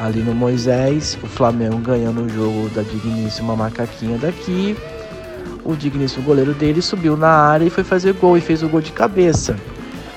[0.00, 4.76] ali no Moisés, o Flamengo ganhando o jogo da digníssima macaquinha daqui.
[5.64, 8.80] O digníssimo goleiro dele subiu na área e foi fazer gol e fez o gol
[8.80, 9.56] de cabeça.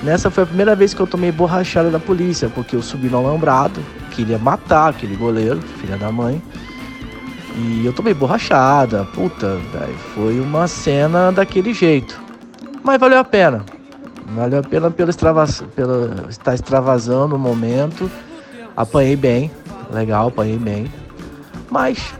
[0.02, 3.18] Nessa foi a primeira vez que eu tomei borrachada da polícia, porque eu subi no
[3.18, 6.42] alambrado, queria matar aquele goleiro, filha da mãe.
[7.56, 9.58] E eu tomei borrachada, puta,
[10.14, 12.20] foi uma cena daquele jeito.
[12.84, 13.64] Mas valeu a pena.
[14.34, 18.10] Valeu a pena pelo, extravas, pelo estar extravasando o momento.
[18.76, 19.50] Apanhei bem,
[19.90, 20.92] legal, apanhei bem.
[21.70, 22.14] Mas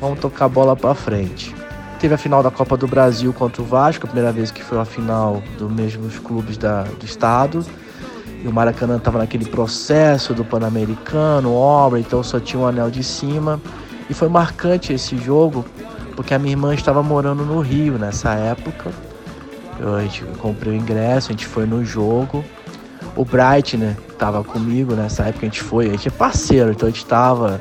[0.00, 1.55] vamos tocar a bola para frente.
[1.98, 4.78] Teve a final da Copa do Brasil contra o Vasco, a primeira vez que foi
[4.78, 7.64] a final dos mesmos clubes da, do estado.
[8.44, 13.02] E o Maracanã estava naquele processo do Pan-Americano, obra, então só tinha um anel de
[13.02, 13.58] cima.
[14.10, 15.64] E foi marcante esse jogo,
[16.14, 18.92] porque a minha irmã estava morando no Rio nessa época.
[19.80, 22.44] Eu, a gente comprei o ingresso, a gente foi no jogo.
[23.16, 26.88] O Bright, né, tava comigo nessa época, a gente foi, a gente é parceiro, então
[26.88, 27.60] a gente tava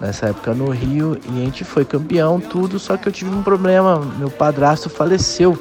[0.00, 3.42] nessa época no Rio e a gente foi campeão, tudo, só que eu tive um
[3.42, 5.58] problema, meu padrasto faleceu.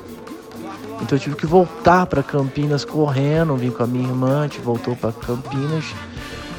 [1.02, 4.60] Então eu tive que voltar para Campinas correndo, vim com a minha irmã, a gente
[4.60, 5.86] voltou para Campinas.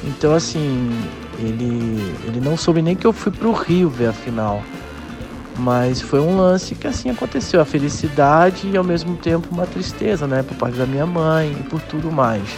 [0.04, 0.90] Então assim,
[1.38, 4.62] ele ele não soube nem que eu fui pro Rio ver a final.
[5.58, 10.26] Mas foi um lance que assim aconteceu, a felicidade e ao mesmo tempo uma tristeza,
[10.26, 12.48] né, por parte da minha mãe e por tudo mais.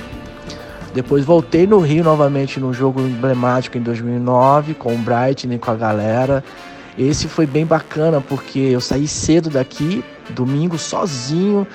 [0.94, 5.70] Depois voltei no Rio novamente num jogo emblemático em 2009 com o Brighton e com
[5.70, 6.44] a galera.
[6.98, 11.66] Esse foi bem bacana porque eu saí cedo daqui, domingo sozinho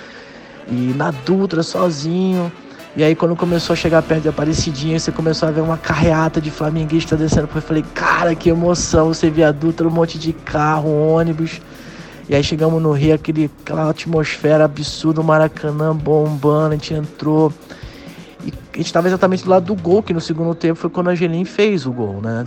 [0.68, 2.52] e na Dutra sozinho.
[2.95, 6.39] E aí quando começou a chegar perto de Aparecidinha, você começou a ver uma carreata
[6.39, 7.49] de flamenguista descendo.
[7.53, 11.60] Eu falei, cara, que emoção, você via a Dutra, um monte de carro, ônibus.
[12.30, 17.52] E aí chegamos no Rio, aquele, aquela atmosfera absurda, o Maracanã bombando, a gente entrou.
[18.78, 21.14] A gente estava exatamente do lado do gol, que no segundo tempo foi quando a
[21.14, 22.45] Angelim fez o gol, né?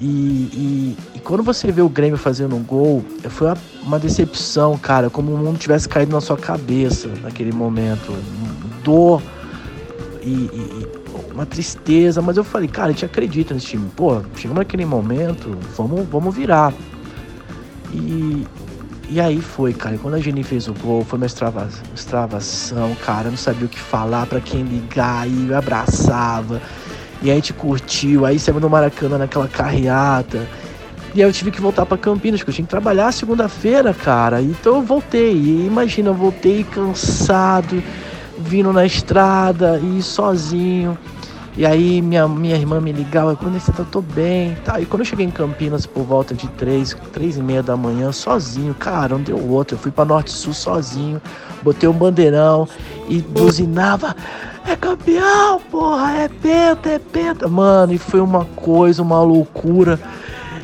[0.00, 4.76] E, e, e, quando você vê o Grêmio fazendo um gol, foi uma, uma, decepção,
[4.76, 8.12] cara, como o mundo tivesse caído na sua cabeça naquele momento.
[8.82, 9.22] Dor
[10.20, 10.88] e, e,
[11.32, 13.88] uma tristeza, mas eu falei, cara, a gente acredita nesse time.
[13.94, 16.74] Pô, chegamos naquele momento, vamos, vamos virar.
[17.94, 18.44] E,
[19.08, 19.96] e aí foi, cara.
[19.98, 23.28] Quando a Jenny fez o gol, foi uma extravação, cara.
[23.28, 26.60] Eu não sabia o que falar, para quem ligar, e abraçava.
[27.22, 30.46] E aí a gente curtiu, aí saímos no Maracanã naquela carreata.
[31.14, 34.42] E aí eu tive que voltar para Campinas, porque eu tinha que trabalhar segunda-feira, cara.
[34.42, 35.32] Então eu voltei.
[35.32, 37.82] E imagina, eu voltei cansado,
[38.38, 40.98] vindo na estrada e sozinho.
[41.56, 44.78] E aí minha, minha irmã me ligava, quando você tá, eu tô bem, tá.
[44.78, 48.12] E quando eu cheguei em Campinas por volta de três, três e meia da manhã,
[48.12, 49.76] sozinho, cara, não deu outro.
[49.76, 51.20] Eu fui pra Norte Sul sozinho,
[51.62, 52.68] botei um bandeirão
[53.08, 54.14] e buzinava.
[54.66, 57.48] É campeão, porra, é penta, é penta.
[57.48, 59.98] Mano, e foi uma coisa, uma loucura.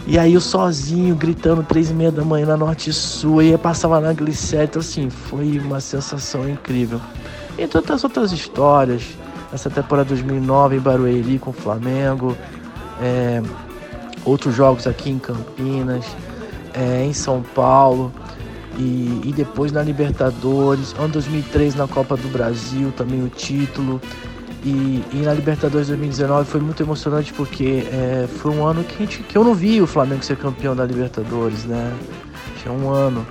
[0.07, 3.59] E aí eu sozinho, gritando três e meia da manhã na Norte Sul, e aí
[3.59, 7.01] passava na glicéria, então assim, foi uma sensação incrível.
[7.57, 9.05] E tantas outras histórias,
[9.53, 12.37] essa temporada 2009 em Barueri com o Flamengo,
[13.01, 13.43] é,
[14.25, 16.05] outros jogos aqui em Campinas,
[16.73, 18.13] é, em São Paulo,
[18.79, 24.01] e, e, depois na Libertadores, ano 2003 na Copa do Brasil, também o título.
[24.65, 29.23] E, e, na Libertadores 2019 foi muito emocionante porque é, foi um ano que, gente,
[29.25, 31.93] que eu não vi o Flamengo ser campeão da Libertadores, né?
[32.63, 33.27] Tinha um ano.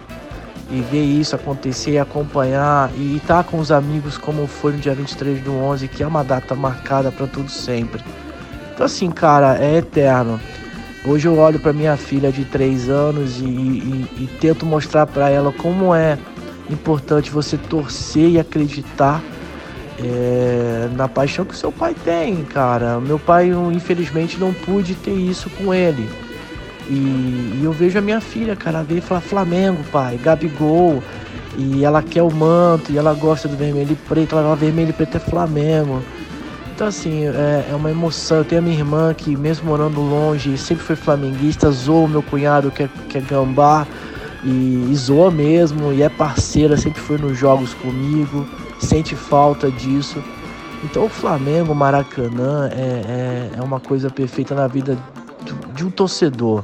[0.71, 4.95] E ver isso acontecer, acompanhar e estar tá com os amigos como foi no dia
[4.95, 8.01] 23 do 11, que é uma data marcada para tudo sempre.
[8.73, 10.39] Então assim, cara, é eterno.
[11.03, 15.29] Hoje eu olho para minha filha de 3 anos e, e, e tento mostrar para
[15.29, 16.17] ela como é
[16.69, 19.21] importante você torcer e acreditar
[19.99, 22.99] é, na paixão que seu pai tem, cara.
[22.99, 26.07] Meu pai, infelizmente, não pude ter isso com ele.
[26.89, 31.03] E, e eu vejo a minha filha, cara, ver e falar Flamengo, pai, Gabigol.
[31.57, 34.93] E ela quer o manto, e ela gosta do vermelho e preto, ela vermelho e
[34.93, 36.01] preto é Flamengo.
[36.73, 38.37] Então, assim, é, é, uma emoção.
[38.37, 42.71] Eu tenho a minha irmã que, mesmo morando longe, sempre foi flamenguista, zoou meu cunhado
[42.71, 43.85] que é, que é gambá,
[44.43, 48.47] e, e zoa mesmo, e é parceira, sempre foi nos jogos comigo
[48.81, 50.21] sente falta disso.
[50.83, 54.97] Então o Flamengo, Maracanã é, é, é uma coisa perfeita na vida
[55.81, 56.63] de um torcedor.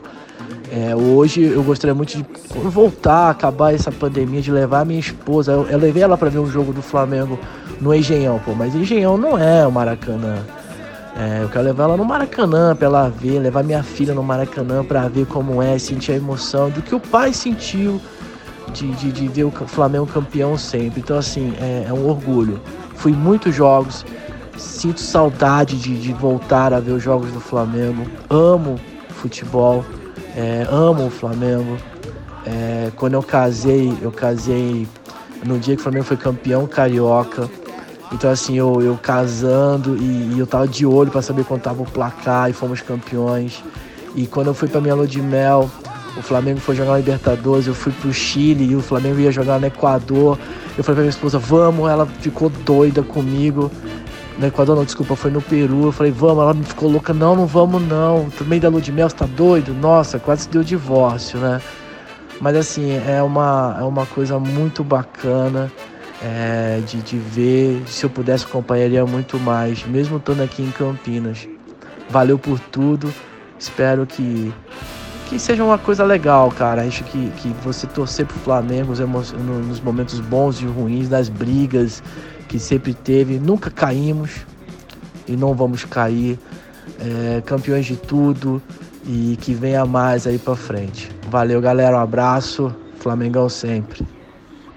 [0.72, 2.26] É, hoje eu gostaria muito de
[2.70, 5.52] voltar, acabar essa pandemia, de levar minha esposa.
[5.52, 7.40] Eu, eu levei ela para ver um jogo do Flamengo
[7.82, 10.38] no Engenhão, pô, mas Engenhão não é o Maracanã.
[11.18, 14.84] É, eu quero levar ela no Maracanã para ela ver, levar minha filha no Maracanã
[14.84, 18.00] para ver como é, sentir a emoção do que o pai sentiu
[18.72, 21.00] de, de, de ver o Flamengo campeão sempre.
[21.00, 22.60] Então, assim, é, é um orgulho.
[22.96, 24.06] Fui muitos jogos,
[24.58, 28.06] sinto saudade de, de voltar a ver os jogos do Flamengo.
[28.30, 28.78] Amo
[29.18, 29.84] futebol,
[30.36, 31.78] é, amo o Flamengo.
[32.46, 34.88] É, quando eu casei, eu casei
[35.46, 37.50] no dia que o Flamengo foi campeão carioca.
[38.12, 41.82] Então, assim, eu, eu casando e, e eu tava de olho para saber quanto tava
[41.82, 43.62] o placar e fomos campeões.
[44.16, 45.70] E quando eu fui pra minha lua de mel,
[46.16, 49.60] o Flamengo foi jogar na Libertadores, eu fui pro Chile e o Flamengo ia jogar
[49.60, 50.40] no Equador.
[50.78, 53.70] Eu falei pra minha esposa, vamos, ela ficou doida comigo.
[54.38, 55.86] No Equador não, desculpa, foi no Peru.
[55.86, 58.28] Eu falei, vamos, ela me ficou louca, não, não vamos não.
[58.46, 59.74] Meio da lua de mel, você tá doido?
[59.74, 61.60] Nossa, quase deu divórcio, né?
[62.40, 65.72] Mas assim, é uma, é uma coisa muito bacana
[66.22, 67.82] é, de, de ver.
[67.88, 71.48] Se eu pudesse, acompanharia muito mais, mesmo estando aqui em Campinas.
[72.08, 73.12] Valeu por tudo.
[73.58, 74.54] Espero que
[75.28, 76.84] que seja uma coisa legal, cara.
[76.84, 82.02] Acho que, que você torcer pro Flamengo nos momentos bons e ruins, das brigas
[82.48, 83.40] que sempre teve.
[83.40, 84.46] Nunca caímos
[85.28, 86.40] e não vamos cair.
[87.00, 88.62] É, campeões de tudo
[89.06, 91.12] e que venha mais aí pra frente.
[91.30, 91.98] Valeu, galera.
[91.98, 92.74] Um abraço.
[93.00, 94.06] Flamengão sempre.